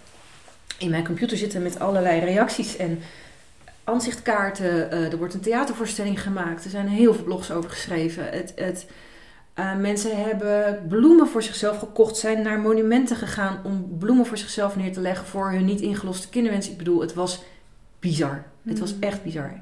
in 0.78 0.90
mijn 0.90 1.04
computer 1.04 1.36
zitten 1.36 1.62
met 1.62 1.78
allerlei 1.78 2.20
reacties 2.20 2.76
en 2.76 2.98
aanzichtkaarten. 3.84 4.90
Eh, 4.90 5.12
er 5.12 5.18
wordt 5.18 5.34
een 5.34 5.40
theatervoorstelling 5.40 6.22
gemaakt. 6.22 6.64
Er 6.64 6.70
zijn 6.70 6.88
heel 6.88 7.14
veel 7.14 7.24
blogs 7.24 7.50
over 7.50 7.70
geschreven. 7.70 8.30
Het, 8.30 8.52
het, 8.56 8.86
eh, 9.54 9.76
mensen 9.76 10.24
hebben 10.24 10.84
bloemen 10.88 11.28
voor 11.28 11.42
zichzelf 11.42 11.78
gekocht, 11.78 12.16
zijn 12.16 12.42
naar 12.42 12.60
monumenten 12.60 13.16
gegaan 13.16 13.58
om 13.64 13.96
bloemen 13.98 14.26
voor 14.26 14.38
zichzelf 14.38 14.76
neer 14.76 14.92
te 14.92 15.00
leggen 15.00 15.26
voor 15.26 15.50
hun 15.50 15.64
niet 15.64 15.80
ingeloste 15.80 16.28
kinderwens. 16.28 16.70
Ik 16.70 16.78
bedoel, 16.78 17.00
het 17.00 17.14
was 17.14 17.42
bizar. 17.98 18.44
Het 18.62 18.78
was 18.78 18.94
Mhm. 18.94 19.02
echt 19.02 19.22
bizar. 19.22 19.60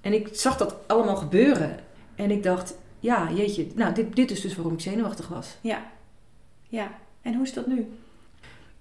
En 0.00 0.12
ik 0.12 0.28
zag 0.32 0.56
dat 0.56 0.76
allemaal 0.86 1.16
gebeuren. 1.16 1.76
En 2.14 2.30
ik 2.30 2.42
dacht, 2.42 2.74
ja, 2.98 3.28
jeetje, 3.34 3.66
nou, 3.74 3.94
dit, 3.94 4.16
dit 4.16 4.30
is 4.30 4.40
dus 4.40 4.54
waarom 4.54 4.72
ik 4.74 4.80
zenuwachtig 4.80 5.28
was. 5.28 5.56
Ja. 5.60 5.82
Ja. 6.68 6.90
En 7.22 7.34
hoe 7.34 7.42
is 7.44 7.52
dat 7.54 7.66
nu? 7.66 7.78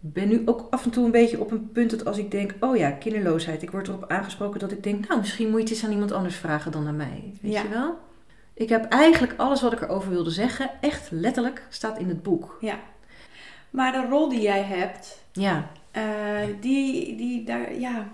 Ik 0.01 0.13
ben 0.13 0.27
nu 0.27 0.41
ook 0.45 0.67
af 0.69 0.83
en 0.85 0.91
toe 0.91 1.05
een 1.05 1.11
beetje 1.11 1.39
op 1.39 1.51
een 1.51 1.71
punt 1.71 1.89
dat 1.89 2.05
als 2.05 2.17
ik 2.17 2.31
denk, 2.31 2.53
oh 2.59 2.75
ja, 2.77 2.91
kinderloosheid. 2.91 3.61
Ik 3.61 3.71
word 3.71 3.87
erop 3.87 4.05
aangesproken 4.07 4.59
dat 4.59 4.71
ik 4.71 4.83
denk, 4.83 5.07
nou, 5.07 5.19
misschien 5.19 5.49
moet 5.49 5.57
je 5.57 5.63
het 5.63 5.73
eens 5.73 5.83
aan 5.85 5.91
iemand 5.91 6.11
anders 6.11 6.35
vragen 6.35 6.71
dan 6.71 6.87
aan 6.87 6.95
mij. 6.95 7.33
Weet 7.41 7.51
Ja. 7.51 7.61
je 7.61 7.69
wel? 7.69 7.97
Ik 8.59 8.69
heb 8.69 8.85
eigenlijk 8.85 9.33
alles 9.37 9.61
wat 9.61 9.73
ik 9.73 9.81
erover 9.81 10.09
wilde 10.09 10.29
zeggen, 10.29 10.69
echt 10.81 11.07
letterlijk, 11.11 11.63
staat 11.69 11.97
in 11.97 12.07
het 12.09 12.23
boek. 12.23 12.57
Ja. 12.61 12.75
Maar 13.69 13.91
de 13.91 14.05
rol 14.09 14.29
die 14.29 14.41
jij 14.41 14.61
hebt, 14.63 15.23
Ja, 15.31 15.67
eh, 15.91 16.03
die, 16.59 17.15
die 17.15 17.43
daar, 17.43 17.73
ja, 17.73 18.07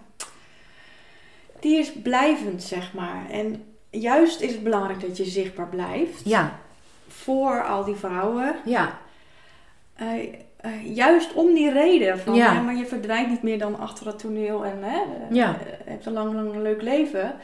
die 1.59 1.77
is 1.79 1.91
blijvend, 1.93 2.63
zeg 2.63 2.93
maar. 2.93 3.29
En 3.29 3.63
juist 3.89 4.41
is 4.41 4.51
het 4.51 4.63
belangrijk 4.63 5.01
dat 5.01 5.17
je 5.17 5.25
zichtbaar 5.25 5.67
blijft 5.69 6.21
ja, 6.25 6.59
voor 7.07 7.63
al 7.63 7.83
die 7.83 7.95
vrouwen. 7.95 8.55
ja, 8.65 8.97
Eh, 9.95 10.23
eh, 10.57 10.95
juist 10.95 11.33
om 11.33 11.53
die 11.53 11.71
reden 11.71 12.19
van, 12.19 12.33
Ja. 12.33 12.53
ja. 12.53 12.61
maar 12.61 12.75
je 12.75 12.85
verdwijnt 12.85 13.29
niet 13.29 13.43
meer 13.43 13.59
dan 13.59 13.79
achter 13.79 14.07
het 14.07 14.19
toneel 14.19 14.65
en 14.65 14.77
hè, 14.83 15.01
Ja. 15.31 15.57
hebt 15.85 16.05
een 16.05 16.13
lang, 16.13 16.33
lang 16.33 16.53
een 16.53 16.61
leuk 16.61 16.81
leven. 16.81 17.35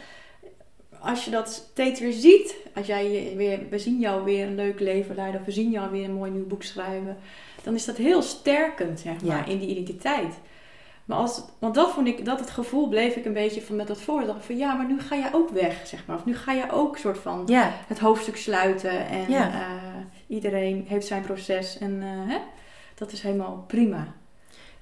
Als 1.02 1.26
je 1.26 1.32
dat 1.32 1.50
steeds 1.50 2.00
weer 2.00 2.12
ziet, 2.14 2.56
als 2.76 2.88
jij 2.88 3.12
je 3.12 3.36
weer, 3.36 3.60
we 3.70 3.80
zien 3.80 4.00
jou 4.00 4.24
weer 4.24 4.48
een 4.48 4.56
leuk 4.56 4.80
leven 4.80 5.16
leiden, 5.16 5.40
of 5.40 5.46
we 5.46 5.52
zien 5.52 5.72
jou 5.72 5.92
weer 5.92 6.06
een 6.06 6.14
mooi 6.14 6.32
nieuw 6.32 6.48
boek 6.48 6.64
schrijven, 6.64 7.18
dan 7.64 7.74
is 7.74 7.86
dat 7.86 7.98
heel 7.98 8.22
sterkend, 8.22 9.00
zeg 9.00 9.22
maar, 9.24 9.38
Ja. 9.38 9.46
in 9.46 9.60
die 9.60 9.68
identiteit. 9.70 10.34
Maar 11.06 11.18
als, 11.18 11.42
want 11.60 11.76
dat 11.76 11.92
vond 11.92 12.08
ik, 12.08 12.26
dat 12.26 12.40
het 12.40 12.50
gevoel 12.50 12.88
bleef 12.88 13.16
ik 13.16 13.26
een 13.26 13.34
beetje 13.34 13.62
van 13.62 13.76
met 13.76 13.88
dat 13.88 14.02
voorbeeld 14.02 14.46
van 14.46 14.58
ja, 14.58 14.74
maar 14.74 14.86
nu 14.88 15.00
ga 15.00 15.16
jij 15.16 15.34
ook 15.34 15.50
weg, 15.50 15.88
zeg 15.88 16.06
maar. 16.06 16.16
Of 16.16 16.26
nu 16.26 16.36
ga 16.36 16.54
jij 16.56 16.72
ook 16.72 16.98
soort 16.98 17.18
van 17.18 17.44
ja, 17.46 17.72
het 17.88 18.00
hoofdstuk 18.00 18.38
sluiten 18.38 19.08
en 19.08 19.30
Ja. 19.32 19.52
eh, 19.52 19.68
iedereen 20.28 20.86
heeft 20.88 21.08
zijn 21.08 21.22
proces 21.22 21.78
en 21.78 22.02
eh, 22.02 22.08
hè, 22.34 22.38
dat 22.96 23.12
is 23.12 23.22
helemaal 23.22 23.64
prima. 23.68 24.08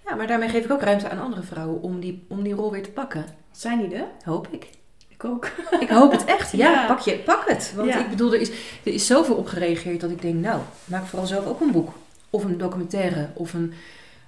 ja. 0.06 0.16
Maar 0.16 0.28
daarmee 0.28 0.50
geef 0.50 0.66
ik 0.66 0.72
ook 0.72 0.82
ruimte 0.82 1.10
aan 1.10 1.20
andere 1.20 1.42
vrouwen 1.44 1.82
om 1.82 2.00
die, 2.00 2.26
om 2.30 2.44
die 2.44 2.54
rol 2.54 2.72
weer 2.72 2.84
te 2.84 2.92
pakken. 2.92 3.26
Zijn 3.52 3.80
die 3.88 3.96
er? 3.98 4.08
Hoop 4.24 4.48
ik. 4.52 4.70
Ik 5.20 5.26
ook. 5.26 5.52
Ik 5.80 5.90
hoop 5.90 6.12
het 6.12 6.26
echt. 6.26 6.52
Ja, 6.52 6.72
Ja. 6.72 6.88
Pak, 6.88 7.00
je, 7.00 7.18
pak 7.20 7.48
het. 7.50 7.74
Want 7.76 7.90
Ja. 7.90 8.00
ik 8.00 8.10
bedoel, 8.10 8.34
er 8.34 8.40
is, 8.42 8.50
er 8.84 8.94
is 8.94 9.06
zoveel 9.06 9.36
op 9.36 9.48
gereageerd 9.48 10.02
dat 10.02 10.10
ik 10.12 10.22
denk, 10.22 10.36
nou, 10.36 10.62
maak 10.86 11.06
vooral 11.06 11.28
zelf 11.28 11.46
ook 11.46 11.62
een 11.62 11.72
boek. 11.72 11.92
Of 12.30 12.44
een 12.44 12.58
documentaire. 12.58 13.30
Of 13.34 13.54
een, 13.54 13.74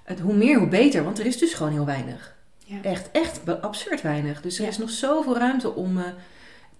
het, 0.04 0.20
hoe 0.20 0.34
meer, 0.34 0.58
hoe 0.58 0.68
beter. 0.68 1.04
Want 1.04 1.18
er 1.18 1.26
is 1.26 1.38
dus 1.38 1.54
gewoon 1.54 1.72
heel 1.72 1.84
weinig. 1.86 2.34
Ja. 2.64 2.76
Echt, 2.82 3.08
echt 3.12 3.40
absurd 3.60 4.02
weinig. 4.02 4.40
Dus 4.40 4.58
er 4.58 4.68
is 4.68 4.78
nog 4.78 4.90
zoveel 4.90 5.36
ruimte 5.36 5.74
om 5.74 5.98
eh, 5.98 6.04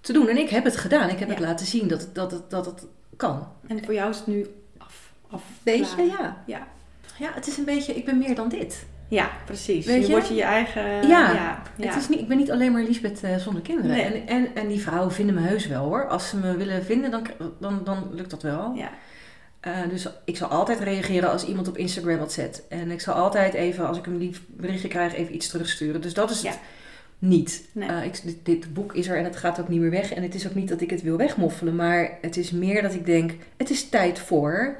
te 0.01 0.13
doen. 0.13 0.29
En 0.29 0.37
ik 0.39 0.49
heb 0.49 0.65
het 0.65 0.77
gedaan. 0.77 1.09
Ik 1.09 1.19
heb 1.19 1.29
het 1.29 1.39
laten 1.39 1.67
zien 1.67 1.89
dat 1.89 2.01
het, 2.01 2.15
dat 2.15 2.31
het, 2.31 2.51
dat 2.51 2.67
het 2.67 2.85
kan. 3.17 3.49
En 3.67 3.85
voor 3.85 3.95
jou 3.95 4.11
is 4.11 4.17
het 4.17 4.27
nu 4.27 4.47
af. 4.79 5.13
af 5.31 5.43
Weet 5.63 5.95
klaar. 5.95 6.07
je, 6.07 6.11
ja. 6.13 6.43
Ja. 6.47 6.67
Ja, 7.19 7.31
het 7.35 7.47
is 7.47 7.57
een 7.57 7.65
beetje, 7.65 7.95
ik 7.95 8.05
ben 8.05 8.19
meer 8.19 8.35
dan 8.35 8.49
dit. 8.49 8.85
Ja, 9.13 9.31
precies. 9.45 9.87
Weet 9.87 10.01
je 10.01 10.07
je? 10.07 10.13
wordt 10.13 10.29
je 10.29 10.35
je 10.35 10.43
eigen... 10.43 10.83
Ja. 10.83 11.33
ja, 11.33 11.63
ja. 11.77 11.87
Het 11.87 11.97
is 11.97 12.09
niet, 12.09 12.21
ik 12.21 12.29
ben 12.29 12.37
niet 12.37 12.51
alleen 12.51 12.73
maar 12.73 12.83
Lisbeth 12.83 13.23
eh, 13.23 13.37
zonder 13.37 13.63
kinderen. 13.63 13.91
Nee. 13.91 14.03
En, 14.05 14.27
en, 14.27 14.55
en 14.55 14.69
die 14.69 14.81
vrouwen 14.81 15.13
vinden 15.13 15.35
me 15.35 15.41
heus 15.41 15.67
wel 15.67 15.85
hoor. 15.85 16.09
Als 16.09 16.29
ze 16.29 16.37
me 16.37 16.57
willen 16.57 16.85
vinden, 16.85 17.11
dan, 17.11 17.27
dan, 17.59 17.81
dan 17.85 18.09
lukt 18.13 18.31
dat 18.31 18.43
wel. 18.43 18.73
Ja. 18.75 18.91
Eh, 19.61 19.89
dus 19.89 20.09
ik 20.25 20.37
zal 20.37 20.49
altijd 20.49 20.81
reageren 20.81 21.31
als 21.31 21.47
iemand 21.47 21.69
op 21.69 21.77
Instagram 21.77 22.19
wat 22.19 22.33
zet. 22.33 22.65
En 22.69 22.91
ik 22.91 23.01
zal 23.01 23.15
altijd 23.15 23.55
even, 23.55 23.89
als 23.89 23.99
ik 23.99 24.07
een 24.07 24.19
lief 24.19 24.43
berichtje 24.47 24.89
krijg, 24.89 25.15
even 25.15 25.35
iets 25.35 25.49
terugsturen. 25.49 26.01
Dus 26.01 26.15
dat 26.15 26.31
is 26.31 26.43
het 26.43 26.59
niet. 27.19 27.69
Nee. 27.73 27.89
Eh, 27.89 28.05
ik, 28.05 28.21
dit, 28.25 28.37
dit 28.43 28.75
boek 28.75 28.95
is 28.95 29.09
er 29.09 29.17
en 29.17 29.25
het 29.25 29.37
gaat 29.37 29.61
ook 29.61 29.69
niet 29.69 29.81
meer 29.81 29.91
weg. 29.91 30.13
En 30.13 30.23
het 30.23 30.35
is 30.35 30.47
ook 30.47 30.55
niet 30.55 30.69
dat 30.69 30.81
ik 30.81 30.91
het 30.91 31.03
wil 31.03 31.17
wegmoffelen. 31.17 31.77
Maar 31.77 32.19
het 32.21 32.37
is 32.37 32.51
meer 32.51 32.83
dat 32.83 32.95
ik 32.95 33.07
denk, 33.07 33.33
het 33.57 33.71
is 33.71 33.89
tijd 33.89 34.19
voor 34.19 34.77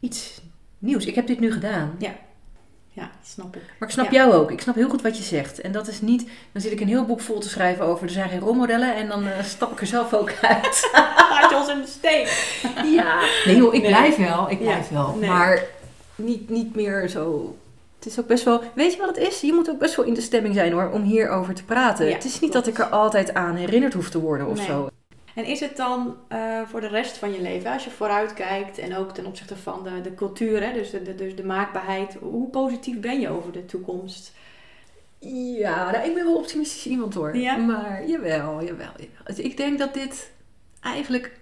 iets 0.00 0.42
nieuws. 0.78 1.06
Ik 1.06 1.14
heb 1.14 1.26
dit 1.26 1.40
nu 1.40 1.52
gedaan. 1.52 1.94
Ja, 1.98 2.14
snap 3.32 3.56
ik. 3.56 3.62
Maar 3.78 3.88
ik 3.88 3.94
snap 3.94 4.10
Ja. 4.10 4.12
jou 4.12 4.32
ook. 4.34 4.50
Ik 4.50 4.60
snap 4.60 4.74
heel 4.74 4.88
goed 4.88 5.02
wat 5.02 5.16
je 5.16 5.22
zegt. 5.22 5.60
En 5.60 5.72
dat 5.72 5.88
is 5.88 6.00
niet... 6.00 6.28
Dan 6.52 6.62
zit 6.62 6.72
ik 6.72 6.80
een 6.80 6.88
heel 6.88 7.04
boek 7.04 7.20
vol 7.20 7.38
te 7.40 7.48
schrijven 7.48 7.84
over... 7.84 8.04
Er 8.04 8.10
zijn 8.12 8.28
geen 8.28 8.40
rolmodellen. 8.40 8.94
En 8.94 9.08
dan 9.08 9.26
eh, 9.26 9.42
stap 9.44 9.72
ik 9.72 9.80
er 9.80 9.86
zelf 9.86 10.14
ook 10.14 10.32
uit. 10.42 10.90
Laat 11.30 11.50
je 11.50 11.56
ons 11.56 11.68
in 11.68 11.80
de 11.80 11.86
steek. 11.86 12.58
ja. 12.96 13.20
Nee 13.44 13.56
joh, 13.56 13.74
ik 13.74 13.82
Nee. 13.82 13.90
blijf 13.90 14.16
wel. 14.16 14.50
Ik 14.50 14.58
Ja. 14.58 14.64
blijf 14.64 14.88
wel. 14.88 15.16
Nee. 15.20 15.28
Maar 15.28 15.62
niet, 16.14 16.48
niet 16.50 16.74
meer 16.74 17.08
zo... 17.08 17.54
Het 17.98 18.08
is 18.12 18.20
ook 18.20 18.26
best 18.26 18.44
wel... 18.44 18.62
Weet 18.74 18.92
je 18.92 18.98
wat 18.98 19.08
het 19.16 19.26
is? 19.26 19.40
Je 19.40 19.52
moet 19.52 19.70
ook 19.70 19.78
best 19.78 19.96
wel 19.96 20.04
in 20.04 20.14
de 20.14 20.20
stemming 20.20 20.54
zijn 20.54 20.72
hoor. 20.72 20.90
Om 20.92 21.02
hierover 21.02 21.54
te 21.54 21.64
praten. 21.64 22.06
Ja, 22.06 22.12
het 22.14 22.24
is 22.24 22.40
niet 22.40 22.50
klopt. 22.50 22.66
dat 22.66 22.74
ik 22.74 22.80
er 22.80 22.86
altijd 22.90 23.34
aan 23.34 23.54
herinnerd 23.56 23.92
hoef 23.92 24.10
te 24.10 24.20
worden 24.20 24.46
of 24.46 24.56
Nee. 24.56 24.66
zo. 24.66 24.88
En 25.34 25.44
is 25.44 25.60
het 25.60 25.76
dan 25.76 26.16
eh, 26.28 26.60
voor 26.66 26.80
de 26.80 26.88
rest 26.88 27.16
van 27.16 27.32
je 27.32 27.42
leven, 27.42 27.72
als 27.72 27.84
je 27.84 27.90
vooruit 27.90 28.34
kijkt 28.34 28.78
en 28.78 28.96
ook 28.96 29.14
ten 29.14 29.26
opzichte 29.26 29.56
van 29.56 29.84
de, 29.84 30.00
de 30.00 30.14
cultuur, 30.14 30.62
hè, 30.62 30.72
dus, 30.72 30.90
de, 30.90 31.02
de, 31.02 31.14
dus 31.14 31.36
de 31.36 31.44
maakbaarheid, 31.44 32.16
hoe 32.20 32.48
positief 32.48 33.00
ben 33.00 33.20
je 33.20 33.28
over 33.28 33.52
de 33.52 33.64
toekomst? 33.64 34.32
Ja, 35.58 35.90
nou, 35.90 36.08
ik 36.08 36.14
ben 36.14 36.24
wel 36.24 36.36
optimistisch 36.36 36.86
iemand 36.86 37.14
hoor. 37.14 37.36
Ja? 37.36 37.56
Maar 37.56 38.08
jawel, 38.08 38.62
jawel, 38.64 38.90
jawel. 38.96 39.24
Dus 39.24 39.38
Ik 39.38 39.56
denk 39.56 39.78
dat 39.78 39.94
dit 39.94 40.30
eigenlijk... 40.80 41.38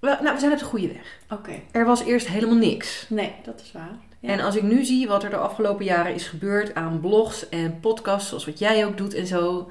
Wel, 0.00 0.16
nou, 0.22 0.34
we 0.34 0.40
zijn 0.40 0.52
op 0.52 0.58
de 0.58 0.64
goede 0.64 0.88
weg. 0.88 1.18
Oké, 1.30 1.60
Er 1.70 1.84
was 1.84 2.04
eerst 2.04 2.26
helemaal 2.26 2.56
niks. 2.56 3.06
nee, 3.08 3.34
dat 3.42 3.60
is 3.60 3.72
waar. 3.72 3.98
Ja. 4.20 4.28
En 4.28 4.40
als 4.40 4.56
ik 4.56 4.62
nu 4.62 4.84
zie 4.84 5.08
wat 5.08 5.22
er 5.22 5.30
de 5.30 5.36
afgelopen 5.36 5.84
jaren 5.84 6.14
is 6.14 6.26
gebeurd 6.28 6.74
aan 6.74 7.00
blogs 7.00 7.48
en 7.48 7.80
podcasts, 7.80 8.28
zoals 8.28 8.44
wat 8.44 8.58
jij 8.58 8.86
ook 8.86 8.96
doet 8.96 9.14
en 9.14 9.26
zo, 9.26 9.70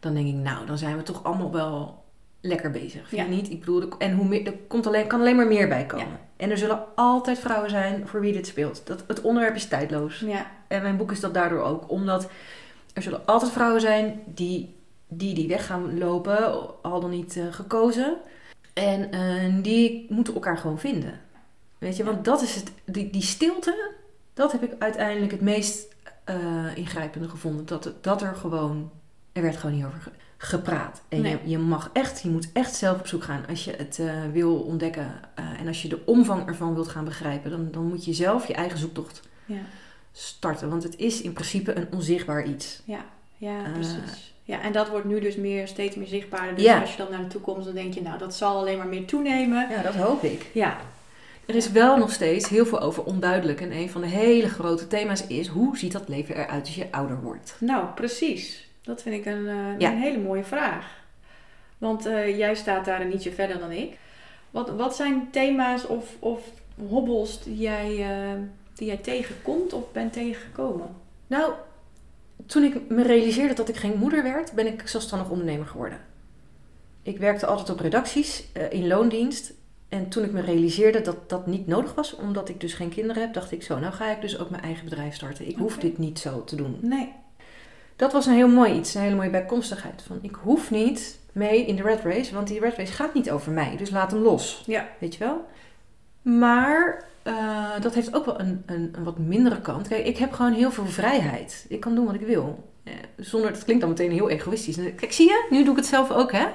dan 0.00 0.14
denk 0.14 0.26
ik, 0.26 0.34
nou, 0.34 0.66
dan 0.66 0.78
zijn 0.78 0.96
we 0.96 1.02
toch 1.02 1.24
allemaal 1.24 1.52
wel 1.52 2.04
lekker 2.40 2.70
bezig. 2.70 3.08
Vind 3.08 3.22
Ja. 3.22 3.28
je 3.28 3.34
niet? 3.36 3.50
Ik 3.50 3.60
bedoel, 3.60 3.88
en 3.98 4.12
hoe 4.16 4.28
meer, 4.28 4.46
er 4.46 4.54
komt 4.68 4.86
alleen, 4.86 5.06
kan 5.06 5.20
alleen 5.20 5.36
maar 5.36 5.46
meer 5.46 5.68
bij 5.68 5.86
komen. 5.86 6.06
Ja. 6.06 6.20
En 6.36 6.50
er 6.50 6.58
zullen 6.58 6.84
altijd 6.94 7.38
vrouwen 7.38 7.70
zijn 7.70 8.06
voor 8.08 8.20
wie 8.20 8.32
dit 8.32 8.46
speelt. 8.46 8.86
Dat, 8.86 9.04
het 9.06 9.20
onderwerp 9.20 9.54
is 9.54 9.66
tijdloos. 9.68 10.18
ja, 10.20 10.46
En 10.68 10.82
mijn 10.82 10.96
boek 10.96 11.10
is 11.12 11.20
dat 11.20 11.34
daardoor 11.34 11.62
ook, 11.62 11.90
omdat 11.90 12.30
er 12.94 13.02
zullen 13.02 13.26
altijd 13.26 13.52
vrouwen 13.52 13.80
zijn 13.80 14.20
die 14.26 14.78
die, 15.12 15.34
die 15.34 15.48
weg 15.48 15.66
gaan 15.66 15.98
lopen, 15.98 16.38
al 16.82 17.00
dan 17.00 17.10
niet 17.10 17.36
eh, 17.36 17.44
gekozen. 17.50 18.16
En 18.72 19.10
eh, 19.12 19.62
die 19.62 20.06
moeten 20.08 20.34
elkaar 20.34 20.58
gewoon 20.58 20.78
vinden. 20.78 21.20
Weet 21.78 21.96
je, 21.96 22.04
want 22.04 22.24
dat 22.24 22.42
is 22.42 22.54
het, 22.54 22.72
die, 22.84 23.10
die 23.10 23.22
stilte, 23.22 23.90
dat 24.34 24.52
heb 24.52 24.62
ik 24.62 24.72
uiteindelijk 24.78 25.32
het 25.32 25.40
meest 25.40 25.94
eh, 26.24 26.36
ingrijpende 26.76 27.28
gevonden. 27.28 27.66
Dat, 27.66 27.92
dat 28.00 28.22
er 28.22 28.34
gewoon, 28.34 28.90
er 29.32 29.42
werd 29.42 29.56
gewoon 29.56 29.76
niet 29.76 29.84
over 29.84 30.00
ge- 30.00 30.10
gepraat. 30.36 31.02
En 31.08 31.20
Nee. 31.20 31.38
je, 31.42 31.50
je 31.50 31.58
mag 31.58 31.90
echt, 31.92 32.20
je 32.22 32.28
moet 32.28 32.48
echt 32.52 32.74
zelf 32.74 32.98
op 32.98 33.06
zoek 33.06 33.24
gaan 33.24 33.44
als 33.48 33.64
je 33.64 33.72
het 33.76 33.98
eh, 33.98 34.12
wil 34.32 34.54
ontdekken. 34.56 35.12
eh, 35.34 35.44
en 35.60 35.66
als 35.66 35.82
je 35.82 35.88
de 35.88 35.98
omvang 36.06 36.46
ervan 36.46 36.74
wilt 36.74 36.88
gaan 36.88 37.04
begrijpen, 37.04 37.50
dan, 37.50 37.68
dan 37.70 37.86
moet 37.88 38.04
je 38.04 38.12
zelf 38.12 38.46
je 38.46 38.54
eigen 38.54 38.78
zoektocht 38.78 39.20
ja, 39.44 39.60
starten. 40.12 40.68
Want 40.70 40.82
het 40.82 40.96
is 40.96 41.20
in 41.22 41.32
principe 41.32 41.74
een 41.76 41.86
onzichtbaar 41.92 42.44
iets. 42.44 42.82
ja, 42.84 43.04
ja, 43.36 43.64
Eh. 43.64 43.72
precies. 43.72 44.34
Ja, 44.42 44.60
en 44.62 44.72
dat 44.72 44.88
wordt 44.88 45.04
nu 45.06 45.20
dus 45.20 45.36
meer, 45.36 45.68
steeds 45.68 45.96
meer 45.96 46.06
zichtbaarder. 46.06 46.54
Dus 46.54 46.64
Ja. 46.64 46.80
als 46.80 46.90
je 46.90 46.96
dan 46.96 47.10
naar 47.10 47.20
de 47.22 47.26
toekomst, 47.26 47.64
dan 47.64 47.74
denk 47.74 47.94
je, 47.94 48.02
nou, 48.02 48.18
dat 48.18 48.34
zal 48.34 48.56
alleen 48.58 48.78
maar 48.78 48.86
meer 48.88 49.04
toenemen. 49.06 49.68
Ja, 49.70 49.82
dat 49.82 49.94
hoop 49.94 50.22
ik. 50.22 50.46
Ja, 50.54 50.76
Er 51.46 51.56
is 51.56 51.70
wel 51.70 51.96
nog 51.96 52.12
steeds 52.12 52.48
heel 52.48 52.66
veel 52.66 52.80
over 52.80 53.02
onduidelijk. 53.04 53.60
En 53.60 53.72
een 53.72 53.90
van 53.90 54.00
de 54.00 54.06
hele 54.06 54.48
grote 54.48 54.86
thema's 54.86 55.26
is: 55.26 55.46
hoe 55.46 55.78
ziet 55.78 55.92
dat 55.92 56.08
leven 56.08 56.34
eruit 56.36 56.60
als 56.66 56.74
je 56.74 56.86
ouder 56.92 57.20
wordt? 57.22 57.56
nou, 57.60 57.86
precies. 57.94 58.68
Dat 58.90 59.02
vind 59.02 59.14
ik 59.14 59.26
een, 59.26 59.48
eh, 59.48 59.78
Ja. 59.78 59.92
een 59.92 59.98
hele 59.98 60.18
mooie 60.18 60.44
vraag. 60.44 60.98
Want 61.78 62.06
eh, 62.06 62.38
jij 62.38 62.54
staat 62.54 62.84
daar 62.84 63.00
een 63.00 63.14
ietsje 63.14 63.32
verder 63.32 63.58
dan 63.58 63.70
ik. 63.70 63.98
Wat, 64.50 64.70
wat 64.70 64.96
zijn 64.96 65.28
thema's 65.30 65.86
of, 65.86 66.16
of 66.18 66.40
hobbels 66.88 67.42
die 67.42 67.56
jij, 67.56 68.10
eh, 68.10 68.40
die 68.74 68.86
jij 68.86 68.96
tegenkomt 68.96 69.72
of 69.72 69.92
bent 69.92 70.12
tegengekomen? 70.12 70.88
Nou, 71.26 71.52
toen 72.46 72.62
ik 72.62 72.88
me 72.88 73.02
realiseerde 73.02 73.54
dat 73.54 73.68
ik 73.68 73.76
geen 73.76 73.98
moeder 73.98 74.22
werd, 74.22 74.52
ben 74.52 74.66
ik 74.66 74.88
zelfstandig 74.88 75.30
ondernemer 75.30 75.66
geworden. 75.66 75.98
Ik 77.02 77.18
werkte 77.18 77.46
altijd 77.46 77.70
op 77.70 77.80
redacties 77.80 78.44
in 78.70 78.86
loondienst. 78.86 79.52
En 79.88 80.08
toen 80.08 80.24
ik 80.24 80.32
me 80.32 80.40
realiseerde 80.40 81.00
dat 81.00 81.28
dat 81.28 81.46
niet 81.46 81.66
nodig 81.66 81.94
was, 81.94 82.16
omdat 82.16 82.48
ik 82.48 82.60
dus 82.60 82.74
geen 82.74 82.88
kinderen 82.88 83.22
heb, 83.22 83.34
dacht 83.34 83.52
ik 83.52 83.62
zo, 83.62 83.78
nou 83.78 83.92
ga 83.92 84.10
ik 84.10 84.20
dus 84.20 84.38
ook 84.38 84.50
mijn 84.50 84.62
eigen 84.62 84.84
bedrijf 84.84 85.14
starten. 85.14 85.48
Ik 85.48 85.56
hoef 85.56 85.78
dit 85.78 85.98
niet 85.98 86.18
zo 86.18 86.44
te 86.44 86.56
doen. 86.56 86.78
Nee. 86.80 87.12
Dat 88.00 88.12
was 88.12 88.26
een 88.26 88.34
heel 88.34 88.48
mooi 88.48 88.72
iets, 88.72 88.94
een 88.94 89.00
hele 89.00 89.14
mooie 89.14 89.30
bijkomstigheid. 89.30 90.02
Van 90.06 90.18
ik 90.22 90.34
hoef 90.34 90.70
niet 90.70 91.18
mee 91.32 91.66
in 91.66 91.76
de 91.76 91.82
red 91.82 92.00
race, 92.02 92.34
want 92.34 92.48
die 92.48 92.60
red 92.60 92.76
race 92.76 92.92
gaat 92.92 93.14
niet 93.14 93.30
over 93.30 93.52
mij. 93.52 93.76
Dus 93.76 93.90
laat 93.90 94.10
hem 94.10 94.20
los. 94.20 94.62
Ja. 94.66 94.88
Weet 94.98 95.14
je 95.14 95.24
wel? 95.24 95.46
Maar 96.22 97.04
eh, 97.22 97.80
dat 97.80 97.94
heeft 97.94 98.14
ook 98.14 98.24
wel 98.24 98.40
een, 98.40 98.62
een, 98.66 98.94
een 98.96 99.04
wat 99.04 99.18
mindere 99.18 99.60
kant. 99.60 99.88
Kijk, 99.88 100.06
ik 100.06 100.16
heb 100.16 100.32
gewoon 100.32 100.52
heel 100.52 100.70
veel 100.70 100.86
vrijheid. 100.86 101.66
Ik 101.68 101.80
kan 101.80 101.94
doen 101.94 102.06
wat 102.06 102.14
ik 102.14 102.20
wil. 102.20 102.68
Eh, 102.84 102.92
zonder, 103.16 103.52
dat 103.52 103.64
klinkt 103.64 103.82
dan 103.82 103.90
meteen 103.90 104.12
heel 104.12 104.30
egoïstisch. 104.30 104.76
Kijk, 104.96 105.12
zie 105.12 105.26
je? 105.28 105.46
Nu 105.50 105.62
doe 105.62 105.70
ik 105.70 105.76
het 105.76 105.86
zelf 105.86 106.10
ook, 106.10 106.32
hè? 106.32 106.46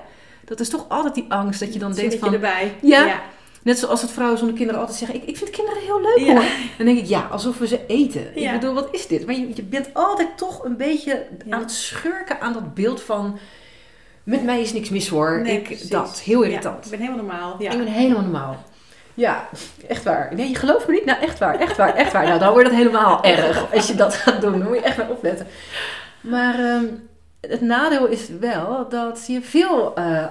Dat 0.46 0.60
is 0.60 0.70
toch 0.70 0.86
altijd 0.90 1.16
die 1.16 1.26
angst 1.28 1.60
dat 1.60 1.74
je 1.74 1.80
dan 1.80 1.94
denkt 1.94 2.16
van... 2.16 2.34
erbij. 2.34 2.76
Ja. 2.82 3.06
ja. 3.06 3.22
Net 3.66 3.80
zoals 3.80 4.02
het 4.02 4.12
vrouwen 4.12 4.38
zonder 4.38 4.56
kinderen 4.56 4.82
altijd 4.82 4.98
zeggen... 5.00 5.18
Ik, 5.18 5.24
ik 5.24 5.38
vind 5.38 5.50
kinderen 5.50 5.82
heel 5.82 6.02
leuk, 6.02 6.28
hoor. 6.28 6.44
Dan 6.78 6.86
denk 6.86 6.98
ik, 6.98 7.06
ja, 7.06 7.28
alsof 7.32 7.58
we 7.58 7.68
ze 7.68 7.80
eten. 7.88 8.38
Ik 8.38 8.52
bedoel, 8.52 8.74
wat 8.74 8.88
is 8.92 9.08
dit? 9.08 9.26
Maar 9.26 9.36
je, 9.36 9.50
je 9.56 9.64
bent 9.64 9.90
altijd 9.94 10.38
toch 10.38 10.64
een 10.64 10.78
beetje 10.78 11.26
aan 11.50 11.60
het 11.60 11.72
schurken 11.72 12.40
aan 12.40 12.54
dat 12.54 12.74
beeld 12.74 13.02
van... 13.02 13.38
Met 14.24 14.44
mij 14.44 14.62
is 14.62 14.74
niks 14.74 14.90
mis, 14.90 15.08
hoor. 15.08 15.42
Nee, 15.42 15.58
ik, 15.58 15.64
precies. 15.64 15.90
dat, 15.90 16.20
heel 16.20 16.42
Ja, 16.44 16.48
irritant. 16.50 16.86
ik 16.86 16.92
ben 16.92 17.00
helemaal 17.00 17.26
normaal. 17.26 17.56
Ja. 17.60 17.72
Ik 17.72 17.78
ben 17.78 17.88
helemaal 17.88 18.22
normaal. 18.22 18.64
Ja, 19.14 19.48
echt 19.88 20.04
waar. 20.04 20.32
Nee, 20.36 20.50
je 20.50 20.56
gelooft 20.56 20.88
me 20.88 20.94
niet? 20.94 21.06
Nou, 21.06 21.22
echt 21.22 21.40
waar, 21.40 21.60
echt 21.60 21.78
waar, 21.78 21.96
echt 21.96 22.12
waar. 22.12 22.26
Nou, 22.26 22.40
dan 22.40 22.52
wordt 22.52 22.68
het 22.68 22.78
helemaal 22.78 23.24
erg 23.36 23.74
als 23.74 23.88
je 23.88 23.96
dat 23.96 24.14
gaat 24.14 24.42
doen. 24.42 24.52
Dan 24.60 24.68
moet 24.68 24.76
je 24.78 24.82
echt 24.84 24.98
maar 24.98 25.10
opletten. 25.10 25.48
Maar 26.22 26.60
ehm, 26.60 26.86
het 27.42 27.62
nadeel 27.62 28.08
is 28.08 28.30
wel 28.40 28.90
dat 28.90 29.24
je 29.28 29.42
veel 29.42 29.96
eh, 29.96 30.26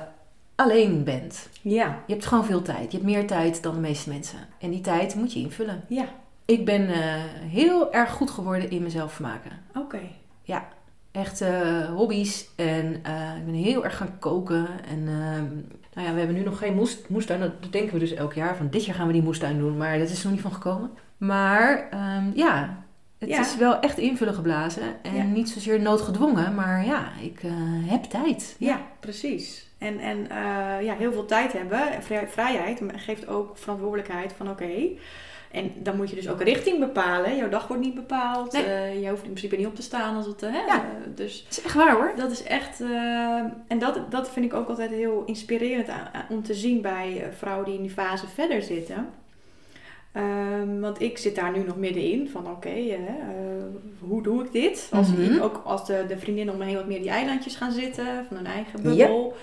alleen 0.54 1.04
bent. 1.04 1.48
Ja. 1.62 1.98
Je 2.06 2.12
hebt 2.12 2.26
gewoon 2.26 2.44
veel 2.44 2.62
tijd. 2.62 2.92
Je 2.92 2.98
hebt 2.98 3.10
meer 3.10 3.26
tijd 3.26 3.62
dan 3.62 3.74
de 3.74 3.80
meeste 3.80 4.08
mensen. 4.08 4.38
En 4.58 4.70
die 4.70 4.80
tijd 4.80 5.14
moet 5.14 5.32
je 5.32 5.40
invullen. 5.40 5.84
Ja. 5.88 6.04
Ik 6.44 6.64
ben 6.64 6.88
eh, 6.88 7.14
heel 7.50 7.92
erg 7.92 8.10
goed 8.10 8.30
geworden 8.30 8.70
in 8.70 8.82
mezelf 8.82 9.12
vermaken. 9.12 9.50
Oké. 9.74 9.98
Echt 11.12 11.40
eh, 11.40 11.84
hobby's. 11.94 12.48
En 12.56 13.00
eh, 13.02 13.36
ik 13.36 13.44
ben 13.44 13.54
heel 13.54 13.84
erg 13.84 13.96
gaan 13.96 14.18
koken. 14.18 14.66
En 14.88 14.98
ehm, 15.08 15.44
nou 15.94 16.06
ja, 16.06 16.12
we 16.12 16.18
hebben 16.18 16.34
nu 16.36 16.42
nog 16.42 16.58
geen 16.58 16.74
moest, 16.74 17.08
moestuin. 17.08 17.40
Dat 17.40 17.72
denken 17.72 17.92
we 17.92 17.98
dus 17.98 18.12
elk 18.14 18.32
jaar. 18.32 18.56
Van 18.56 18.68
dit 18.70 18.84
jaar 18.84 18.94
gaan 18.94 19.06
we 19.06 19.12
die 19.12 19.22
moestuin 19.22 19.58
doen. 19.58 19.76
Maar 19.76 19.98
dat 19.98 20.08
is 20.08 20.18
er 20.18 20.24
nog 20.24 20.32
niet 20.32 20.42
van 20.42 20.52
gekomen. 20.52 20.90
Maar 21.16 21.88
ehm, 21.90 22.30
ja, 22.34 22.84
het 23.18 23.28
Ja. 23.28 23.40
is 23.40 23.56
wel 23.56 23.80
echt 23.80 23.98
invullen 23.98 24.34
geblazen. 24.34 24.82
En 25.02 25.14
Ja. 25.14 25.22
niet 25.22 25.48
zozeer 25.48 25.80
noodgedwongen. 25.80 26.54
Maar 26.54 26.84
ja, 26.84 27.12
ik 27.20 27.42
heb 27.84 28.02
tijd. 28.04 28.56
Ja, 28.58 28.80
precies. 29.00 29.63
En, 29.84 29.98
en 29.98 30.30
eh, 30.30 30.84
ja, 30.86 30.94
heel 30.94 31.12
veel 31.12 31.24
tijd 31.26 31.52
hebben, 31.52 31.80
vrij- 32.00 32.28
vrijheid, 32.28 32.80
geeft 32.96 33.26
ook 33.28 33.58
verantwoordelijkheid 33.58 34.32
van 34.36 34.50
oké. 34.50 34.70
en 35.50 35.72
dan 35.76 35.96
moet 35.96 36.10
je 36.10 36.16
dus 36.16 36.28
ook 36.28 36.42
richting 36.42 36.78
bepalen. 36.78 37.36
Jouw 37.36 37.48
dag 37.48 37.66
wordt 37.68 37.82
niet 37.82 37.94
bepaald. 37.94 38.52
Nee. 38.52 38.64
Eh, 38.64 39.02
je 39.02 39.08
hoeft 39.08 39.22
in 39.22 39.28
principe 39.30 39.56
niet 39.56 39.66
op 39.66 39.74
te 39.74 39.82
staan 39.82 40.16
als 40.16 40.26
het. 40.26 40.42
eh, 40.42 40.52
Ja. 40.66 40.84
dus 41.14 41.42
Het 41.48 41.58
is 41.58 41.62
echt 41.64 41.74
waar 41.74 41.92
hoor. 41.94 42.12
dat 42.16 42.30
is 42.30 42.42
echt. 42.42 42.80
en 43.68 43.78
dat, 43.78 44.00
dat 44.10 44.30
vind 44.30 44.44
ik 44.46 44.54
ook 44.54 44.68
altijd 44.68 44.90
heel 44.90 45.22
inspirerend 45.26 45.88
aan- 45.88 46.08
aan- 46.12 46.26
om 46.28 46.42
te 46.42 46.54
zien 46.54 46.80
bij 46.80 47.28
vrouwen 47.36 47.64
die 47.64 47.74
in 47.74 47.82
die 47.82 47.90
fase 47.90 48.26
verder 48.26 48.62
zitten. 48.62 49.08
Ehm, 50.12 50.80
want 50.80 51.00
ik 51.00 51.18
zit 51.18 51.34
daar 51.34 51.52
nu 51.52 51.62
nog 51.64 51.76
middenin 51.76 52.28
van 52.28 52.50
oké, 52.50 52.96
hoe 54.00 54.22
doe 54.22 54.44
ik 54.44 54.52
dit? 54.52 54.88
Als 54.92 55.08
Mhm. 55.12 55.22
ik 55.34 55.42
ook 55.42 55.62
als 55.64 55.86
de, 55.86 56.04
de 56.08 56.18
vriendinnen 56.18 56.54
om 56.54 56.60
me 56.60 56.66
heen 56.66 56.74
wat 56.76 56.86
meer 56.86 57.00
die 57.00 57.10
eilandjes 57.10 57.56
gaan 57.56 57.72
zitten 57.72 58.06
van 58.28 58.36
hun 58.36 58.46
eigen 58.46 58.82
bubbel. 58.82 59.36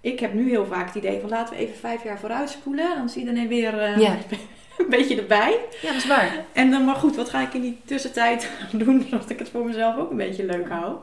Ik 0.00 0.20
heb 0.20 0.34
nu 0.34 0.48
heel 0.48 0.66
vaak 0.66 0.86
het 0.86 0.94
idee 0.94 1.20
van 1.20 1.28
laten 1.28 1.54
we 1.54 1.60
even 1.60 1.76
vijf 1.76 2.04
jaar 2.04 2.18
vooruit 2.18 2.50
spoelen. 2.50 2.96
Dan 2.96 3.08
zie 3.08 3.24
je 3.24 3.32
dan 3.32 3.48
weer 3.48 3.78
eh, 3.78 3.98
Ja. 3.98 4.16
een 4.78 4.90
beetje 4.90 5.20
erbij. 5.20 5.58
Ja, 5.82 5.88
dat 5.88 5.96
is 5.96 6.06
waar. 6.06 6.44
En 6.52 6.70
dan 6.70 6.84
maar 6.84 6.94
goed, 6.94 7.16
wat 7.16 7.28
ga 7.28 7.40
ik 7.40 7.54
in 7.54 7.60
die 7.60 7.80
tussentijd 7.84 8.50
doen 8.84 9.06
zodat 9.10 9.30
ik 9.30 9.38
het 9.38 9.48
voor 9.48 9.64
mezelf 9.64 9.96
ook 9.96 10.10
een 10.10 10.16
beetje 10.16 10.44
leuk 10.44 10.68
hou. 10.68 10.96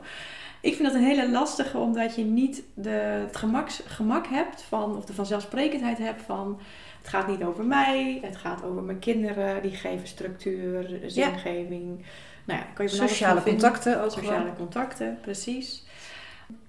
ik 0.60 0.74
vind 0.74 0.88
dat 0.88 0.96
een 0.96 1.06
hele 1.06 1.30
lastige, 1.30 1.78
omdat 1.78 2.14
je 2.14 2.24
niet 2.24 2.62
de, 2.74 2.90
het 3.26 3.36
gemaks, 3.36 3.82
gemak 3.86 4.26
hebt 4.26 4.62
van, 4.62 4.96
of 4.96 5.04
de 5.04 5.14
vanzelfsprekendheid 5.14 5.98
hebt 5.98 6.22
van, 6.22 6.60
het 6.98 7.08
gaat 7.08 7.28
niet 7.28 7.42
over 7.42 7.64
mij, 7.64 8.18
het 8.22 8.36
gaat 8.36 8.64
over 8.64 8.82
mijn 8.82 8.98
kinderen, 8.98 9.62
die 9.62 9.74
geven 9.74 10.08
structuur, 10.08 11.00
zingeving. 11.06 12.04
Nou 12.44 12.60
ja, 12.60 12.66
kan 12.74 12.84
je 12.84 12.90
Sociale 12.90 13.42
contacten 13.42 14.02
ook. 14.02 14.10
Sociale 14.10 14.52
contacten, 14.56 15.18
precies. 15.22 15.86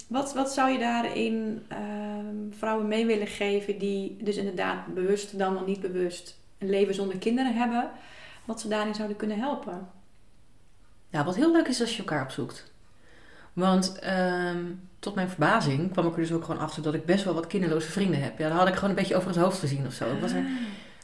Wat, 0.09 0.33
wat 0.33 0.53
zou 0.53 0.69
je 0.69 0.79
daarin 0.79 1.65
ehm, 1.67 2.35
vrouwen 2.57 2.87
mee 2.87 3.05
willen 3.05 3.27
geven 3.27 3.77
die 3.77 4.17
dus 4.21 4.37
inderdaad 4.37 4.93
bewust 4.93 5.37
dan 5.37 5.53
wel 5.53 5.65
niet 5.65 5.81
bewust 5.81 6.39
een 6.57 6.69
leven 6.69 6.93
zonder 6.93 7.17
kinderen 7.17 7.53
hebben, 7.53 7.89
wat 8.45 8.61
ze 8.61 8.67
daarin 8.67 8.95
zouden 8.95 9.17
kunnen 9.17 9.39
helpen? 9.39 9.89
Ja, 11.09 11.23
wat 11.23 11.35
heel 11.35 11.51
leuk 11.51 11.67
is 11.67 11.81
als 11.81 11.91
je 11.91 11.99
elkaar 11.99 12.23
opzoekt. 12.23 12.71
Want 13.53 13.99
ehm, 13.99 14.65
tot 14.99 15.15
mijn 15.15 15.29
verbazing 15.29 15.91
kwam 15.91 16.07
ik 16.07 16.13
er 16.13 16.19
dus 16.19 16.31
ook 16.31 16.43
gewoon 16.45 16.61
achter 16.61 16.83
dat 16.83 16.93
ik 16.93 17.05
best 17.05 17.23
wel 17.23 17.33
wat 17.33 17.47
kinderloze 17.47 17.91
vrienden 17.91 18.21
heb. 18.21 18.37
Ja, 18.39 18.49
daar 18.49 18.57
had 18.57 18.67
ik 18.67 18.73
gewoon 18.73 18.89
een 18.89 18.95
beetje 18.95 19.15
over 19.15 19.29
het 19.29 19.37
hoofd 19.37 19.59
gezien 19.59 19.85
of 19.85 19.93
zo. 19.93 20.19
Was 20.19 20.31
er, 20.31 20.37
ah. 20.37 20.51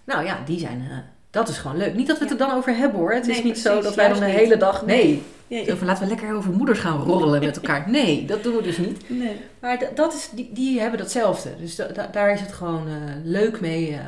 nou 0.03 0.25
ja, 0.25 0.43
die 0.45 0.59
zijn. 0.59 1.05
Dat 1.35 1.49
is 1.49 1.57
gewoon 1.57 1.77
leuk. 1.77 1.93
Niet 1.93 2.07
dat 2.07 2.17
we 2.17 2.23
het 2.23 2.33
er 2.33 2.47
dan 2.47 2.51
over 2.51 2.75
hebben 2.75 2.99
hoor. 2.99 3.13
Het 3.13 3.27
is 3.27 3.43
niet 3.43 3.59
zo 3.59 3.81
dat 3.81 3.95
wij 3.95 4.07
dan 4.07 4.19
de 4.19 4.25
hele 4.25 4.57
dag. 4.57 4.85
Nee. 4.85 5.23
Ja, 5.47 5.71
over, 5.71 5.85
laten 5.85 6.03
we 6.03 6.09
lekker 6.09 6.35
over 6.35 6.51
moeders 6.51 6.79
gaan 6.79 7.01
roddelen 7.01 7.39
met 7.39 7.55
elkaar. 7.55 7.89
Nee, 7.99 8.25
dat 8.25 8.43
doen 8.43 8.55
we 8.55 8.61
dus 8.61 8.77
niet. 8.77 9.09
Nee. 9.09 9.41
Maar 9.59 9.89
dat 9.95 10.13
is, 10.13 10.29
die, 10.33 10.49
die 10.53 10.79
hebben 10.79 10.99
datzelfde. 10.99 11.49
Dus 11.59 11.75
daar 12.11 12.31
is 12.31 12.39
het 12.39 12.51
gewoon 12.51 12.87
uh, 12.87 12.93
leuk 13.23 13.61
mee. 13.61 13.91
Uh, 13.91 13.99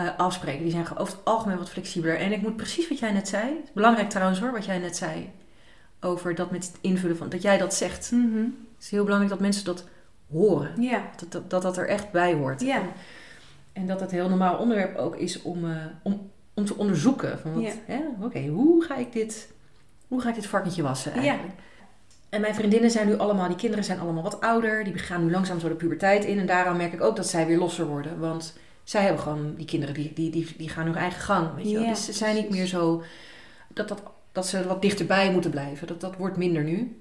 uh, 0.00 0.08
afspreken. 0.16 0.62
Die 0.62 0.70
zijn 0.70 0.98
over 0.98 1.14
het 1.14 1.24
algemeen 1.24 1.58
wat 1.58 1.70
flexibeler. 1.70 2.18
En 2.18 2.32
ik 2.32 2.42
moet 2.42 2.56
precies 2.56 2.88
wat 2.88 2.98
jij 2.98 3.12
net 3.12 3.28
zei. 3.28 3.46
Belangrijk 3.72 4.10
trouwens 4.10 4.40
hoor, 4.40 4.52
wat 4.52 4.64
jij 4.64 4.78
net 4.78 4.96
zei. 4.96 5.30
Over 6.00 6.34
dat 6.34 6.50
met 6.50 6.66
het 6.66 6.76
invullen 6.80 7.16
van. 7.16 7.28
Dat 7.28 7.42
jij 7.42 7.58
dat 7.58 7.74
zegt. 7.74 8.10
Mm 8.10 8.32
-hmm. 8.32 8.56
Het 8.74 8.84
is 8.84 8.90
heel 8.90 9.04
belangrijk 9.04 9.32
dat 9.32 9.42
mensen 9.42 9.64
dat 9.64 9.84
horen. 10.32 10.82
Ja. 10.82 11.02
Dat, 11.16 11.32
dat, 11.32 11.50
dat, 11.50 11.62
dat 11.62 11.76
er 11.76 11.88
echt 11.88 12.10
bij 12.10 12.34
hoort. 12.34 12.60
Ja. 12.60 12.76
En, 12.76 12.82
en 13.72 13.86
dat 13.86 14.00
het 14.00 14.10
heel 14.10 14.28
normaal 14.28 14.58
onderwerp 14.58 14.96
ook 14.96 15.16
is 15.16 15.42
om, 15.42 15.64
uh, 15.64 15.76
om, 16.02 16.30
om 16.54 16.64
te 16.64 16.76
onderzoeken. 16.76 17.38
Van 17.38 17.60
ja. 17.60 17.72
Oké, 18.22 18.46
hoe 18.46 18.84
ga 18.84 18.96
ik 18.96 19.12
dit. 19.12 19.52
Hoe 20.08 20.20
ga 20.20 20.28
ik 20.28 20.34
dit 20.34 20.46
varkentje 20.46 20.82
wassen 20.82 21.12
eigenlijk? 21.12 21.58
Ja. 21.58 21.64
En 22.28 22.40
mijn 22.40 22.54
vriendinnen 22.54 22.90
zijn 22.90 23.06
nu 23.06 23.18
allemaal, 23.18 23.48
die 23.48 23.56
kinderen 23.56 23.84
zijn 23.84 24.00
allemaal 24.00 24.22
wat 24.22 24.40
ouder. 24.40 24.84
Die 24.84 24.98
gaan 24.98 25.24
nu 25.24 25.30
langzaam 25.30 25.60
zo 25.60 25.68
de 25.68 25.74
puberteit 25.74 26.24
in. 26.24 26.38
En 26.38 26.46
daarom 26.46 26.76
merk 26.76 26.92
ik 26.92 27.00
ook 27.00 27.16
dat 27.16 27.26
zij 27.26 27.46
weer 27.46 27.58
losser 27.58 27.86
worden. 27.86 28.18
Want 28.18 28.58
zij 28.84 29.02
hebben 29.02 29.22
gewoon, 29.22 29.54
die 29.54 29.66
kinderen, 29.66 29.94
die, 29.94 30.12
die, 30.12 30.30
die, 30.30 30.54
die 30.56 30.68
gaan 30.68 30.86
hun 30.86 30.96
eigen 30.96 31.20
gang. 31.20 31.54
Weet 31.54 31.70
je 31.70 31.78
wel? 31.78 31.88
dus 31.88 32.04
ze 32.04 32.12
zijn 32.12 32.34
niet 32.34 32.50
meer 32.50 32.66
zo, 32.66 33.02
dat, 33.68 33.88
dat, 33.88 34.02
dat 34.32 34.46
ze 34.46 34.66
wat 34.66 34.82
dichterbij 34.82 35.32
moeten 35.32 35.50
blijven. 35.50 35.86
Dat, 35.86 36.00
dat 36.00 36.16
wordt 36.16 36.36
minder 36.36 36.64
nu. 36.64 37.00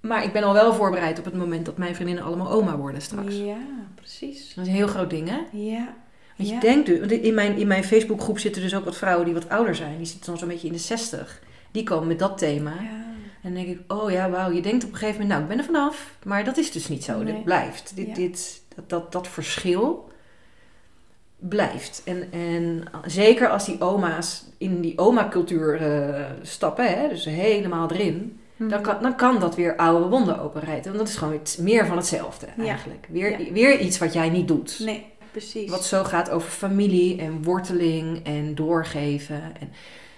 Maar 0.00 0.24
ik 0.24 0.32
ben 0.32 0.42
al 0.42 0.52
wel 0.52 0.74
voorbereid 0.74 1.18
op 1.18 1.24
het 1.24 1.34
moment 1.34 1.66
dat 1.66 1.76
mijn 1.76 1.94
vriendinnen 1.94 2.24
allemaal 2.24 2.50
oma 2.50 2.76
worden 2.76 3.02
straks. 3.02 3.36
Ja, 3.36 3.58
precies. 3.94 4.54
Dat 4.54 4.64
is 4.64 4.70
een 4.70 4.76
heel 4.76 4.86
groot 4.86 5.10
ding, 5.10 5.28
hè? 5.28 5.58
Ja. 5.58 5.94
Want 6.36 6.48
je 6.48 6.58
denkt 6.60 6.86
dus, 6.86 7.18
in 7.18 7.34
mijn, 7.34 7.56
in 7.56 7.66
mijn 7.66 7.84
Facebookgroep 7.84 8.38
zitten 8.38 8.62
dus 8.62 8.74
ook 8.74 8.84
wat 8.84 8.96
vrouwen 8.96 9.24
die 9.24 9.34
wat 9.34 9.48
ouder 9.48 9.74
zijn. 9.74 9.96
Die 9.96 10.06
zitten 10.06 10.26
dan 10.26 10.38
zo'n 10.38 10.48
beetje 10.48 10.66
in 10.66 10.72
de 10.72 10.78
60. 10.78 11.42
Die 11.70 11.82
komen 11.82 12.08
met 12.08 12.18
dat 12.18 12.38
thema. 12.38 12.70
Ja. 12.70 13.08
En 13.42 13.54
dan 13.54 13.64
denk 13.64 13.68
ik, 13.68 13.92
oh 13.92 14.10
ja, 14.10 14.30
wauw, 14.30 14.50
je 14.50 14.62
denkt 14.62 14.84
op 14.84 14.92
een 14.92 14.96
gegeven 14.96 15.20
moment, 15.20 15.30
nou, 15.30 15.42
ik 15.42 15.48
ben 15.48 15.58
er 15.58 15.74
vanaf. 15.74 16.16
Maar 16.24 16.44
dat 16.44 16.56
is 16.56 16.72
dus 16.72 16.88
niet 16.88 17.04
zo. 17.04 17.24
Dit 17.24 17.44
blijft. 17.44 17.92
Dit, 17.96 18.14
dit, 18.14 18.62
dat, 18.74 18.88
dat, 18.88 19.12
dat 19.12 19.28
verschil 19.28 20.10
blijft. 21.38 22.02
En, 22.04 22.32
en 22.32 22.84
zeker 23.06 23.48
als 23.48 23.64
die 23.64 23.80
oma's 23.80 24.44
in 24.58 24.80
die 24.80 24.98
oma-cultuur 24.98 25.82
uh, 25.82 26.24
stappen, 26.42 26.98
hè, 26.98 27.08
dus 27.08 27.24
helemaal 27.24 27.90
erin, 27.90 28.39
dan, 28.68 28.80
mhm. 28.80 28.82
kan, 28.82 29.02
dan 29.02 29.16
kan 29.16 29.40
dat 29.40 29.54
weer 29.54 29.76
oude 29.76 30.08
wonden 30.08 30.40
openrijden. 30.40 30.84
Want 30.84 30.98
dat 30.98 31.08
is 31.08 31.16
gewoon 31.16 31.40
meer 31.58 31.86
van 31.86 31.96
hetzelfde 31.96 32.46
eigenlijk. 32.58 33.06
Weer, 33.10 33.52
weer 33.52 33.78
iets 33.78 33.98
wat 33.98 34.12
jij 34.12 34.28
niet 34.28 34.48
doet. 34.48 34.78
Nee, 34.78 35.06
precies. 35.30 35.70
Wat 35.70 35.84
zo 35.84 36.04
gaat 36.04 36.30
over 36.30 36.50
familie 36.50 37.18
en 37.20 37.42
worteling 37.42 38.24
en 38.24 38.54
doorgeven. 38.54 39.42
En, 39.60 39.72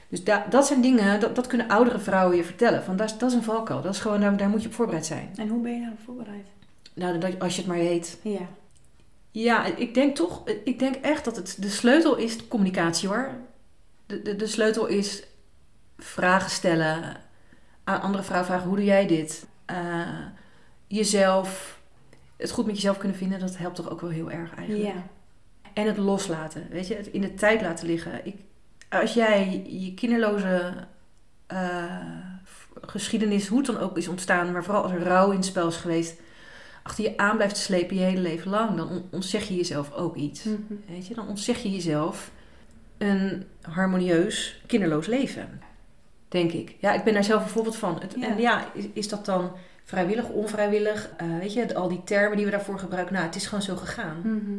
dus 0.09 0.25
da, 0.25 0.47
dat 0.51 0.67
zijn 0.67 0.81
dingen, 0.81 1.21
dat, 1.21 1.37
dat 1.37 1.47
kunnen 1.47 1.69
oudere 1.69 1.99
vrouwen 1.99 2.37
je 2.37 2.45
vertellen. 2.45 2.83
Van, 2.85 2.97
dat, 2.97 3.11
is, 3.11 3.19
dat 3.19 3.31
is 3.31 3.37
een 3.37 3.43
valkuil. 3.43 3.83
Dat 3.83 3.95
is 3.95 4.01
gewoon, 4.01 4.21
daar, 4.21 4.37
daar 4.37 4.49
moet 4.49 4.63
je 4.63 4.69
op 4.69 4.75
voorbereid 4.75 5.07
zijn. 5.07 5.31
En 5.37 5.49
hoe 5.49 5.63
ben 5.63 5.73
je 5.73 5.81
daarop 5.81 6.01
voorbereid? 6.05 6.47
Nou, 6.95 7.19
dat, 7.19 7.41
als 7.41 7.55
je 7.55 7.61
het 7.61 7.71
maar 7.71 7.79
weet. 7.79 8.19
Ja. 8.23 8.49
Ja, 9.31 9.65
ik 9.65 9.95
denk 9.95 10.17
toch, 10.17 10.43
ik 10.65 10.79
denk 10.79 10.95
echt 10.95 11.25
dat 11.25 11.37
het 11.37 11.57
de 11.59 11.69
sleutel 11.69 12.17
is 12.17 12.49
communicatie 12.49 13.09
hoor. 13.09 13.31
De, 14.07 14.23
de, 14.23 14.37
de 14.37 14.47
sleutel 14.47 14.87
is 14.87 15.23
vragen 15.99 16.51
stellen, 16.51 17.17
aan 17.85 18.01
andere 18.01 18.23
vrouwen 18.23 18.49
vragen 18.49 18.69
hoe 18.69 18.77
doe 18.77 18.85
jij 18.85 19.07
dit? 19.07 19.47
Uh, 19.71 20.09
jezelf, 20.87 21.81
het 22.37 22.51
goed 22.51 22.67
met 22.67 22.75
jezelf 22.75 22.99
kunnen 22.99 23.17
vinden, 23.17 23.41
dat 23.41 23.57
helpt 23.57 23.77
toch 23.77 23.91
ook 23.91 24.01
wel 24.01 24.11
heel 24.11 24.31
erg 24.31 24.55
eigenlijk. 24.55 24.95
Ja. 24.95 25.07
En 25.73 25.87
het 25.87 25.97
loslaten, 25.97 26.67
weet 26.71 26.87
je, 26.87 26.95
het 26.95 27.07
in 27.07 27.21
de 27.21 27.35
tijd 27.35 27.63
laten 27.63 27.87
liggen. 27.87 28.27
Ik, 28.27 28.37
als 28.89 29.15
jij 29.15 29.67
je 29.67 29.95
kinderloze 29.95 30.75
uh, 31.53 31.95
geschiedenis, 32.81 33.49
hoe 33.49 33.59
het 33.59 33.67
dan 33.67 33.79
ook 33.79 33.97
is 33.97 34.09
ontstaan, 34.09 34.53
maar 34.53 34.65
vooral 34.65 34.83
als 34.83 34.93
er 34.93 35.03
rouw 35.03 35.31
in 35.31 35.37
het 35.37 35.45
spel 35.45 35.69
is 35.69 35.77
geweest, 35.77 36.21
achter 36.83 37.05
je 37.05 37.17
aan 37.17 37.37
blijft 37.37 37.57
slepen 37.57 37.97
je 37.97 38.03
hele 38.03 38.21
leven 38.21 38.51
lang, 38.51 38.77
dan 38.77 39.05
ontzeg 39.11 39.49
je 39.49 39.57
jezelf 39.57 39.93
ook 39.93 40.17
iets. 40.17 40.45
Mhm. 40.45 40.57
Weet 40.89 41.07
je, 41.07 41.15
dan 41.15 41.29
ontzeg 41.29 41.63
je 41.63 41.71
jezelf 41.71 42.31
een 42.99 43.45
harmonieus, 43.61 44.63
kinderloos 44.67 45.07
leven. 45.07 45.61
Denk 46.33 46.53
ik. 46.53 46.77
Ja, 46.79 46.93
ik 46.93 47.05
ben 47.05 47.15
daar 47.15 47.25
zelf 47.25 47.43
een 47.43 47.49
voorbeeld 47.49 47.77
van. 47.77 48.01
Het, 48.01 48.15
En 48.15 48.39
ja, 48.39 48.65
is, 48.75 48.85
is, 48.93 49.09
dat 49.09 49.25
dan 49.25 49.53
vrijwillig, 49.85 50.29
onvrijwillig? 50.29 51.11
Uh, 51.23 51.39
weet 51.39 51.53
je, 51.53 51.75
al 51.75 51.89
die 51.89 52.05
termen 52.05 52.37
die 52.37 52.45
we 52.45 52.51
daarvoor 52.51 52.79
gebruiken, 52.79 53.15
nou, 53.15 53.27
het 53.27 53.35
is 53.35 53.47
gewoon 53.47 53.63
zo 53.63 53.77
gegaan. 53.77 54.21
Mhm. 54.23 54.59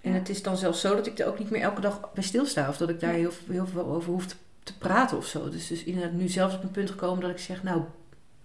En 0.00 0.12
het 0.12 0.28
is 0.28 0.42
dan 0.42 0.56
zelfs 0.56 0.80
zo 0.80 0.94
dat 0.94 1.06
ik 1.06 1.18
er 1.18 1.26
ook 1.26 1.38
niet 1.38 1.50
meer 1.50 1.60
elke 1.60 1.80
dag 1.80 2.12
bij 2.14 2.22
stilsta. 2.22 2.68
Of 2.68 2.76
dat 2.76 2.88
ik 2.88 3.00
daar 3.00 3.12
heel, 3.12 3.32
heel 3.50 3.66
veel 3.66 3.86
over 3.86 4.12
hoef 4.12 4.26
te, 4.26 4.34
te 4.62 4.78
praten 4.78 5.16
of 5.16 5.26
zo. 5.26 5.48
Dus, 5.48 5.66
dus 5.66 5.84
inderdaad 5.84 6.12
nu 6.12 6.28
zelfs 6.28 6.54
op 6.54 6.62
een 6.62 6.70
punt 6.70 6.90
gekomen 6.90 7.20
dat 7.20 7.30
ik 7.30 7.38
zeg, 7.38 7.62
nou, 7.62 7.82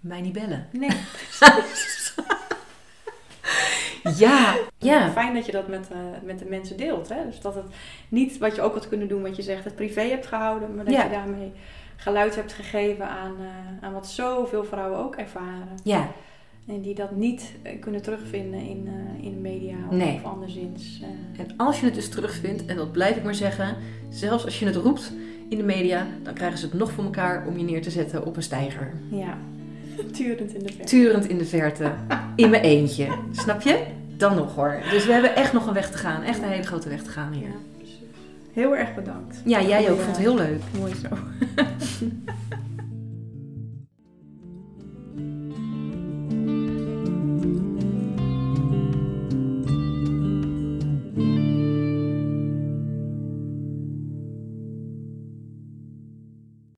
mij 0.00 0.20
niet 0.20 0.32
bellen. 0.32 0.68
Nee, 0.72 0.90
Ja, 4.16 4.56
ja. 4.78 5.10
Fijn 5.10 5.34
dat 5.34 5.46
je 5.46 5.52
dat 5.52 5.68
met, 5.68 5.88
uh, 5.92 5.98
met 6.22 6.38
de 6.38 6.44
mensen 6.44 6.76
deelt. 6.76 7.08
Hè? 7.08 7.24
Dus 7.26 7.40
dat 7.40 7.54
het 7.54 7.64
niet 8.08 8.38
wat 8.38 8.54
je 8.54 8.62
ook 8.62 8.74
had 8.74 8.88
kunnen 8.88 9.08
doen, 9.08 9.22
wat 9.22 9.36
je 9.36 9.42
zegt, 9.42 9.64
het 9.64 9.74
privé 9.74 10.00
hebt 10.00 10.26
gehouden, 10.26 10.74
maar 10.74 10.84
dat 10.84 10.94
je 10.94 11.08
daarmee 11.10 11.52
geluid 11.96 12.34
hebt 12.34 12.52
gegeven 12.52 13.08
aan, 13.08 13.32
uh, 13.40 13.46
aan 13.80 13.92
wat 13.92 14.06
zoveel 14.06 14.64
vrouwen 14.64 14.98
ook 14.98 15.16
ervaren. 15.16 15.68
Ja. 15.82 16.10
En 16.66 16.80
die 16.80 16.94
dat 16.94 17.16
niet 17.16 17.52
uh, 17.62 17.80
kunnen 17.80 18.02
terugvinden 18.02 18.60
in, 18.60 18.88
in 19.20 19.30
de 19.30 19.40
media 19.40 19.76
of, 19.88 19.94
nee. 19.94 20.14
of 20.14 20.24
anderszins. 20.24 21.00
En 21.36 21.54
als 21.56 21.80
je 21.80 21.86
het 21.86 21.94
dus 21.94 22.08
terugvindt, 22.08 22.66
en 22.66 22.76
dat 22.76 22.92
blijf 22.92 23.16
ik 23.16 23.24
maar 23.24 23.34
zeggen, 23.34 23.76
zelfs 24.08 24.44
als 24.44 24.58
je 24.58 24.66
het 24.66 24.76
roept 24.76 25.12
in 25.48 25.56
de 25.56 25.64
media, 25.64 26.06
dan 26.22 26.34
krijgen 26.34 26.58
ze 26.58 26.64
het 26.64 26.74
nog 26.74 26.92
voor 26.92 27.04
elkaar 27.04 27.46
om 27.46 27.58
je 27.58 27.64
neer 27.64 27.82
te 27.82 27.90
zetten 27.90 28.26
op 28.26 28.36
een 28.36 28.42
steiger. 28.42 28.92
Ja. 29.10 29.38
Turend 30.12 30.54
in 30.54 30.62
de 30.62 30.72
verte. 30.72 30.84
Turend 30.84 31.28
in 31.28 31.38
de 31.38 31.44
verte. 31.44 31.92
In 32.36 32.50
mijn 32.50 32.62
eentje. 32.62 33.08
Snap 33.32 33.60
je? 33.60 33.84
Dan 34.16 34.36
nog 34.36 34.54
hoor. 34.54 34.82
Dus 34.90 35.06
we 35.06 35.12
hebben 35.12 35.36
echt 35.36 35.52
nog 35.52 35.66
een 35.66 35.74
weg 35.74 35.90
te 35.90 35.98
gaan. 35.98 36.22
Echt 36.22 36.38
een 36.38 36.48
hele 36.48 36.62
grote 36.62 36.88
weg 36.88 37.02
te 37.02 37.10
gaan 37.10 37.32
hier. 37.32 37.50
Heel 38.54 38.76
erg 38.76 38.94
bedankt. 38.94 39.40
Ja, 39.44 39.62
jij 39.62 39.90
ook. 39.90 39.96
Vond 39.96 40.08
het 40.08 40.16
heel 40.16 40.34
leuk. 40.34 40.60
Mooi 40.78 40.94
zo. 40.94 41.08